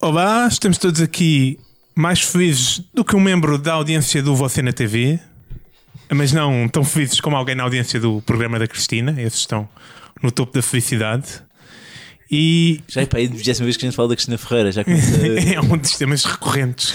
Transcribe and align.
Olá, 0.00 0.46
estamos 0.46 0.78
todos 0.78 1.00
aqui 1.00 1.58
mais 1.96 2.20
felizes 2.20 2.84
do 2.94 3.04
que 3.04 3.16
um 3.16 3.20
membro 3.20 3.58
da 3.58 3.72
audiência 3.72 4.22
do 4.22 4.36
Você 4.36 4.62
na 4.62 4.72
TV, 4.72 5.18
mas 6.08 6.32
não 6.32 6.68
tão 6.68 6.84
felizes 6.84 7.20
como 7.20 7.36
alguém 7.36 7.56
na 7.56 7.64
audiência 7.64 7.98
do 7.98 8.22
programa 8.22 8.60
da 8.60 8.68
Cristina. 8.68 9.20
Esses 9.20 9.40
estão 9.40 9.68
no 10.22 10.30
topo 10.30 10.52
da 10.54 10.62
felicidade. 10.62 11.26
E 12.32 12.80
Já 12.86 13.00
é 13.02 13.06
para 13.06 13.18
aí 13.18 13.26
a 13.26 13.28
vigésima 13.30 13.64
vez 13.64 13.76
que 13.76 13.84
a 13.84 13.88
gente 13.88 13.96
fala 13.96 14.08
da 14.10 14.14
Cristina 14.14 14.38
Ferreira, 14.38 14.70
já 14.70 14.84
começa 14.84 15.16
a... 15.20 15.26
é 15.52 15.60
um 15.60 15.76
dos 15.76 15.96
temas 15.96 16.24
recorrentes. 16.24 16.94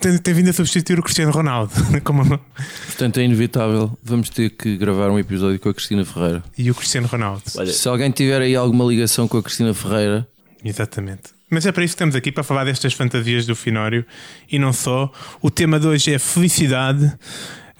Tem, 0.00 0.18
tem 0.18 0.34
vindo 0.34 0.50
a 0.50 0.52
substituir 0.52 1.00
o 1.00 1.02
Cristiano 1.02 1.32
Ronaldo 1.32 1.72
como- 2.04 2.38
Portanto, 2.86 3.18
é 3.18 3.24
inevitável. 3.24 3.98
Vamos 4.04 4.28
ter 4.30 4.50
que 4.50 4.76
gravar 4.76 5.10
um 5.10 5.18
episódio 5.18 5.58
com 5.58 5.68
a 5.68 5.74
Cristina 5.74 6.04
Ferreira. 6.04 6.44
e 6.56 6.70
o 6.70 6.74
Cristiano 6.76 7.08
Ronaldo. 7.08 7.42
Olha, 7.56 7.72
Se 7.72 7.88
alguém 7.88 8.12
tiver 8.12 8.40
aí 8.40 8.54
alguma 8.54 8.84
ligação 8.84 9.26
com 9.26 9.36
a 9.38 9.42
Cristina 9.42 9.74
Ferreira, 9.74 10.28
Exatamente. 10.64 11.22
Mas 11.50 11.66
é 11.66 11.72
para 11.72 11.82
isso 11.84 11.92
que 11.92 11.96
estamos 11.96 12.14
aqui, 12.14 12.30
para 12.30 12.44
falar 12.44 12.62
destas 12.64 12.92
fantasias 12.92 13.44
do 13.44 13.56
Finório 13.56 14.06
e 14.50 14.60
não 14.60 14.72
só. 14.72 15.10
O 15.42 15.50
tema 15.50 15.80
de 15.80 15.88
hoje 15.88 16.14
é 16.14 16.18
felicidade. 16.20 17.12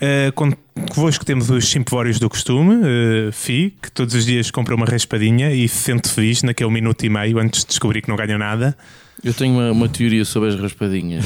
Uh, 0.00 0.32
con- 0.32 0.52
convosco 0.90 1.24
temos 1.24 1.48
os 1.50 1.68
simpórios 1.68 2.18
do 2.18 2.28
costume, 2.28 2.74
uh, 2.76 3.32
Fi, 3.32 3.74
que 3.80 3.90
todos 3.92 4.14
os 4.14 4.26
dias 4.26 4.50
compra 4.50 4.74
uma 4.74 4.84
raspadinha 4.86 5.52
e 5.52 5.68
se 5.68 5.76
sente 5.76 6.08
feliz 6.08 6.42
naquele 6.42 6.70
minuto 6.70 7.04
e 7.04 7.08
meio 7.08 7.38
antes 7.38 7.60
de 7.60 7.66
descobrir 7.68 8.02
que 8.02 8.08
não 8.08 8.16
ganha 8.16 8.36
nada. 8.36 8.76
eu 9.22 9.32
tenho 9.32 9.54
uma, 9.54 9.70
uma 9.70 9.88
teoria 9.88 10.24
sobre 10.24 10.48
as 10.48 10.58
raspadinhas. 10.58 11.24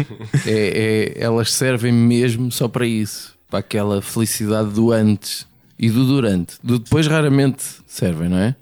é, 0.46 1.14
é- 1.16 1.24
elas 1.24 1.52
servem 1.52 1.92
mesmo 1.92 2.52
só 2.52 2.68
para 2.68 2.86
isso, 2.86 3.34
para 3.50 3.60
aquela 3.60 4.02
felicidade 4.02 4.70
do 4.72 4.92
antes 4.92 5.46
e 5.78 5.88
do 5.88 6.04
durante. 6.04 6.56
Do 6.62 6.78
depois 6.78 7.06
raramente 7.06 7.62
servem, 7.86 8.28
não 8.28 8.38
é? 8.38 8.54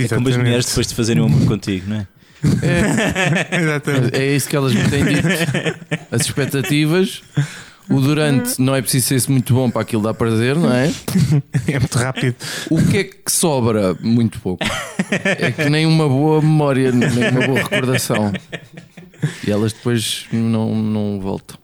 é 0.00 0.08
como 0.08 0.28
as 0.28 0.36
mulheres 0.36 0.66
depois 0.66 0.88
de 0.88 0.94
fazerem 0.94 1.22
um 1.22 1.26
amor 1.26 1.46
contigo, 1.46 1.84
não 1.88 1.96
é? 1.98 2.06
Exatamente. 3.60 4.16
É 4.16 4.34
isso 4.36 4.48
que 4.48 4.56
elas 4.56 4.72
me 4.74 4.88
têm 4.88 5.04
dito. 5.04 5.26
As 6.10 6.22
expectativas. 6.22 7.22
O 7.90 8.00
durante 8.00 8.60
não 8.60 8.74
é 8.74 8.82
preciso 8.82 9.20
ser 9.20 9.30
muito 9.30 9.54
bom 9.54 9.70
para 9.70 9.82
aquilo 9.82 10.02
dar 10.02 10.14
prazer, 10.14 10.56
não 10.56 10.72
é? 10.72 10.92
É 11.66 11.78
muito 11.78 11.98
rápido. 11.98 12.36
O 12.70 12.82
que 12.84 12.98
é 12.98 13.04
que 13.04 13.30
sobra? 13.30 13.94
Muito 14.00 14.40
pouco. 14.40 14.64
É 15.10 15.50
que 15.50 15.68
nem 15.68 15.86
uma 15.86 16.08
boa 16.08 16.42
memória, 16.42 16.92
nem 16.92 17.30
uma 17.30 17.46
boa 17.46 17.58
recordação. 17.60 18.32
E 19.46 19.50
elas 19.50 19.72
depois 19.72 20.26
não, 20.32 20.74
não 20.74 21.20
voltam. 21.20 21.58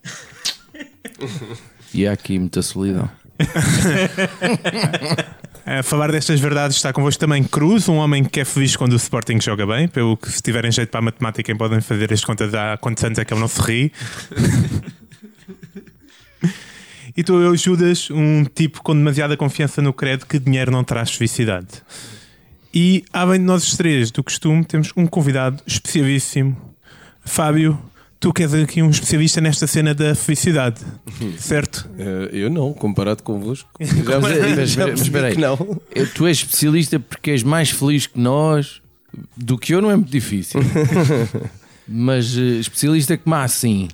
E 1.92 2.06
há 2.06 2.12
aqui 2.12 2.39
muita 2.39 2.62
solidão. 2.62 3.08
A 5.67 5.83
falar 5.83 6.12
destas 6.12 6.39
verdades 6.41 6.77
está 6.77 6.92
convosco 6.92 7.19
também 7.19 7.42
Cruz, 7.42 7.89
um 7.89 7.97
homem 7.97 8.22
que 8.22 8.41
é 8.41 8.45
feliz 8.45 8.77
quando 8.77 8.92
o 8.92 8.97
Sporting 8.97 9.41
joga 9.41 9.67
bem. 9.67 9.89
Pelo 9.89 10.14
que, 10.14 10.30
se 10.30 10.42
tiverem 10.42 10.70
jeito 10.70 10.91
para 10.91 10.98
a 10.98 11.02
matemática, 11.02 11.56
podem 11.56 11.80
fazer 11.80 12.12
as 12.12 12.22
contas 12.22 12.52
há 12.52 12.77
quantos 12.77 13.02
anos 13.02 13.19
é 13.19 13.25
que 13.25 13.33
ele 13.33 13.41
não 13.41 13.48
se 13.48 13.62
ri. 13.62 13.91
e 17.17 17.23
tu, 17.23 17.34
eu, 17.41 17.57
Judas, 17.57 18.09
um 18.11 18.45
tipo 18.45 18.83
com 18.83 18.95
demasiada 18.95 19.37
confiança 19.37 19.81
no 19.83 19.93
credo 19.93 20.27
que 20.27 20.39
dinheiro 20.39 20.70
não 20.70 20.83
traz 20.84 21.12
felicidade. 21.12 21.69
E, 22.73 23.05
além 23.12 23.39
de 23.41 23.47
nós 23.47 23.67
os 23.67 23.77
três, 23.77 24.11
do 24.11 24.23
costume, 24.23 24.65
temos 24.65 24.91
um 24.97 25.07
convidado 25.07 25.62
especialíssimo. 25.67 26.57
Fábio, 27.25 27.79
tu 28.19 28.33
que 28.33 28.42
és 28.42 28.53
aqui 28.53 28.83
um 28.83 28.91
especialista 28.91 29.41
nesta 29.41 29.67
cena 29.67 29.95
da 29.95 30.14
felicidade, 30.14 30.80
certo? 31.39 31.89
Eh, 31.97 32.30
eu 32.33 32.51
não, 32.51 32.73
comparado 32.73 33.23
convosco. 33.23 33.70
Já, 33.81 34.20
Mas, 34.20 34.70
já 34.70 34.86
mas, 34.89 35.01
espera 35.02 35.29
aí. 35.29 35.36
não. 35.36 35.81
Eu- 35.95 36.07
Tu 36.13 36.27
és 36.27 36.39
especialista 36.39 36.98
porque 36.98 37.31
és 37.31 37.42
mais 37.45 37.70
feliz 37.70 38.07
que 38.08 38.19
nós. 38.19 38.83
Do 39.36 39.57
que 39.57 39.73
eu 39.73 39.81
não 39.81 39.91
é 39.91 39.95
muito 39.96 40.11
difícil. 40.11 40.61
Mas 41.86 42.36
eh, 42.36 42.58
especialista 42.58 43.17
que 43.17 43.29
mais 43.29 43.52
assim. 43.52 43.89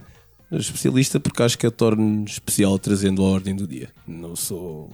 Especialista 0.53 1.21
porque 1.21 1.43
acho 1.43 1.59
que 1.59 1.67
eu 1.67 1.71
torno 1.71 2.25
especial 2.25 2.79
trazendo 2.79 3.23
a 3.23 3.27
ordem 3.27 3.55
do 3.55 3.67
dia. 3.67 3.89
Não 4.07 4.35
sou 4.35 4.91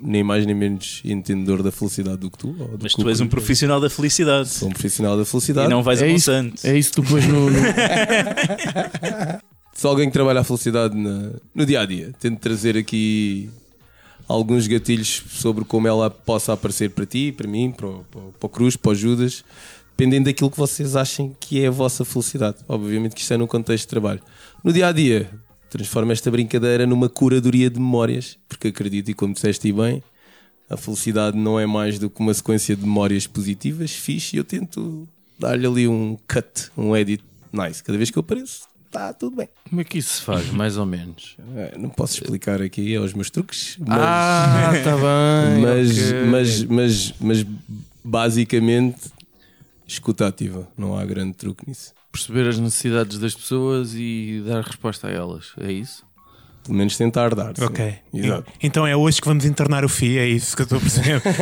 nem 0.00 0.22
mais 0.22 0.46
nem 0.46 0.54
menos 0.54 1.00
entendedor 1.04 1.62
da 1.62 1.72
felicidade 1.72 2.18
do 2.18 2.30
que 2.30 2.38
tu. 2.38 2.48
ou 2.60 2.76
do 2.76 2.82
Mas 2.82 2.94
que 2.94 3.02
tu 3.02 3.08
és 3.08 3.20
um 3.20 3.26
profissional 3.26 3.80
da 3.80 3.90
felicidade 3.90 4.48
Sou 4.48 4.68
um 4.68 4.72
profissional 4.72 5.16
da 5.16 5.24
felicidade. 5.24 5.66
e 5.66 5.70
não 5.70 5.82
vais 5.82 6.02
a 6.02 6.06
É 6.06 6.12
isso, 6.12 6.30
Monsanto. 6.30 6.66
é 6.66 6.78
isso 6.78 6.90
que 6.90 6.96
tu 6.96 7.02
pões 7.08 7.26
no. 7.26 7.50
no- 7.50 7.58
Sou 9.74 9.90
alguém 9.90 10.08
que 10.08 10.12
trabalha 10.12 10.40
a 10.40 10.44
felicidade 10.44 10.94
na- 10.96 11.30
no 11.54 11.64
dia 11.64 11.80
a 11.80 11.86
dia. 11.86 12.12
Tento 12.20 12.38
trazer 12.40 12.76
aqui 12.76 13.48
alguns 14.26 14.66
gatilhos 14.66 15.22
sobre 15.30 15.64
como 15.64 15.86
ela 15.88 16.10
possa 16.10 16.52
aparecer 16.52 16.90
para 16.90 17.06
ti, 17.06 17.32
para 17.32 17.48
mim, 17.48 17.70
para 17.70 17.86
o, 17.86 18.04
para 18.10 18.20
o- 18.20 18.32
para 18.38 18.46
o 18.46 18.50
Cruz, 18.50 18.76
para 18.76 18.92
o 18.92 18.94
Judas, 18.94 19.42
dependendo 19.98 20.26
daquilo 20.26 20.48
que 20.48 20.56
vocês 20.56 20.94
achem 20.94 21.34
que 21.40 21.60
é 21.60 21.66
a 21.66 21.72
vossa 21.72 22.04
felicidade. 22.04 22.58
Obviamente 22.68 23.16
que 23.16 23.20
isto 23.20 23.34
é 23.34 23.36
num 23.36 23.48
contexto 23.48 23.82
de 23.82 23.88
trabalho. 23.88 24.20
No 24.62 24.72
dia 24.72 24.86
a 24.86 24.92
dia, 24.92 25.28
transforma 25.68 26.12
esta 26.12 26.30
brincadeira 26.30 26.86
numa 26.86 27.08
curadoria 27.08 27.68
de 27.68 27.80
memórias, 27.80 28.38
porque 28.48 28.68
acredito, 28.68 29.10
e 29.10 29.14
como 29.14 29.34
disseste 29.34 29.66
e 29.66 29.72
bem, 29.72 30.00
a 30.70 30.76
felicidade 30.76 31.36
não 31.36 31.58
é 31.58 31.66
mais 31.66 31.98
do 31.98 32.08
que 32.08 32.20
uma 32.20 32.32
sequência 32.32 32.76
de 32.76 32.82
memórias 32.82 33.26
positivas, 33.26 33.90
fixe, 33.90 34.36
e 34.36 34.38
eu 34.38 34.44
tento 34.44 35.08
dar-lhe 35.36 35.66
ali 35.66 35.88
um 35.88 36.16
cut, 36.28 36.70
um 36.76 36.96
edit 36.96 37.24
nice. 37.52 37.82
Cada 37.82 37.98
vez 37.98 38.08
que 38.08 38.18
eu 38.18 38.20
apareço, 38.20 38.68
está 38.86 39.12
tudo 39.12 39.34
bem. 39.34 39.48
Como 39.68 39.80
é 39.80 39.84
que 39.84 39.98
isso 39.98 40.14
se 40.14 40.22
faz, 40.22 40.48
mais 40.54 40.76
ou 40.76 40.86
menos? 40.86 41.36
É, 41.56 41.76
não 41.76 41.88
posso 41.88 42.22
explicar 42.22 42.62
aqui 42.62 42.94
aos 42.94 43.12
meus 43.14 43.30
truques, 43.30 43.76
mas, 43.80 43.98
Ah, 44.00 44.70
está 44.76 44.92
bem. 44.92 45.58
mas, 45.60 45.98
ok. 45.98 46.24
mas, 46.26 46.64
mas, 46.64 47.14
mas 47.20 47.46
basicamente 48.04 49.17
escuta 49.88 50.28
ativa, 50.28 50.68
não 50.76 50.96
há 50.96 51.04
grande 51.04 51.32
truque 51.34 51.66
nisso. 51.66 51.92
Perceber 52.12 52.46
as 52.48 52.58
necessidades 52.58 53.18
das 53.18 53.34
pessoas 53.34 53.92
e 53.94 54.42
dar 54.46 54.62
resposta 54.62 55.08
a 55.08 55.10
elas. 55.10 55.52
É 55.60 55.72
isso? 55.72 56.06
Pelo 56.62 56.76
menos 56.76 56.96
tentar 56.96 57.34
dar. 57.34 57.56
sim. 57.56 57.64
Ok. 57.64 57.94
Exato. 58.12 58.52
Então 58.62 58.86
é 58.86 58.94
hoje 58.94 59.20
que 59.20 59.26
vamos 59.26 59.44
internar 59.46 59.84
o 59.84 59.88
FI, 59.88 60.18
é 60.18 60.28
isso 60.28 60.54
que 60.54 60.62
eu 60.62 60.64
estou 60.64 60.78
a 60.78 60.80
perceber. 60.80 61.22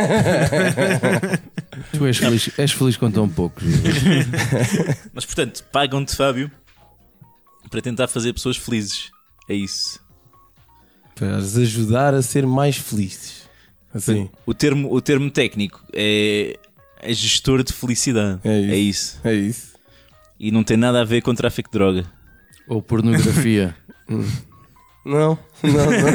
Tu 1.92 2.06
és 2.06 2.16
feliz, 2.16 2.50
és 2.58 2.72
feliz 2.72 2.96
com 2.96 3.10
tão 3.10 3.28
pouco. 3.28 3.60
Júlio. 3.60 4.24
Mas 5.12 5.26
portanto, 5.26 5.62
pagam-te, 5.72 6.14
Fábio, 6.16 6.50
para 7.68 7.82
tentar 7.82 8.06
fazer 8.08 8.32
pessoas 8.32 8.56
felizes. 8.56 9.10
É 9.48 9.54
isso. 9.54 10.00
Para 11.14 11.36
as 11.36 11.56
ajudar 11.56 12.14
a 12.14 12.22
ser 12.22 12.46
mais 12.46 12.76
felizes. 12.76 13.46
Assim, 13.92 14.28
O 14.44 14.52
termo, 14.52 14.92
o 14.92 15.00
termo 15.00 15.30
técnico 15.30 15.82
é, 15.92 16.58
é 17.00 17.12
gestor 17.12 17.62
de 17.62 17.72
felicidade. 17.72 18.40
É 18.44 18.58
isso. 18.58 18.70
É 18.72 18.76
isso. 18.76 19.18
é 19.24 19.34
isso. 19.34 19.76
E 20.38 20.50
não 20.50 20.62
tem 20.62 20.76
nada 20.76 21.00
a 21.00 21.04
ver 21.04 21.22
com 21.22 21.34
tráfico 21.34 21.70
de 21.70 21.78
droga. 21.78 22.04
Ou 22.68 22.82
pornografia. 22.82 23.74
Não, 25.06 25.38
não, 25.62 25.72
não, 25.72 26.10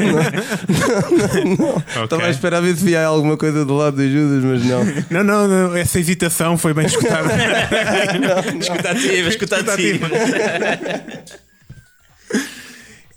não. 1.56 1.76
Ok. 1.80 2.04
Estava 2.04 2.26
a 2.26 2.30
esperar 2.30 2.58
a 2.58 2.60
ver 2.60 2.76
se 2.76 2.84
via 2.84 3.06
alguma 3.06 3.38
coisa 3.38 3.64
do 3.64 3.74
lado 3.74 3.96
de 3.96 4.12
Judas, 4.12 4.44
mas 4.44 4.66
não. 4.66 4.84
Não, 5.10 5.24
não, 5.24 5.48
não, 5.48 5.78
essa 5.78 5.98
hesitação 5.98 6.58
foi 6.58 6.74
bem 6.74 6.86
escutada. 6.88 7.30
Escuta 8.60 8.92
ativa, 8.92 9.30
escuta 9.30 9.56
ativa. 9.62 10.10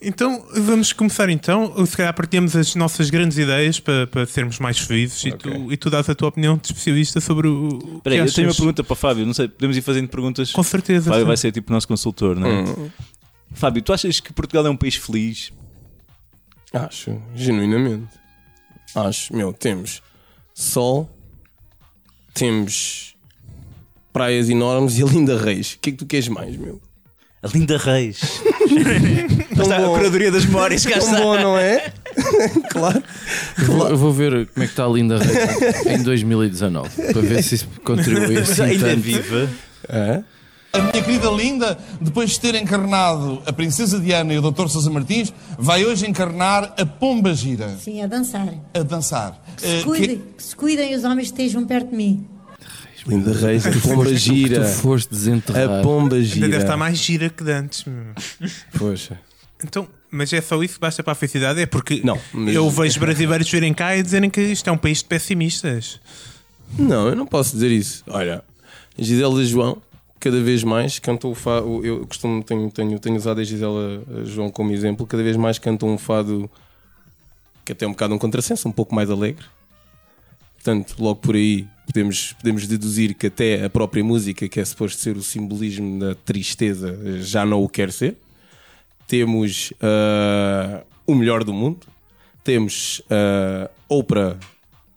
Então 0.04 0.46
vamos 0.54 0.92
começar 0.92 1.28
então. 1.28 1.86
Se 1.86 1.96
calhar 1.96 2.14
partilhamos 2.14 2.54
as 2.54 2.74
nossas 2.74 3.10
grandes 3.10 3.38
ideias 3.38 3.80
para, 3.80 4.06
para 4.06 4.26
sermos 4.26 4.58
mais 4.58 4.78
felizes 4.78 5.24
e, 5.24 5.32
tu, 5.32 5.72
e 5.72 5.76
tu 5.76 5.90
dás 5.90 6.08
a 6.08 6.14
tua 6.14 6.28
opinião 6.28 6.56
de 6.56 6.66
especialista 6.66 7.20
sobre 7.20 7.48
o. 7.48 7.68
o 7.68 7.78
que 7.78 7.96
Espera 7.96 8.14
aí, 8.14 8.20
eu 8.20 8.32
tenho 8.32 8.48
uma 8.48 8.54
pergunta 8.54 8.84
para 8.84 8.92
o 8.92 8.96
Fábio. 8.96 9.26
Não 9.26 9.34
sei, 9.34 9.48
podemos 9.48 9.76
ir 9.76 9.82
fazendo 9.82 10.08
perguntas. 10.08 10.52
Com 10.52 10.62
certeza. 10.62 11.10
Fábio 11.10 11.24
sim. 11.24 11.26
vai 11.26 11.36
ser 11.36 11.52
tipo 11.52 11.70
o 11.70 11.74
nosso 11.74 11.88
consultor, 11.88 12.36
não 12.36 12.46
é? 12.46 12.62
Hum. 12.62 12.90
Fábio, 13.52 13.82
tu 13.82 13.92
achas 13.92 14.20
que 14.20 14.32
Portugal 14.32 14.66
é 14.66 14.70
um 14.70 14.76
país 14.76 14.96
feliz? 14.96 15.52
Acho, 16.72 17.22
genuinamente. 17.34 18.08
Acho, 18.94 19.34
meu, 19.34 19.52
temos 19.52 20.02
sol, 20.52 21.10
temos 22.32 23.14
praias 24.12 24.48
enormes 24.48 24.98
e 24.98 25.02
a 25.02 25.06
Linda 25.06 25.38
Reis. 25.38 25.74
O 25.74 25.78
que 25.78 25.90
é 25.90 25.92
que 25.92 25.98
tu 25.98 26.06
queres 26.06 26.28
mais, 26.28 26.56
meu? 26.56 26.80
A 27.44 27.48
Linda 27.48 27.76
Reis. 27.76 28.18
Está 29.52 29.76
a 29.76 29.88
curadoria 29.88 30.30
das 30.32 30.44
memórias, 30.46 30.84
cá 30.84 30.98
está. 30.98 31.20
bom, 31.20 31.38
não 31.38 31.56
é? 31.58 31.92
claro. 32.70 33.02
Eu 33.58 33.64
vou, 33.66 33.88
eu 33.88 33.96
vou 33.96 34.12
ver 34.12 34.46
como 34.48 34.64
é 34.64 34.66
que 34.66 34.72
está 34.72 34.84
a 34.84 34.88
Linda 34.88 35.18
Reis 35.18 35.86
em 35.86 36.02
2019 36.02 36.88
para 37.12 37.20
ver 37.22 37.42
se 37.42 37.54
isso 37.56 37.68
contribui 37.84 38.34
Mas 38.34 38.50
assim 38.50 38.62
ainda 38.62 38.86
é 38.88 38.90
tanto. 38.94 39.00
viva. 39.02 39.50
É? 39.88 40.22
A 40.72 40.78
minha 40.80 41.04
querida 41.04 41.28
Linda, 41.30 41.78
depois 42.00 42.30
de 42.30 42.40
ter 42.40 42.54
encarnado 42.56 43.40
a 43.46 43.52
Princesa 43.52 44.00
Diana 44.00 44.34
e 44.34 44.38
o 44.38 44.42
Dr. 44.50 44.66
Sousa 44.66 44.90
Martins, 44.90 45.32
vai 45.56 45.84
hoje 45.84 46.04
encarnar 46.08 46.74
a 46.76 46.84
Pomba 46.84 47.32
Gira, 47.32 47.68
Sim, 47.78 48.02
a 48.02 48.06
dançar. 48.08 48.48
a 48.74 48.82
dançar. 48.82 49.40
Que 49.56 49.64
eh, 49.66 49.68
se, 49.68 49.76
que- 49.76 49.84
cuidem, 49.84 50.22
que 50.36 50.42
se 50.42 50.56
cuidem 50.56 50.94
os 50.96 51.04
homens 51.04 51.30
que 51.30 51.42
estejam 51.42 51.64
perto 51.64 51.90
de 51.90 51.96
mim. 51.96 52.26
Linda 53.06 53.32
Reis, 53.32 53.66
a 53.66 53.70
pomba 53.80 54.14
gira. 54.14 54.60
Tu 54.64 54.68
foste 54.76 55.10
desenterrar. 55.10 55.80
A 55.80 55.82
pomba 55.82 56.16
Ainda 56.16 56.34
deve 56.40 56.46
estar 56.56 56.60
gira. 56.60 56.76
mais 56.76 56.98
gira 56.98 57.28
que 57.30 57.50
antes. 57.50 57.84
Poxa. 58.78 59.18
Então, 59.62 59.86
mas 60.10 60.32
é 60.32 60.40
só 60.40 60.62
isso 60.62 60.74
que 60.74 60.80
basta 60.80 61.02
para 61.02 61.12
a 61.12 61.14
felicidade? 61.14 61.60
É 61.60 61.66
porque 61.66 62.00
Não, 62.04 62.18
mas- 62.32 62.54
eu 62.54 62.68
vejo 62.70 62.98
brasileiros 63.00 63.50
virem 63.50 63.72
cá 63.74 63.96
e 63.96 64.02
dizerem 64.02 64.30
que 64.30 64.40
isto 64.40 64.68
é 64.68 64.72
um 64.72 64.76
país 64.78 64.98
de 64.98 65.04
pessimistas. 65.04 66.00
Não, 66.78 67.08
eu 67.08 67.14
não 67.16 67.26
posso 67.26 67.52
dizer 67.52 67.70
isso. 67.70 68.02
Olha, 68.06 68.42
Gisela 68.98 69.44
João, 69.44 69.80
cada 70.20 70.40
vez 70.42 70.62
mais 70.64 70.98
cantou 70.98 71.32
o 71.32 71.34
fado. 71.34 71.84
Eu 71.84 72.06
costumo, 72.06 72.42
tenho, 72.42 72.70
tenho, 72.70 72.98
tenho 72.98 73.16
usado 73.16 73.40
a 73.40 73.44
Gisela 73.44 74.02
João 74.24 74.50
como 74.50 74.72
exemplo, 74.72 75.06
cada 75.06 75.22
vez 75.22 75.36
mais 75.36 75.58
cantam 75.58 75.88
um 75.90 75.98
fado 75.98 76.50
que 77.64 77.72
até 77.72 77.84
é 77.84 77.88
um 77.88 77.92
bocado 77.92 78.14
um 78.14 78.18
contrassenso, 78.18 78.68
um 78.68 78.72
pouco 78.72 78.94
mais 78.94 79.10
alegre. 79.10 79.44
Portanto, 80.56 80.94
logo 80.98 81.16
por 81.20 81.34
aí 81.34 81.66
podemos, 81.86 82.32
podemos 82.34 82.66
deduzir 82.66 83.14
que 83.14 83.26
até 83.26 83.64
a 83.64 83.70
própria 83.70 84.02
música, 84.02 84.48
que 84.48 84.60
é 84.60 84.64
suposto 84.64 85.00
ser 85.00 85.16
o 85.16 85.22
simbolismo 85.22 85.98
da 85.98 86.14
tristeza, 86.14 86.98
já 87.20 87.44
não 87.44 87.62
o 87.62 87.68
quer 87.68 87.92
ser. 87.92 88.16
Temos 89.06 89.72
ah, 89.80 90.82
o 91.06 91.14
melhor 91.14 91.44
do 91.44 91.52
mundo. 91.52 91.86
Temos 92.42 93.02
ah, 93.10 93.70
Oprah. 93.88 94.36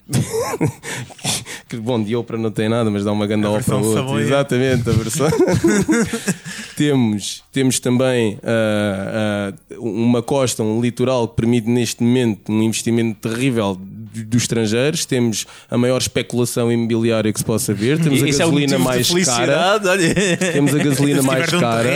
que 1.67 1.75
bom, 1.77 2.01
de 2.01 2.15
Oprah 2.15 2.37
não 2.37 2.51
tem 2.51 2.69
nada, 2.69 2.89
mas 2.89 3.03
dá 3.03 3.11
uma 3.11 3.27
grande 3.27 3.45
A 3.45 3.51
Oprah. 3.51 4.21
Exatamente, 4.21 4.89
a 4.89 4.93
versão. 4.93 5.27
temos, 6.77 7.43
temos 7.51 7.79
também 7.79 8.37
ah, 8.43 9.51
ah, 9.51 9.75
uma 9.79 10.21
costa, 10.21 10.61
um 10.61 10.79
litoral 10.79 11.27
que 11.27 11.35
permite 11.35 11.67
neste 11.67 12.03
momento 12.03 12.51
um 12.51 12.61
investimento 12.61 13.27
terrível 13.27 13.75
do- 13.75 13.97
dos 14.25 14.43
estrangeiros. 14.43 15.03
Temos 15.03 15.47
a 15.69 15.75
maior 15.75 15.97
especulação 15.97 16.71
imobiliária 16.71 17.33
que 17.33 17.39
se 17.39 17.45
possa 17.45 17.73
ver. 17.73 17.97
Temos 18.01 18.21
a 18.21 18.27
é 18.27 18.31
gasolina 18.31 18.77
de 18.77 18.83
mais 18.83 19.25
cara. 19.25 19.81
olha. 19.83 20.15
Temos 20.53 20.75
a 20.75 20.77
gasolina 20.77 21.21
mais 21.23 21.51
um 21.53 21.59
cara. 21.59 21.89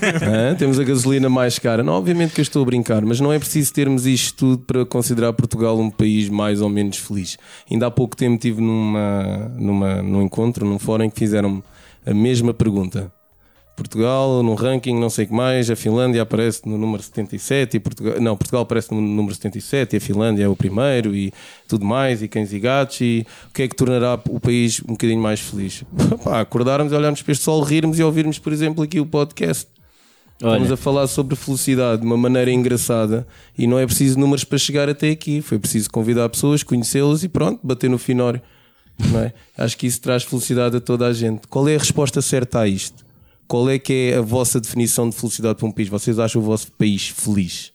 Temos 0.58 0.80
a 0.80 0.84
gasolina 0.84 1.28
mais 1.28 1.58
cara. 1.58 1.82
Não, 1.82 1.92
obviamente 1.92 2.32
que 2.32 2.40
eu 2.40 2.42
estou 2.42 2.62
a 2.62 2.64
brincar, 2.64 3.04
mas 3.04 3.20
não 3.20 3.30
é 3.30 3.38
preciso 3.38 3.70
termos 3.72 4.06
isto 4.06 4.34
tudo 4.36 4.58
para 4.66 4.86
considerar 4.86 5.34
Portugal 5.34 5.78
um 5.78 5.90
país 5.90 6.30
mais 6.30 6.62
ou 6.62 6.70
menos 6.70 6.96
feliz. 6.96 7.36
Ainda 7.70 7.86
há 7.86 7.90
pouco 7.90 8.16
tempo 8.16 8.36
estive 8.36 8.62
numa, 8.62 9.52
numa, 9.58 10.02
num 10.02 10.22
encontro, 10.22 10.64
num 10.64 10.78
fórum, 10.78 11.10
que 11.10 11.18
fizeram 11.18 11.62
a 12.06 12.14
mesma 12.14 12.54
pergunta. 12.54 13.12
Portugal, 13.76 14.42
no 14.42 14.54
ranking, 14.54 14.98
não 14.98 15.08
sei 15.08 15.24
o 15.24 15.28
que 15.28 15.34
mais, 15.34 15.70
a 15.70 15.76
Finlândia 15.76 16.22
aparece 16.22 16.68
no 16.68 16.76
número 16.76 17.02
77 17.02 17.76
e 17.76 17.80
Portugal, 17.80 18.20
não, 18.20 18.36
Portugal 18.36 18.62
aparece 18.62 18.92
no 18.92 19.00
número 19.00 19.34
77 19.34 19.94
e 19.94 19.96
a 19.96 20.00
Finlândia 20.00 20.44
é 20.44 20.48
o 20.48 20.54
primeiro 20.54 21.14
e 21.14 21.32
tudo 21.66 21.84
mais, 21.84 22.22
e 22.22 22.28
cães 22.28 22.52
e 22.52 22.60
gatos, 22.60 23.00
e 23.00 23.26
o 23.48 23.52
que 23.52 23.62
é 23.62 23.68
que 23.68 23.74
tornará 23.74 24.20
o 24.28 24.38
país 24.38 24.82
um 24.86 24.92
bocadinho 24.92 25.22
mais 25.22 25.40
feliz? 25.40 25.84
Pá, 26.22 26.40
acordarmos, 26.40 26.92
olharmos 26.92 27.22
para 27.22 27.32
este 27.32 27.44
sol, 27.44 27.62
rirmos 27.62 27.98
e 27.98 28.02
ouvirmos, 28.02 28.38
por 28.38 28.52
exemplo, 28.52 28.84
aqui 28.84 29.00
o 29.00 29.06
podcast. 29.06 29.66
Estamos 30.34 30.66
Olha, 30.66 30.74
a 30.74 30.76
falar 30.76 31.06
sobre 31.06 31.36
felicidade 31.36 32.00
de 32.00 32.06
uma 32.06 32.16
maneira 32.16 32.50
engraçada 32.50 33.26
e 33.56 33.66
não 33.66 33.78
é 33.78 33.86
preciso 33.86 34.18
números 34.18 34.42
para 34.42 34.58
chegar 34.58 34.88
até 34.88 35.10
aqui. 35.10 35.40
Foi 35.40 35.56
preciso 35.56 35.88
convidar 35.88 36.28
pessoas, 36.28 36.64
conhecê-las 36.64 37.22
e 37.22 37.28
pronto, 37.28 37.60
bater 37.62 37.88
no 37.88 37.96
finório. 37.96 38.42
É? 39.24 39.32
Acho 39.56 39.78
que 39.78 39.86
isso 39.86 40.00
traz 40.00 40.24
felicidade 40.24 40.76
a 40.76 40.80
toda 40.80 41.06
a 41.06 41.12
gente. 41.12 41.46
Qual 41.46 41.68
é 41.68 41.76
a 41.76 41.78
resposta 41.78 42.20
certa 42.20 42.60
a 42.60 42.68
isto? 42.68 43.04
Qual 43.48 43.68
é 43.68 43.78
que 43.78 43.92
é 44.12 44.16
a 44.16 44.20
vossa 44.22 44.60
definição 44.60 45.08
de 45.10 45.16
felicidade 45.16 45.58
para 45.58 45.66
um 45.68 45.72
país? 45.72 45.88
Vocês 45.88 46.18
acham 46.18 46.40
o 46.40 46.44
vosso 46.44 46.72
país 46.72 47.08
feliz? 47.08 47.72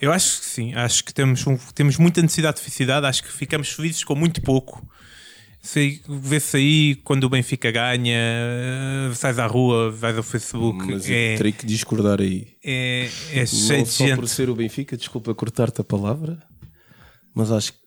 Eu 0.00 0.12
acho 0.12 0.40
que 0.40 0.46
sim, 0.46 0.74
acho 0.74 1.02
que 1.04 1.14
temos, 1.14 1.46
um- 1.46 1.56
temos 1.74 1.96
muita 1.96 2.20
necessidade 2.20 2.58
de 2.58 2.62
felicidade, 2.64 3.06
acho 3.06 3.22
que 3.22 3.32
ficamos 3.32 3.68
felizes 3.70 4.04
com 4.04 4.14
muito 4.14 4.42
pouco. 4.42 4.86
Vê-se 6.08 6.56
aí 6.58 6.94
quando 6.96 7.24
o 7.24 7.28
Benfica 7.30 7.70
ganha, 7.72 8.14
sais 9.14 9.38
à 9.38 9.46
rua, 9.46 9.90
vais 9.90 10.16
ao 10.16 10.22
Facebook, 10.22 10.84
Mas 10.86 11.08
eu 11.08 11.16
é, 11.16 11.36
terei 11.36 11.50
que 11.50 11.66
discordar 11.66 12.20
aí. 12.20 12.54
é, 12.64 13.08
é 13.32 13.46
cheio 13.46 13.78
não 13.78 13.82
de 13.84 13.90
só 13.90 14.06
gente. 14.06 14.16
por 14.16 14.28
ser 14.28 14.48
o 14.50 14.54
Benfica, 14.54 14.96
desculpa 14.96 15.34
cortar-te 15.34 15.80
a 15.80 15.84
palavra, 15.84 16.40
mas 17.34 17.50
acho 17.50 17.72
que 17.72 17.78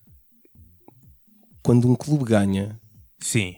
quando 1.63 1.89
um 1.89 1.95
clube 1.95 2.25
ganha, 2.25 2.77
Sim, 3.19 3.56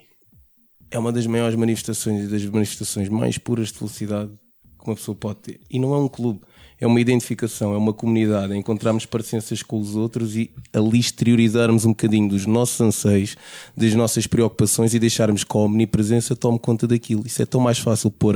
é 0.91 0.99
uma 0.99 1.11
das 1.11 1.25
maiores 1.25 1.55
manifestações 1.55 2.25
e 2.25 2.27
das 2.27 2.43
manifestações 2.45 3.07
mais 3.07 3.37
puras 3.37 3.69
de 3.69 3.79
felicidade 3.79 4.31
que 4.77 4.89
uma 4.89 4.95
pessoa 4.95 5.15
pode 5.15 5.39
ter. 5.39 5.61
E 5.69 5.79
não 5.79 5.93
é 5.93 5.97
um 5.97 6.07
clube, 6.07 6.41
é 6.79 6.85
uma 6.85 6.99
identificação, 6.99 7.73
é 7.73 7.77
uma 7.77 7.93
comunidade, 7.93 8.53
é 8.53 8.57
encontrarmos 8.57 9.05
parecenças 9.05 9.63
com 9.63 9.79
os 9.79 9.95
outros 9.95 10.35
e 10.35 10.51
ali 10.73 10.99
exteriorizarmos 10.99 11.85
um 11.85 11.89
bocadinho 11.89 12.27
dos 12.27 12.45
nossos 12.45 12.81
anseios, 12.81 13.37
das 13.75 13.93
nossas 13.93 14.27
preocupações 14.27 14.93
e 14.93 14.99
deixarmos 14.99 15.43
que 15.43 15.55
a 15.55 15.61
omnipresença 15.61 16.35
tome 16.35 16.59
conta 16.59 16.85
daquilo. 16.85 17.25
Isso 17.25 17.41
é 17.41 17.45
tão 17.45 17.61
mais 17.61 17.79
fácil 17.79 18.11
pôr 18.11 18.35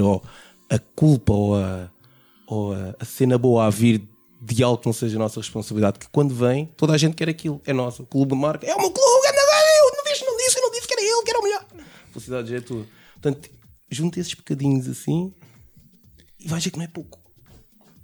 a 0.70 0.80
culpa 0.96 1.34
ou, 1.34 1.56
a, 1.56 1.90
ou 2.48 2.74
a, 2.74 3.06
cena 3.06 3.38
boa 3.38 3.66
a 3.66 3.70
vir 3.70 4.08
de 4.42 4.64
algo 4.64 4.78
que 4.78 4.86
não 4.86 4.94
seja 4.94 5.18
nossa 5.18 5.40
responsabilidade, 5.40 5.98
que 5.98 6.08
quando 6.12 6.34
vem, 6.34 6.70
toda 6.78 6.94
a 6.94 6.98
gente 6.98 7.16
quer 7.16 7.28
aquilo, 7.28 7.60
é 7.66 7.74
nosso. 7.74 8.04
O 8.04 8.06
clube 8.06 8.36
marca, 8.36 8.66
é 8.66 8.76
o 8.76 8.78
meu 8.78 8.92
clube, 8.92 9.28
eu 9.28 9.98
não 9.98 10.04
disse, 10.04 10.26
não 10.26 10.38
disse, 10.38 10.58
eu 10.58 10.62
não 10.62 10.72
disse 10.72 10.88
que 10.88 10.94
era 10.94 11.02
ele, 11.02 11.24
que 11.24 11.30
era 11.32 11.40
o 11.40 11.44
melhor. 11.44 11.66
A 12.16 12.20
felicidade 12.20 12.50
já 12.50 12.58
é 12.58 12.62
tua. 12.62 12.86
Portanto, 13.14 13.50
junta 13.90 14.20
esses 14.20 14.34
bocadinhos 14.34 14.88
assim 14.88 15.34
e 16.40 16.48
vais 16.48 16.64
ver 16.64 16.72
que 16.72 16.78
não 16.78 16.86
é 16.86 16.88
pouco. 16.88 17.20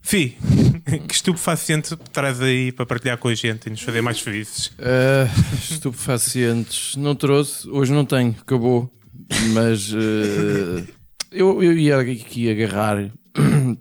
Fi, 0.01 0.35
que 1.07 1.13
estupefaciente 1.13 1.95
traz 2.11 2.41
aí 2.41 2.71
para 2.71 2.85
partilhar 2.85 3.17
com 3.17 3.27
a 3.27 3.35
gente 3.35 3.67
e 3.67 3.69
nos 3.69 3.81
fazer 3.81 4.01
mais 4.01 4.19
felizes. 4.19 4.71
Ah, 4.79 5.27
estupefacientes, 5.53 6.95
não 6.95 7.15
trouxe, 7.15 7.69
hoje 7.69 7.93
não 7.93 8.03
tenho, 8.03 8.35
acabou. 8.41 8.91
Mas 9.53 9.93
ah, 9.93 10.83
eu, 11.31 11.61
eu 11.63 11.77
ia 11.77 11.99
aqui 11.99 12.49
agarrar, 12.49 13.11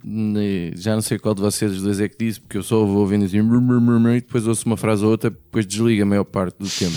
ne- 0.05 0.73
já 0.77 0.95
não 0.95 1.01
sei 1.03 1.19
qual 1.19 1.35
de 1.35 1.41
vocês 1.41 1.73
os 1.73 1.83
dois 1.83 1.99
é 2.01 2.09
que 2.09 2.19
disse, 2.19 2.39
porque 2.41 2.59
eu 2.59 2.63
só 2.63 2.85
vou 2.85 2.99
ouvindo 2.99 3.25
assim 3.25 3.39
e 3.39 4.21
depois 4.21 4.47
ouço 4.47 4.67
uma 4.67 4.77
frase 4.77 5.03
ou 5.05 5.11
outra, 5.11 5.31
depois 5.31 5.67
desliga 5.67 6.03
a 6.03 6.07
maior 6.07 6.25
parte 6.25 6.59
do 6.59 6.69
tempo. 6.69 6.95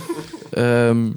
Ahm, 0.56 1.14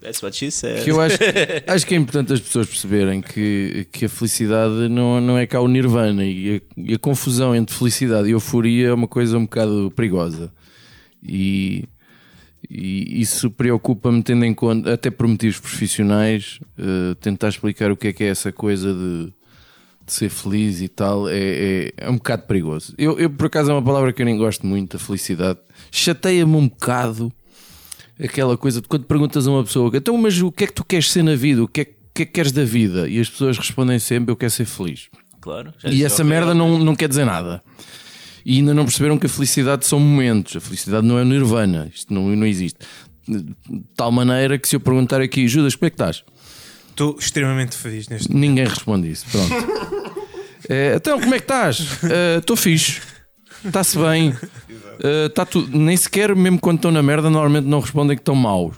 That's 0.00 0.22
what 0.22 0.34
she 0.36 0.50
said. 0.50 0.82
que 0.82 0.90
eu 0.90 1.00
acho, 1.00 1.18
acho 1.66 1.86
que 1.86 1.94
é 1.94 1.98
importante 1.98 2.32
as 2.32 2.40
pessoas 2.40 2.66
perceberem 2.66 3.20
que, 3.20 3.86
que 3.92 4.06
a 4.06 4.08
felicidade 4.08 4.88
não, 4.88 5.20
não 5.20 5.36
é 5.36 5.46
cá 5.46 5.60
o 5.60 5.68
nirvana 5.68 6.24
e 6.24 6.56
a, 6.56 6.60
e 6.76 6.94
a 6.94 6.98
confusão 6.98 7.54
entre 7.54 7.74
felicidade 7.74 8.28
e 8.28 8.32
euforia 8.32 8.88
é 8.88 8.92
uma 8.92 9.08
coisa 9.08 9.36
um 9.36 9.42
bocado 9.42 9.92
perigosa. 9.94 10.50
E, 11.22 11.84
e 12.68 13.20
isso 13.20 13.50
preocupa-me, 13.50 14.22
tendo 14.22 14.44
em 14.44 14.54
conta, 14.54 14.94
até 14.94 15.10
por 15.10 15.26
motivos 15.26 15.60
profissionais, 15.60 16.60
eh, 16.78 17.14
tentar 17.20 17.48
explicar 17.48 17.90
o 17.90 17.96
que 17.96 18.08
é 18.08 18.12
que 18.12 18.24
é 18.24 18.28
essa 18.28 18.50
coisa 18.50 18.94
de, 18.94 19.32
de 20.06 20.12
ser 20.12 20.30
feliz 20.30 20.80
e 20.80 20.88
tal 20.88 21.28
é, 21.28 21.38
é, 21.38 21.92
é 21.96 22.10
um 22.10 22.14
bocado 22.14 22.44
perigoso. 22.44 22.94
Eu, 22.96 23.18
eu, 23.18 23.28
por 23.28 23.46
acaso, 23.46 23.70
é 23.70 23.74
uma 23.74 23.82
palavra 23.84 24.14
que 24.14 24.22
eu 24.22 24.26
nem 24.26 24.38
gosto 24.38 24.66
muito, 24.66 24.96
a 24.96 25.00
felicidade. 25.00 25.58
Chateia-me 25.90 26.56
um 26.56 26.68
bocado 26.68 27.30
aquela 28.22 28.56
coisa 28.56 28.80
de 28.80 28.88
quando 28.88 29.04
perguntas 29.04 29.46
a 29.46 29.50
uma 29.50 29.64
pessoa 29.64 29.90
então, 29.94 30.16
mas 30.16 30.40
o 30.40 30.52
que 30.52 30.64
é 30.64 30.66
que 30.66 30.72
tu 30.72 30.84
queres 30.84 31.10
ser 31.10 31.22
na 31.22 31.34
vida? 31.34 31.62
O 31.62 31.68
que 31.68 31.80
é, 31.80 31.84
que 31.84 32.22
é 32.22 32.26
que 32.26 32.32
queres 32.32 32.52
da 32.52 32.64
vida? 32.64 33.08
E 33.08 33.18
as 33.18 33.28
pessoas 33.28 33.58
respondem 33.58 33.98
sempre: 33.98 34.30
Eu 34.32 34.36
quero 34.36 34.50
ser 34.50 34.64
feliz. 34.64 35.08
Claro. 35.40 35.72
já 35.78 35.88
E 35.88 36.04
essa 36.04 36.22
merda 36.22 36.54
não, 36.54 36.78
não 36.78 36.94
quer 36.94 37.08
dizer 37.08 37.24
nada. 37.24 37.62
E 38.44 38.56
ainda 38.56 38.74
não 38.74 38.84
perceberam 38.84 39.18
que 39.18 39.26
a 39.26 39.28
felicidade 39.28 39.86
são 39.86 39.98
momentos. 40.00 40.56
A 40.56 40.60
felicidade 40.60 41.06
não 41.06 41.18
é 41.18 41.24
nirvana. 41.24 41.90
Isto 41.94 42.12
não, 42.12 42.28
não 42.34 42.46
existe. 42.46 42.78
De 43.26 43.54
tal 43.94 44.10
maneira 44.10 44.58
que 44.58 44.68
se 44.68 44.76
eu 44.76 44.80
perguntar 44.80 45.20
aqui, 45.20 45.46
Judas, 45.46 45.74
como 45.74 45.86
é 45.86 45.90
que 45.90 45.94
estás? 45.94 46.24
Estou 46.90 47.16
extremamente 47.18 47.76
feliz 47.76 48.08
neste 48.08 48.34
Ninguém 48.34 48.66
responde 48.66 49.10
isso. 49.10 49.26
Pronto. 49.30 49.50
Eh, 50.68 50.94
então, 50.94 51.18
como 51.18 51.34
é 51.34 51.38
que 51.38 51.44
estás? 51.44 51.98
Estou 52.38 52.54
fixe. 52.54 53.00
Está-se 53.64 53.98
bem. 53.98 54.34
Eh, 55.02 55.28
tá 55.30 55.44
tudo. 55.44 55.76
Nem 55.76 55.96
sequer, 55.96 56.34
mesmo 56.34 56.58
quando 56.58 56.76
estão 56.76 56.90
na 56.90 57.02
merda, 57.02 57.30
normalmente 57.30 57.66
não 57.66 57.80
respondem 57.80 58.16
que 58.16 58.22
estão 58.22 58.34
maus. 58.34 58.76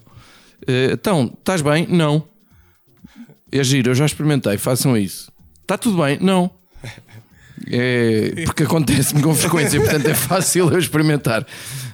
Eh, 0.66 0.90
então, 0.92 1.32
estás 1.38 1.62
bem? 1.62 1.86
Não. 1.88 2.24
É 3.50 3.62
giro, 3.62 3.90
eu 3.90 3.94
já 3.94 4.06
experimentei. 4.06 4.56
Façam 4.56 4.96
isso. 4.96 5.30
Está 5.60 5.76
tudo 5.76 6.02
bem? 6.02 6.18
Não. 6.20 6.50
É, 7.70 8.42
porque 8.44 8.62
acontece-me 8.64 9.22
com 9.22 9.34
frequência, 9.34 9.80
portanto 9.80 10.06
é 10.06 10.14
fácil 10.14 10.70
eu 10.72 10.78
experimentar. 10.78 11.46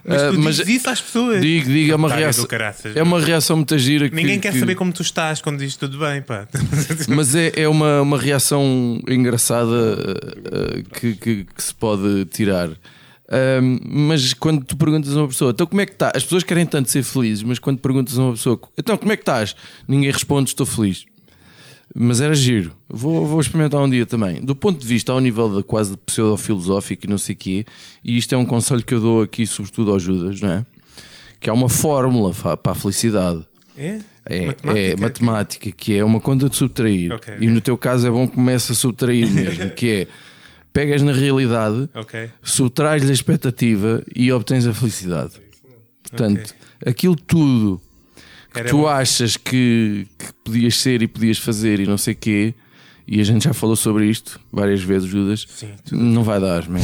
Mas 0.04 0.22
tu 0.22 0.40
dizes 0.40 0.68
isso 0.68 0.88
às 0.90 1.00
pessoas. 1.00 1.40
digo, 1.42 1.66
digo, 1.70 1.92
é 1.92 1.94
uma 1.96 2.08
reação. 2.12 2.46
caraças, 2.46 2.96
É 2.96 3.02
uma 3.02 3.20
reação 3.20 3.56
muito 3.56 3.76
gira 3.78 4.08
que, 4.08 4.14
Ninguém 4.14 4.40
quer 4.40 4.52
que- 4.52 4.60
saber 4.60 4.74
como 4.74 4.92
tu 4.92 5.02
estás 5.02 5.40
quando 5.42 5.58
diz 5.58 5.76
tudo 5.76 5.98
bem, 5.98 6.22
pá. 6.22 6.48
mas 7.08 7.34
é, 7.34 7.52
é 7.54 7.68
uma, 7.68 8.00
uma 8.00 8.18
reação 8.18 9.00
engraçada 9.08 9.68
uh, 9.70 10.78
uh, 10.80 10.84
que, 10.98 11.14
que- 11.14 11.44
que 11.44 11.62
se 11.62 11.74
pode 11.74 12.24
tirar. 12.26 12.70
Um, 12.70 13.78
mas 13.84 14.32
quando 14.32 14.64
tu 14.64 14.74
perguntas 14.76 15.14
a 15.14 15.20
uma 15.20 15.28
pessoa, 15.28 15.50
então 15.50 15.66
como 15.66 15.82
é 15.82 15.86
que 15.86 15.92
está? 15.92 16.10
As 16.14 16.22
pessoas 16.22 16.42
querem 16.42 16.64
tanto 16.64 16.90
ser 16.90 17.02
felizes, 17.02 17.42
mas 17.42 17.58
quando 17.58 17.78
perguntas 17.78 18.18
a 18.18 18.22
uma 18.22 18.32
pessoa, 18.32 18.58
então 18.78 18.96
como 18.96 19.12
é 19.12 19.16
que 19.16 19.22
estás? 19.22 19.54
Ninguém 19.86 20.10
responde, 20.10 20.48
estou 20.48 20.64
feliz. 20.64 21.04
Mas 21.94 22.20
era 22.20 22.34
giro. 22.34 22.72
Vou, 22.88 23.26
vou 23.26 23.40
experimentar 23.40 23.80
um 23.82 23.88
dia 23.88 24.04
também. 24.06 24.40
Do 24.42 24.54
ponto 24.54 24.78
de 24.80 24.86
vista 24.86 25.10
ao 25.12 25.20
nível 25.20 25.48
da 25.48 25.62
quase 25.62 25.96
pseudo-filosófico 25.96 27.06
e 27.06 27.08
não 27.08 27.18
sei 27.18 27.34
o 27.34 27.38
quê, 27.38 27.64
e 28.04 28.16
isto 28.18 28.34
é 28.34 28.38
um 28.38 28.44
conselho 28.44 28.84
que 28.84 28.94
eu 28.94 29.00
dou 29.00 29.22
aqui, 29.22 29.46
sobretudo 29.46 29.90
aos 29.92 30.02
Judas, 30.02 30.40
não 30.40 30.50
é? 30.50 30.66
que 31.40 31.48
há 31.48 31.52
uma 31.52 31.68
fórmula 31.68 32.32
para 32.56 32.72
a 32.72 32.74
felicidade. 32.74 33.44
É? 33.76 34.00
É 34.26 34.46
Matemática? 34.46 34.78
é 34.80 34.96
matemática, 34.96 35.70
que 35.72 35.94
é 35.96 36.04
uma 36.04 36.20
conta 36.20 36.48
de 36.48 36.56
subtrair. 36.56 37.12
Ok, 37.12 37.32
E 37.34 37.36
ok. 37.36 37.48
no 37.48 37.60
teu 37.60 37.78
caso 37.78 38.06
é 38.06 38.10
bom 38.10 38.26
que 38.26 38.34
comece 38.34 38.72
a 38.72 38.74
subtrair 38.74 39.26
mesmo, 39.30 39.70
que 39.70 39.88
é 39.88 40.06
pegas 40.72 41.00
na 41.00 41.12
realidade, 41.12 41.88
Ok. 41.94 42.28
subtrais 42.42 43.08
a 43.08 43.12
expectativa 43.12 44.02
e 44.14 44.30
obtens 44.32 44.66
a 44.66 44.74
felicidade. 44.74 45.32
Portanto, 46.02 46.54
aquilo 46.84 47.14
tudo 47.16 47.80
Era 48.58 48.68
tu 48.68 48.78
bom. 48.78 48.88
achas 48.88 49.36
que, 49.36 50.06
que 50.18 50.26
podias 50.44 50.76
ser 50.76 51.02
e 51.02 51.06
podias 51.08 51.38
fazer 51.38 51.80
e 51.80 51.86
não 51.86 51.98
sei 51.98 52.14
quê, 52.14 52.54
e 53.06 53.20
a 53.20 53.24
gente 53.24 53.44
já 53.44 53.54
falou 53.54 53.74
sobre 53.76 54.06
isto 54.06 54.38
várias 54.52 54.82
vezes, 54.82 55.08
Judas, 55.08 55.46
não 55.90 56.22
vai 56.22 56.40
dar, 56.40 56.68
man. 56.68 56.78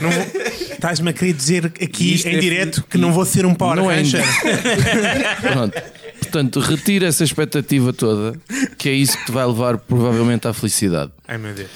Não 0.00 0.10
vou- 0.10 0.50
Estás-me 0.72 1.10
a 1.10 1.12
querer 1.12 1.32
dizer 1.34 1.66
aqui 1.66 2.14
Isto 2.14 2.28
em 2.28 2.36
é- 2.36 2.38
direto 2.38 2.82
que 2.88 2.96
não 2.96 3.12
vou 3.12 3.24
ser 3.26 3.44
um 3.44 3.54
Power 3.54 3.76
Não 3.76 3.90
é. 3.90 4.02
Pronto. 5.40 5.82
Portanto, 6.20 6.60
retira 6.60 7.06
essa 7.06 7.24
expectativa 7.24 7.92
toda, 7.92 8.38
que 8.78 8.88
é 8.88 8.92
isso 8.92 9.18
que 9.18 9.26
te 9.26 9.32
vai 9.32 9.46
levar 9.46 9.78
provavelmente 9.78 10.46
à 10.48 10.52
felicidade. 10.52 11.12
Ai 11.26 11.38
meu 11.38 11.52
Deus. 11.54 11.68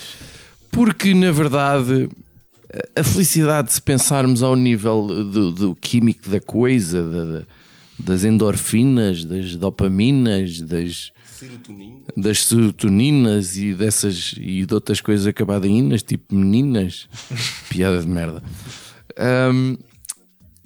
Porque, 0.70 1.12
na 1.14 1.30
verdade, 1.32 2.08
a 2.96 3.02
felicidade, 3.04 3.73
se 3.73 3.82
pensarmos 3.82 4.42
ao 4.42 4.54
nível 4.56 5.06
do, 5.06 5.50
do 5.52 5.75
químico 5.75 6.28
da 6.28 6.40
coisa, 6.40 7.02
da- 7.02 7.42
das 7.99 8.25
endorfinas, 8.25 9.25
das 9.25 9.57
dopaminas, 9.57 10.61
das, 10.61 11.13
das 12.17 12.45
serotoninas 12.45 13.57
e 13.57 13.75
dessas 13.75 14.35
e 14.37 14.65
de 14.65 14.75
outras 14.75 15.01
coisas 15.01 15.27
acabadinhas, 15.27 16.03
tipo 16.03 16.35
meninas, 16.35 17.09
piada 17.69 18.01
de 18.01 18.09
merda, 18.09 18.43
Ahm, 19.17 19.77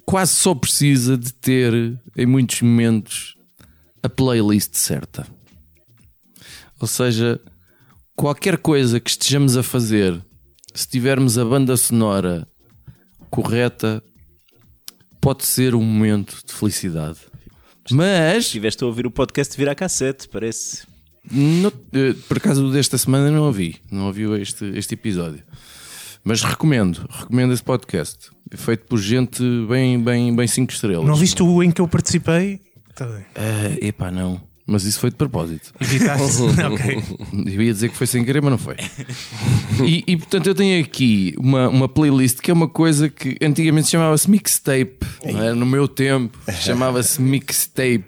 quase 0.05 0.33
só 0.33 0.55
precisa 0.55 1.17
de 1.17 1.31
ter, 1.33 1.99
em 2.17 2.25
muitos 2.25 2.61
momentos, 2.61 3.37
a 4.01 4.09
playlist 4.09 4.75
certa. 4.75 5.27
Ou 6.79 6.87
seja, 6.87 7.39
qualquer 8.15 8.57
coisa 8.57 8.99
que 8.99 9.09
estejamos 9.09 9.55
a 9.55 9.61
fazer, 9.61 10.19
se 10.73 10.87
tivermos 10.87 11.37
a 11.37 11.45
banda 11.45 11.77
sonora 11.77 12.47
correta, 13.29 14.01
pode 15.21 15.45
ser 15.45 15.75
um 15.75 15.81
momento 15.83 16.37
de 16.45 16.53
felicidade. 16.53 17.19
Mas, 17.91 18.45
Estiveste 18.45 18.83
a 18.83 18.87
ouvir 18.87 19.05
o 19.07 19.11
podcast 19.11 19.57
virar 19.57 19.75
cassete, 19.75 20.27
parece. 20.29 20.83
no- 21.31 21.71
eh, 21.93 22.13
por 22.27 22.37
acaso 22.37 22.71
desta 22.71 22.97
semana 22.97 23.31
não 23.31 23.43
ouvi, 23.43 23.77
não 23.91 24.05
ouvi 24.07 24.23
este, 24.41 24.65
este 24.77 24.93
episódio. 24.93 25.43
Mas 26.23 26.43
recomendo, 26.43 27.07
recomendo 27.09 27.53
esse 27.53 27.63
podcast. 27.63 28.29
Feito 28.51 28.85
por 28.87 28.99
gente 28.99 29.41
bem, 29.67 30.01
bem, 30.03 30.35
bem 30.35 30.47
5 30.47 30.71
estrelas. 30.73 31.05
Não 31.05 31.15
viste 31.15 31.41
o 31.41 31.63
em 31.63 31.71
que 31.71 31.81
eu 31.81 31.87
participei? 31.87 32.61
Tá 32.95 33.05
bem. 33.07 33.25
Ah, 33.35 33.77
epá, 33.85 34.11
não. 34.11 34.41
Mas 34.69 34.83
isso 34.83 34.99
foi 34.99 35.09
de 35.09 35.15
propósito. 35.15 35.73
Evitaste. 35.81 36.43
ok. 36.71 37.03
Eu 37.47 37.61
ia 37.63 37.73
dizer 37.73 37.89
que 37.89 37.95
foi 37.95 38.05
sem 38.05 38.23
querer, 38.23 38.39
mas 38.39 38.51
não 38.51 38.57
foi. 38.59 38.75
E, 39.83 40.03
e, 40.05 40.15
portanto 40.15 40.45
eu 40.45 40.53
tenho 40.53 40.83
aqui 40.83 41.33
uma, 41.39 41.67
uma 41.67 41.89
playlist 41.89 42.39
que 42.39 42.51
é 42.51 42.53
uma 42.53 42.67
coisa 42.67 43.09
que 43.09 43.35
antigamente 43.41 43.87
chamava-se 43.89 44.29
mixtape. 44.29 44.99
é? 45.23 45.53
No 45.53 45.65
meu 45.65 45.87
tempo 45.87 46.37
chamava-se 46.61 47.19
mixtape. 47.19 48.05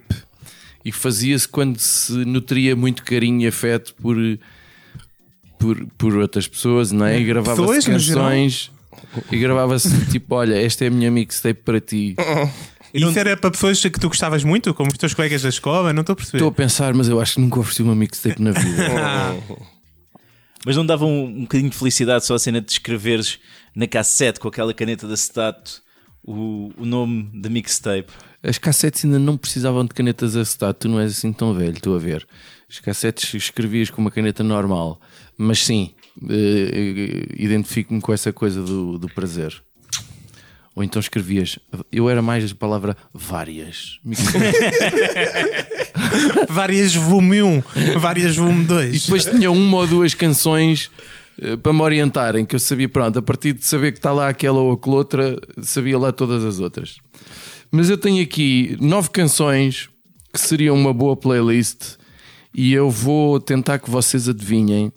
E 0.86 0.92
fazia-se 0.92 1.48
quando 1.48 1.80
se 1.80 2.14
nutria 2.26 2.76
muito 2.76 3.04
carinho 3.04 3.42
e 3.42 3.48
afeto 3.48 3.96
por, 3.96 4.16
por, 5.58 5.86
por 5.98 6.16
outras 6.18 6.48
pessoas, 6.48 6.92
não 6.92 7.06
é? 7.08 7.20
E 7.20 7.24
gravava-se 7.24 7.90
canções. 7.90 8.72
E 9.32 9.38
gravava-se 9.38 10.06
tipo: 10.12 10.36
Olha, 10.36 10.56
esta 10.56 10.86
é 10.86 10.88
a 10.88 10.92
minha 10.92 11.10
mixtape 11.10 11.62
para 11.64 11.82
ti. 11.82 12.16
Isso 12.94 13.18
era 13.18 13.38
para 13.38 13.52
pessoas 13.52 13.82
que 13.82 13.92
tu 13.92 14.08
gostavas 14.08 14.44
muito, 14.44 14.74
como 14.74 14.90
os 14.92 14.98
teus 14.98 15.14
colegas 15.14 15.42
da 15.42 15.50
escola? 15.50 15.94
Não 15.94 16.02
estou 16.02 16.14
a 16.14 16.16
perceber. 16.16 16.38
Estou 16.38 16.50
a 16.50 16.52
pensar, 16.52 16.94
mas 16.94 17.08
eu 17.08 17.20
acho 17.20 17.36
que 17.36 17.42
nunca 17.42 17.60
ofereci 17.60 17.84
uma 17.84 17.96
mixtape 17.96 18.42
na 18.42 18.52
vida. 18.52 18.90
Mas 20.64 20.76
não 20.76 20.86
dava 20.86 21.06
um, 21.06 21.26
um 21.26 21.42
bocadinho 21.42 21.72
de 21.72 21.76
felicidade 21.76 22.24
só 22.24 22.36
a 22.36 22.40
cena 22.40 22.62
de 22.62 22.72
escreveres 22.72 23.40
na 23.76 23.88
cassete 23.88 24.40
com 24.40 24.48
aquela 24.48 24.72
caneta 24.76 25.08
da 25.08 25.16
acetato 25.16 25.82
o, 26.24 26.72
o 26.78 26.86
nome 26.86 27.30
da 27.34 27.50
mixtape. 27.50 28.12
As 28.44 28.58
cassetes 28.58 29.06
ainda 29.06 29.20
não 29.20 29.38
precisavam 29.38 29.86
de 29.86 29.94
canetas 29.94 30.36
acetato, 30.36 30.82
tu 30.82 30.90
não 30.90 31.00
és 31.00 31.12
assim 31.12 31.34
tão 31.34 31.54
velho, 31.54 31.74
estou 31.74 31.96
a 31.96 32.00
ver. 32.00 32.28
As 32.70 32.80
cassetes 32.80 33.34
escrevias 33.34 33.90
com 33.90 34.02
uma 34.02 34.12
caneta 34.12 34.44
normal, 34.44 35.00
mas 35.38 35.64
sim, 35.64 35.94
eh, 36.30 37.28
identifico-me 37.38 38.02
com 38.02 38.14
essa 38.14 38.32
coisa 38.32 38.64
do, 38.64 38.98
do 38.98 39.08
prazer. 39.10 39.62
Ou 40.76 40.84
então 40.84 41.00
escrevias, 41.00 41.60
eu 41.92 42.10
era 42.10 42.22
mais 42.22 42.50
a 42.50 42.56
palavra 42.56 42.96
várias. 43.14 44.00
Várias 46.50 46.96
volume 46.96 47.42
1, 47.44 47.64
várias 48.00 48.36
volume 48.36 48.64
E 48.64 48.68
2. 48.68 49.04
depois 49.04 49.26
tinha 49.26 49.52
uma 49.52 49.78
ou 49.78 49.88
duas 49.88 50.14
canções 50.14 50.90
eh, 51.42 51.56
para 51.58 51.74
me 51.74 51.82
orientarem, 51.82 52.46
que 52.46 52.56
eu 52.56 52.60
sabia, 52.60 52.90
pronto, 52.90 53.20
a 53.20 53.22
partir 53.22 53.54
de 53.54 53.66
saber 53.66 53.92
que 53.92 54.00
está 54.00 54.12
lá 54.12 54.30
aquela 54.30 54.60
ou 54.60 54.74
aquela 54.74 54.96
outra, 54.96 55.38
sabia 55.62 55.98
lá 55.98 56.12
todas 56.12 56.44
as 56.44 56.60
outras. 56.60 56.98
Mas 57.72 57.90
eu 57.90 57.98
tenho 57.98 58.22
aqui 58.24 58.78
nove 58.80 59.10
canções 59.10 59.90
que 60.34 60.40
seriam 60.40 60.76
uma 60.76 60.94
boa 60.94 61.16
playlist 61.16 61.98
e 62.54 62.74
eu 62.74 62.90
vou 62.90 63.40
tentar 63.40 63.80
que 63.80 63.90
vocês 63.90 64.28
adivinhem. 64.28 64.92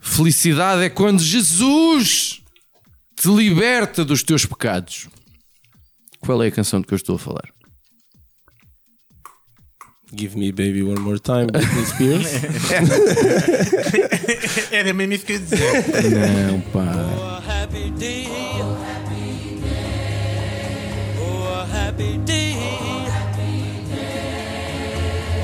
Felicidade 0.00 0.82
é 0.82 0.88
quando 0.88 1.22
Jesus 1.22 2.42
te 3.16 3.28
liberta 3.28 4.04
dos 4.04 4.22
teus 4.22 4.44
pecados. 4.44 5.08
Qual 6.26 6.42
é 6.42 6.48
a 6.48 6.50
canção 6.50 6.80
de 6.80 6.88
que 6.88 6.92
eu 6.92 6.96
estou 6.96 7.14
a 7.14 7.18
falar? 7.20 7.48
Give 10.12 10.36
me 10.36 10.50
baby 10.50 10.82
one 10.82 10.98
more 10.98 11.20
time, 11.20 11.46
Britney 11.46 11.84
Spears. 11.86 12.26
Era 14.72 14.92
mesmo 14.92 15.12
isso 15.14 15.24
que 15.24 15.34
eu 15.34 15.36
ia 15.36 15.42
dizer. 15.42 16.10
Não, 16.10 16.60
pá. 16.72 17.40
happy 17.46 17.90
day. 17.90 18.26
Oh, 21.20 21.44
a 21.48 21.64
happy 21.64 22.18
day. 22.18 22.56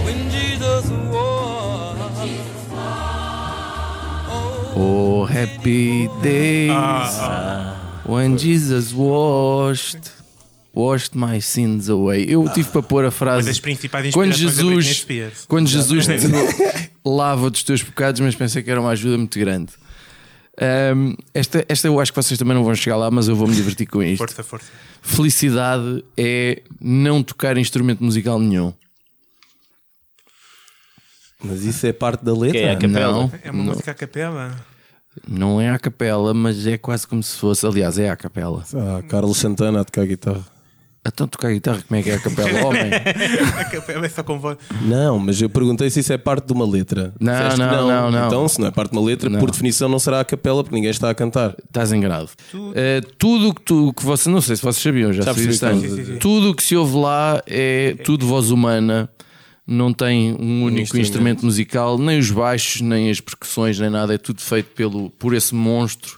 When 0.05 0.31
Jesus 0.31 0.91
was. 1.13 1.93
Oh, 4.75 5.27
happy 5.27 6.09
days 6.23 7.21
when 8.05 8.37
Jesus 8.37 8.93
washed 8.93 10.22
washed 10.75 11.13
my 11.17 11.41
sins 11.41 11.89
away. 11.89 12.25
Eu 12.29 12.49
tive 12.53 12.69
para 12.71 12.83
pôr 12.83 13.03
a 13.05 13.07
Uma 13.07 13.11
frase 13.11 13.47
das 13.47 13.61
principais 13.61 14.13
quando 14.13 14.33
Jesus 14.33 14.87
Spears. 14.97 15.45
quando 15.47 15.69
Jesus 15.69 16.07
te 16.07 16.13
lava 17.05 17.51
dos 17.51 17.63
teus 17.63 17.83
pecados, 17.83 18.21
mas 18.21 18.35
pensei 18.35 18.63
que 18.63 18.71
era 18.71 18.81
uma 18.81 18.91
ajuda 18.91 19.17
muito 19.19 19.39
grande. 19.39 19.73
Ahm, 20.61 21.15
esta, 21.33 21.65
esta 21.69 21.89
eu 21.89 21.99
acho 21.99 22.13
que 22.13 22.17
vocês 22.23 22.39
também 22.39 22.55
não 22.55 22.63
vão 22.63 22.75
chegar 22.75 22.97
lá, 22.97 23.11
mas 23.11 23.27
eu 23.29 23.35
vou 23.35 23.49
me 23.49 23.55
divertir 23.55 23.87
com 23.87 24.03
isto. 24.03 24.19
Força, 24.19 24.43
força. 24.43 24.67
Felicidade 25.01 26.05
é 26.17 26.63
não 26.81 27.23
tocar 27.23 27.57
instrumento 27.57 28.05
musical 28.05 28.39
nenhum. 28.39 28.73
Mas 31.43 31.65
isso 31.65 31.87
é 31.87 31.93
parte 31.93 32.25
da 32.25 32.33
letra? 32.33 32.59
Que 32.61 32.65
é 32.67 32.71
a 32.73 32.77
capela. 32.77 33.13
Não, 33.13 33.33
É 33.43 33.51
uma 33.51 33.65
não, 33.65 33.73
música 33.73 33.91
a 33.91 33.95
capela. 33.95 34.65
não 35.27 35.61
é 35.61 35.71
a 35.71 35.79
capela, 35.79 36.33
mas 36.33 36.67
é 36.67 36.79
quase 36.79 37.07
como 37.07 37.23
se 37.23 37.37
fosse. 37.37 37.67
Aliás, 37.67 37.99
é 37.99 38.09
a 38.11 38.17
capela. 38.17 38.63
Ah, 38.75 39.03
Carlos 39.09 39.39
Santana 39.39 39.81
a 39.81 39.85
tocar 39.85 40.07
guitarra. 40.07 40.45
Então 41.05 41.27
tocar 41.27 41.53
guitarra, 41.53 41.83
como 41.89 41.99
é 41.99 42.03
que 42.03 42.11
é 42.11 42.15
a 42.15 42.21
capela? 42.21 42.63
Homem. 42.65 42.91
A 43.59 43.65
capela 43.65 44.07
é 44.07 44.09
só 44.09 44.23
com 44.23 44.39
voz. 44.39 44.57
Não, 44.83 45.19
mas 45.19 45.43
eu 45.43 45.51
perguntei 45.51 45.91
se 45.91 45.99
isso 45.99 46.13
é 46.13 46.19
parte 46.19 46.47
de 46.47 46.53
uma 46.53 46.65
letra. 46.65 47.13
Não, 47.19 47.51
que 47.51 47.57
não, 47.57 47.89
não, 47.89 48.11
não. 48.11 48.27
Então, 48.29 48.49
se 48.49 48.61
não 48.61 48.69
é 48.69 48.71
parte 48.71 48.93
de 48.93 48.99
uma 48.99 49.05
letra, 49.05 49.29
Não. 49.29 49.41
por 49.41 49.51
definição 49.51 49.89
não 49.89 49.99
será 49.99 50.21
a 50.21 50.25
capela 50.25 50.63
porque 50.63 50.77
ninguém 50.77 50.93
está 50.93 51.11
a 51.11 51.15
cantar. 51.15 51.57
Estás 51.65 51.93
enganado. 51.93 52.31
Eh, 52.77 53.01
tudo 53.19 53.49
o 53.49 53.55
que 53.55 53.63
tu 53.63 53.93
que 53.95 54.05
você 54.05 54.31
não 54.31 54.41
sei 54.41 54.55
se 54.55 54.63
vocês 54.63 54.77
sabiam, 54.81 55.13
já 55.13 55.25
dizer. 55.33 56.19
Tudo 56.19 56.51
o 56.51 56.55
que 56.55 56.63
se 56.63 56.77
ouve 56.77 56.97
lá 56.97 57.43
é 57.47 57.97
tudo 58.05 58.25
voz 58.25 58.51
humana, 58.51 59.11
não 59.67 59.93
tem 59.93 60.33
um 60.35 60.63
único 60.63 60.83
instrumento. 60.83 61.01
instrumento. 61.01 61.45
musical, 61.45 61.99
nem 61.99 62.21
os 62.21 62.31
baixos, 62.31 62.81
nem 62.81 63.11
as 63.11 63.21
percussões, 63.21 63.77
nem 63.81 63.91
nada, 63.91 64.15
é 64.15 64.19
tudo 64.19 64.41
feito 64.41 64.71
pelo, 64.77 65.11
por 65.11 65.35
esse 65.35 65.53
monstro 65.53 66.17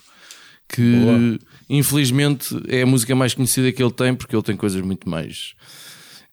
que 0.68 1.38
infelizmente 1.68 2.54
é 2.68 2.83
a 2.83 2.87
música 2.87 3.14
mais 3.14 3.35
conhecida 3.35 3.71
que 3.73 3.83
ele 3.83 3.92
tem, 3.92 4.14
porque 4.14 4.35
ele 4.35 4.42
tem 4.42 4.56
coisas 4.56 4.80
muito 4.83 5.09
mais 5.09 5.54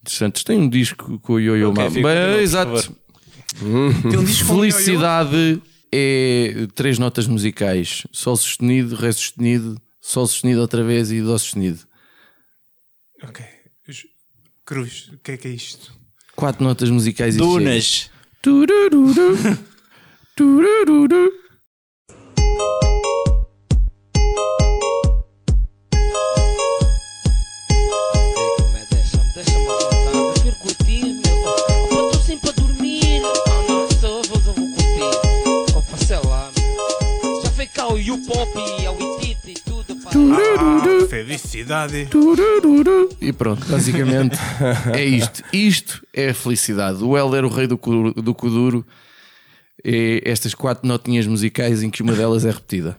interessantes. 0.02 0.44
Tem 0.44 0.58
um 0.58 0.70
disco 0.70 1.20
com 1.20 1.34
o 1.34 1.40
Yo-Yo 1.40 1.70
Ok, 1.72 1.84
Ma- 1.84 1.90
fica 1.92 2.08
Bem, 2.08 2.42
Exato. 2.42 2.96
Tem 3.60 4.18
um. 4.20 4.26
Felicidade 4.28 5.62
é 5.92 6.68
três 6.76 6.98
notas 6.98 7.28
musicais: 7.28 8.06
Sol 8.12 8.36
sustenido, 8.38 8.96
Ré 8.96 9.12
sustenido, 9.12 9.80
Sol 10.02 10.26
sustenido 10.28 10.62
outra 10.62 10.84
vez 10.84 11.12
e 11.12 11.22
Dó 11.22 11.38
sustenido. 11.38 11.80
Ok. 13.24 13.46
Cruz, 14.66 15.10
o 15.14 15.18
que 15.18 15.32
é 15.34 15.38
que 15.38 15.48
é 15.48 15.52
isto? 15.52 15.94
Quatro 16.36 16.64
notas 16.64 16.90
musicais 16.90 17.36
e 17.36 17.40
chega. 17.40 17.50
Dunas. 17.50 18.10
felicidade. 41.12 42.06
Turururu. 42.10 43.10
E 43.20 43.34
pronto, 43.34 43.66
basicamente 43.68 44.38
é 44.96 45.04
isto. 45.04 45.44
Isto 45.52 46.08
é 46.14 46.30
a 46.30 46.34
felicidade. 46.34 47.04
O 47.04 47.18
Helder, 47.18 47.44
o 47.44 47.50
rei 47.50 47.68
do, 47.68 47.76
do 48.16 48.34
Kuduro, 48.34 48.86
é 49.84 50.22
estas 50.24 50.54
quatro 50.54 50.88
notinhas 50.88 51.28
musicais 51.28 51.84
em 51.84 51.90
que 51.90 52.02
uma 52.02 52.14
delas 52.14 52.46
é 52.46 52.52
repetida. 52.52 52.98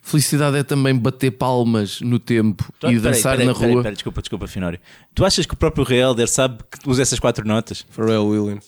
Felicidade 0.00 0.56
é 0.56 0.62
também 0.62 0.94
bater 0.96 1.30
palmas 1.32 2.00
no 2.00 2.18
tempo 2.18 2.64
Tu- 2.78 2.86
e 2.86 2.90
peraí, 2.90 3.00
dançar 3.00 3.32
peraí, 3.36 3.46
na 3.46 3.54
peraí, 3.54 3.72
rua. 3.72 3.82
peraí, 3.82 3.94
desculpa, 3.94 4.20
desculpa, 4.22 4.46
Finório. 4.46 4.78
Tu 5.14 5.24
achas 5.24 5.44
que 5.46 5.54
o 5.54 5.56
próprio 5.56 5.84
Ray 5.84 5.98
Helder 6.00 6.28
sabe 6.28 6.58
que 6.70 6.88
usa 6.88 7.02
essas 7.02 7.18
quatro 7.18 7.46
notas? 7.46 7.84
Pharrell 7.90 8.26
Williams. 8.26 8.66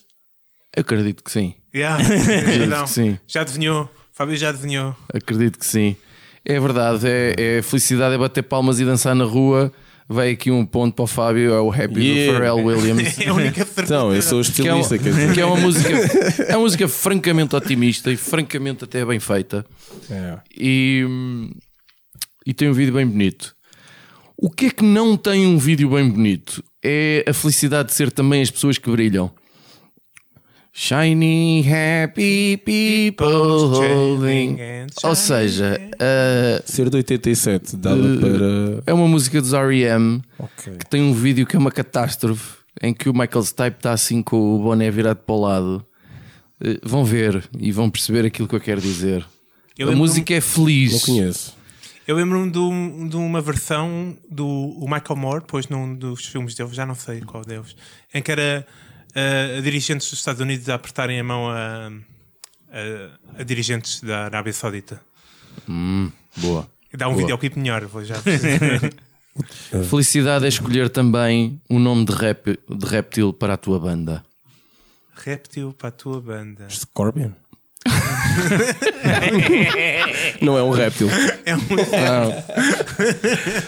Eu 0.77 0.81
acredito 0.83 1.23
que 1.23 1.31
sim. 1.31 1.55
Yeah, 1.75 2.03
tens 2.07 2.59
razão. 2.69 2.87
sim. 2.87 3.19
Já 3.27 3.41
adivinhou. 3.43 3.89
Fábio 4.13 4.37
já 4.37 4.51
adivinhou. 4.51 4.95
Acredito 5.13 5.59
que 5.59 5.67
sim. 5.67 5.97
É 6.47 6.61
verdade, 6.61 7.07
é, 7.09 7.35
é 7.59 7.63
felicidade 7.63 8.15
é 8.15 8.19
bater 8.19 8.43
palmas 8.43 8.79
e 8.81 8.85
dançar 8.85 9.15
na 9.15 9.25
rua. 9.25 9.73
Vai 10.07 10.33
aqui 10.33 10.51
um 10.51 10.67
ponto 10.67 10.95
para 10.95 11.05
o 11.05 11.07
Fábio, 11.07 11.55
é 11.55 11.61
o 11.61 11.73
Happy 11.73 12.01
Yeah. 12.03 12.33
do 12.33 12.39
Pharrell 12.39 12.67
Williams. 12.67 13.17
É 13.25 13.29
a 13.29 13.35
única 13.35 13.65
certeza. 13.65 13.83
Então, 13.85 14.15
eu 14.15 14.21
sou 14.21 14.41
o 14.43 14.45
que 14.45 14.69
é, 14.69 14.75
um- 14.75 14.81
dizer. 14.83 15.33
que 15.33 15.41
é 15.41 15.47
uma 15.47 15.57
música 15.57 15.89
é 16.47 16.55
uma 16.57 16.63
música 16.65 16.87
francamente 16.87 17.57
otimista 17.57 18.13
e 18.13 18.17
francamente 18.19 18.85
até 18.85 19.03
bem 19.07 19.19
feita 19.19 19.65
É. 20.11 20.37
e, 20.55 21.07
e 22.47 22.53
tem 22.53 22.69
um 22.69 22.75
vídeo 22.75 22.93
bem 22.93 23.07
bonito 23.07 23.55
o 24.37 24.51
que 24.51 24.67
é 24.67 24.71
que 24.71 24.85
não 24.85 25.17
tem 25.17 25.47
um 25.47 25.57
vídeo 25.57 25.89
bem 25.89 26.07
bonito 26.11 26.63
é 26.85 27.25
a 27.27 27.33
felicidade 27.33 27.89
de 27.89 27.95
ser 27.95 28.11
também 28.13 28.43
as 28.43 28.51
pessoas 28.51 28.77
que 28.77 28.91
brilham 28.91 29.31
Shiny 30.77 31.65
happy 31.69 32.57
people 32.57 33.27
holding 33.79 34.59
ou 35.05 35.15
seja 35.15 35.81
uh, 35.95 36.63
Ser 36.69 36.91
de 36.91 36.97
87 36.97 37.77
dava 37.77 37.97
para. 38.21 38.83
é 38.85 38.93
uma 38.93 39.07
música 39.07 39.41
dos 39.41 39.53
R.E.M. 39.53 40.21
Ok. 40.37 40.73
que 40.79 40.87
tem 40.91 41.01
um 41.01 41.13
vídeo 41.15 41.47
que 41.47 41.55
é 41.55 41.59
uma 41.61 41.71
catástrofe 41.71 42.57
em 42.83 42.93
que 42.93 43.09
o 43.09 43.13
Michael 43.13 43.45
Stipe 43.45 43.77
está 43.77 43.93
assim 43.93 44.21
com 44.21 44.37
o 44.57 44.59
boné 44.59 44.91
virado 44.91 45.19
para 45.19 45.35
o 45.37 45.41
lado. 45.41 45.87
Eh, 46.61 46.81
Vão 46.83 47.05
ver 47.05 47.49
e 47.57 47.71
vão 47.71 47.89
perceber 47.89 48.27
aquilo 48.27 48.49
que 48.49 48.57
eu 48.57 48.61
quero 48.61 48.81
dizer. 48.81 49.25
Eu 49.79 49.91
a 49.91 49.95
música 49.95 50.35
é 50.35 50.41
feliz. 50.41 50.93
Não 50.93 51.01
conheço. 51.15 51.57
Eu 52.05 52.17
lembro-me 52.17 52.51
de, 52.51 52.59
um- 52.59 53.09
de 53.09 53.17
uma 53.17 53.41
versão 53.41 54.17
do 54.29 54.45
o 54.47 54.87
Michael 54.91 55.17
Moore, 55.17 55.45
pois 55.47 55.69
num 55.69 55.95
dos 55.95 56.27
filmes 56.27 56.57
dele, 56.57 56.71
já 56.73 56.85
não 56.85 56.97
sei 56.97 57.21
qual 57.21 57.45
deles, 57.45 57.77
em 58.13 58.21
que 58.21 58.33
era 58.33 58.67
uh, 59.15 59.59
a 59.59 59.61
dirigentes 59.61 60.09
dos 60.11 60.19
Estados 60.19 60.41
Unidos 60.41 60.69
a 60.69 60.75
apertarem 60.75 61.19
a 61.21 61.25
mão 61.25 61.49
a, 61.51 61.89
a- 62.71 63.41
a 63.41 63.43
dirigentes 63.43 64.01
da 64.01 64.25
Arábia 64.27 64.53
Saudita. 64.53 65.01
Boa. 66.37 66.69
Dá 66.93 67.09
um 67.09 67.17
videoclipe 67.17 67.59
melhor, 67.59 67.85
vou 67.87 68.05
já. 68.05 68.17
Felicidade 69.89 70.45
é 70.45 70.49
escolher 70.49 70.89
também 70.89 71.61
um 71.69 71.79
nome 71.79 72.05
de, 72.05 72.13
rap, 72.13 72.59
de 72.69 72.87
réptil 72.87 73.33
para 73.33 73.55
a 73.55 73.57
tua 73.57 73.81
banda. 73.81 74.25
Réptil 75.17 75.73
para 75.73 75.89
a 75.89 75.93
tua 75.93 76.21
banda. 76.21 76.69
Scorpion? 76.71 77.31
Não 80.41 80.57
é 80.59 80.63
um 80.63 80.71
réptil. 80.71 81.09
É 81.45 81.55
um 81.57 81.61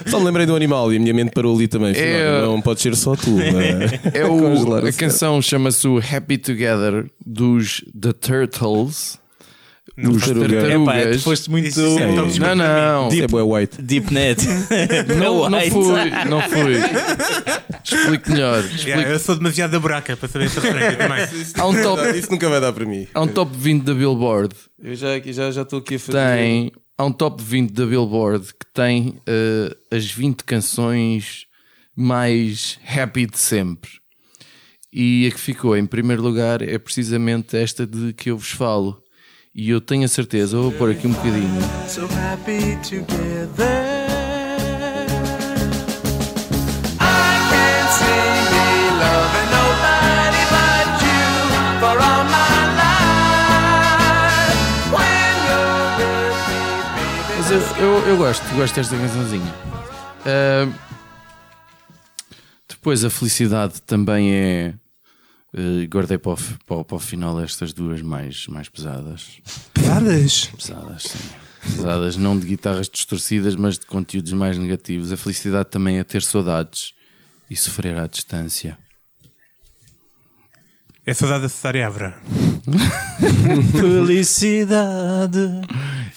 Só 0.06 0.18
me 0.18 0.24
lembrei 0.26 0.46
do 0.46 0.54
animal 0.54 0.92
e 0.92 0.96
a 0.96 1.00
minha 1.00 1.14
mente 1.14 1.30
parou 1.32 1.54
ali 1.56 1.68
também. 1.68 1.92
É- 1.96 2.42
Não 2.42 2.60
pode 2.60 2.80
ser 2.80 2.94
só 2.96 3.14
tu. 3.16 3.30
né? 3.30 4.00
É 4.14 4.24
o, 4.24 4.76
a 4.86 4.92
canção 4.92 5.40
chama-se 5.42 5.86
o 5.86 5.98
Happy 5.98 6.38
Together 6.38 7.06
dos 7.24 7.84
The 7.98 8.12
Turtles. 8.12 9.18
Os 9.98 10.20
Tartaruga. 10.24 10.60
tartarugas. 10.60 10.96
Epá, 11.06 11.10
tu 11.12 11.22
foste 11.22 11.50
muito 11.50 11.68
Isso 11.68 11.80
é 11.98 12.06
Não, 12.06 12.54
não. 12.54 13.08
Isso 13.08 13.38
é 13.38 13.42
white. 13.42 13.80
deep 13.80 14.12
net. 14.12 14.44
Não, 15.18 15.48
não 15.48 15.60
fui, 15.70 16.10
não 16.28 16.42
fui. 16.42 16.74
Explico 17.82 18.30
melhor. 18.30 18.64
Explico. 18.64 18.88
Yeah, 18.88 19.10
eu 19.10 19.18
sou 19.18 19.36
demasiado 19.36 19.70
da 19.70 19.80
buraca 19.80 20.16
para 20.16 20.28
saber 20.28 20.46
essa 20.46 20.60
referência 20.60 20.96
também. 20.98 21.26
Há 21.54 21.66
um 21.66 21.82
top, 21.82 22.18
Isso 22.18 22.30
nunca 22.30 22.48
vai 22.48 22.60
dar 22.60 22.72
para 22.72 22.84
mim. 22.84 23.06
há 23.14 23.20
um 23.22 23.28
top 23.28 23.52
20 23.56 23.84
da 23.84 23.94
Billboard. 23.94 24.54
Eu 24.82 24.94
já 24.94 25.16
estou 25.16 25.32
já, 25.32 25.50
já 25.50 25.62
estou 25.62 25.78
aqui 25.78 25.94
a 25.94 25.98
fazer. 25.98 26.18
Tem, 26.36 26.72
há 26.98 27.04
um 27.04 27.12
top 27.12 27.42
20 27.42 27.72
da 27.72 27.86
Billboard 27.86 28.46
que 28.48 28.66
tem 28.74 29.18
eh, 29.26 29.74
as 29.90 30.04
20 30.10 30.44
canções 30.44 31.46
mais 31.94 32.78
happy 32.86 33.26
de 33.26 33.38
sempre. 33.38 33.90
E 34.92 35.26
a 35.26 35.30
que 35.30 35.40
ficou 35.40 35.76
em 35.76 35.86
primeiro 35.86 36.22
lugar 36.22 36.62
é 36.62 36.78
precisamente 36.78 37.56
esta 37.56 37.86
de 37.86 38.12
que 38.12 38.30
eu 38.30 38.36
vos 38.38 38.50
falo. 38.50 39.02
E 39.58 39.70
eu 39.70 39.80
tenho 39.80 40.04
a 40.04 40.08
certeza, 40.08 40.58
vou 40.58 40.70
pôr 40.70 40.90
aqui 40.90 41.06
um 41.06 41.12
bocadinho. 41.12 41.48
So 41.88 42.04
happy 42.04 42.76
together. 42.86 43.96
Eu, 57.78 58.08
eu, 58.08 58.16
gosto, 58.18 58.42
gosto 58.54 58.74
desta 58.74 58.96
cançãozinha. 58.96 59.54
Ah, 60.26 60.68
depois 62.68 63.04
a 63.04 63.10
felicidade 63.10 63.80
também 63.82 64.34
é. 64.34 64.74
Eh, 65.56 65.86
guardei 65.86 66.18
para 66.18 66.32
o, 66.32 66.36
para, 66.66 66.76
o- 66.76 66.84
para 66.84 66.96
o 66.96 67.00
final 67.00 67.40
estas 67.40 67.72
duas 67.72 68.02
mais, 68.02 68.46
mais 68.48 68.68
pesadas. 68.68 69.38
Pesadas? 69.74 70.44
Pesadas, 70.56 71.02
sim. 71.04 71.18
Pesadas, 71.76 72.16
não 72.16 72.38
de 72.38 72.46
guitarras 72.46 72.88
distorcidas, 72.88 73.56
mas 73.56 73.76
de 73.78 73.86
conteúdos 73.86 74.32
mais 74.32 74.56
negativos. 74.58 75.10
A 75.10 75.16
felicidade 75.16 75.68
também 75.70 75.98
é 75.98 76.04
ter 76.04 76.22
saudades 76.22 76.92
e 77.50 77.56
sofrer 77.56 77.98
à 77.98 78.06
distância. 78.06 78.78
É 81.04 81.14
saudade 81.14 81.42
da 81.42 81.48
Cesária 81.48 81.84
Évora. 81.84 82.16
Felicidade. 83.78 85.40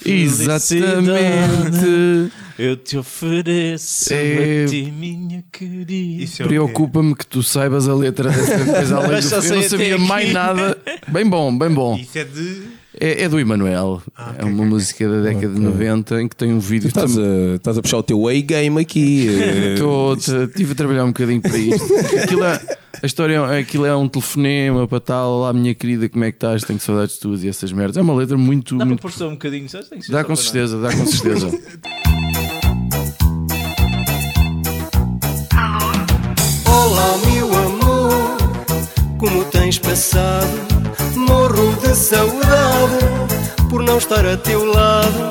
Exatamente. 0.05 2.31
Eu 2.57 2.75
te 2.75 2.97
ofereço 2.97 4.13
É- 4.13 4.65
a 4.65 4.67
ti, 4.67 4.91
minha 4.91 5.43
querida. 5.51 6.43
É? 6.43 6.45
Preocupa-me 6.45 7.15
que 7.15 7.25
tu 7.25 7.41
saibas 7.41 7.87
a 7.87 7.93
letra 7.95 8.29
dessa 8.29 8.65
coisa 8.65 8.97
além 8.97 9.21
do. 9.21 9.35
Eu 9.35 9.55
não 9.55 9.63
sabia 9.63 9.95
aqui. 9.95 10.03
mais 10.07 10.33
nada. 10.33 10.77
Bem 11.07 11.25
bom, 11.25 11.57
bem 11.57 11.69
bom. 11.69 11.97
Isso 11.97 12.17
é 12.17 12.23
de. 12.25 12.61
É, 12.99 13.23
é 13.23 13.29
do 13.29 13.39
Emanuel. 13.39 14.01
Ah, 14.17 14.35
é 14.39 14.43
uma 14.43 14.65
música 14.65 15.07
da 15.07 15.21
década 15.21 15.53
de 15.53 15.61
90 15.61 16.21
em 16.21 16.27
que 16.27 16.35
tem 16.35 16.51
um 16.51 16.59
vídeo. 16.59 16.87
Estás 16.89 17.17
a, 17.17 17.55
estás 17.55 17.77
a 17.77 17.81
puxar 17.81 17.99
o 17.99 18.03
teu 18.03 18.27
A-game 18.27 18.81
aqui. 18.81 19.29
eh, 19.39 19.73
Estou- 19.75 20.15
Estive 20.15 20.73
a 20.73 20.75
trabalhar 20.75 21.05
um 21.05 21.09
bocadinho 21.09 21.39
para 21.41 21.57
isto. 21.57 21.87
Aquilo 22.23 22.43
é, 22.43 22.59
a 23.01 23.05
história 23.05 23.35
é- 23.35 23.59
aquilo 23.59 23.85
é 23.85 23.95
um 23.95 24.07
telefonema 24.07 24.87
para 24.87 24.99
tal. 24.99 25.31
Olá, 25.31 25.53
minha 25.53 25.73
querida, 25.73 26.09
como 26.09 26.23
é 26.23 26.31
que 26.31 26.37
estás? 26.37 26.63
Tenho 26.63 26.79
saudades 26.79 27.15
de 27.15 27.21
tudo 27.21 27.43
e 27.43 27.49
essas 27.49 27.71
merdas. 27.71 27.97
É 27.97 28.01
uma 28.01 28.13
letra 28.13 28.37
muito. 28.37 28.73
Dá 28.75 28.79
para 28.79 28.85
muito 28.87 29.01
pôr 29.01 29.11
só 29.11 29.27
um 29.27 29.31
bocadinho, 29.31 29.69
sabes? 29.69 29.89
Tem 29.89 29.99
que 29.99 30.05
ser 30.05 30.11
dá 30.11 30.23
com 30.23 30.33
para 30.33 30.35
certeza, 30.43 30.81
dá 30.81 30.91
com 30.95 31.05
certeza. 31.05 31.49
Olá, 36.65 37.17
meu 37.31 37.53
amor, 37.57 38.37
como 39.17 39.45
tens 39.45 39.77
passado? 39.77 40.47
Morro 41.15 41.73
de 41.81 41.95
saudade 41.95 43.05
por 43.69 43.81
não 43.83 43.97
estar 43.97 44.25
a 44.25 44.35
teu 44.37 44.65
lado. 44.65 45.29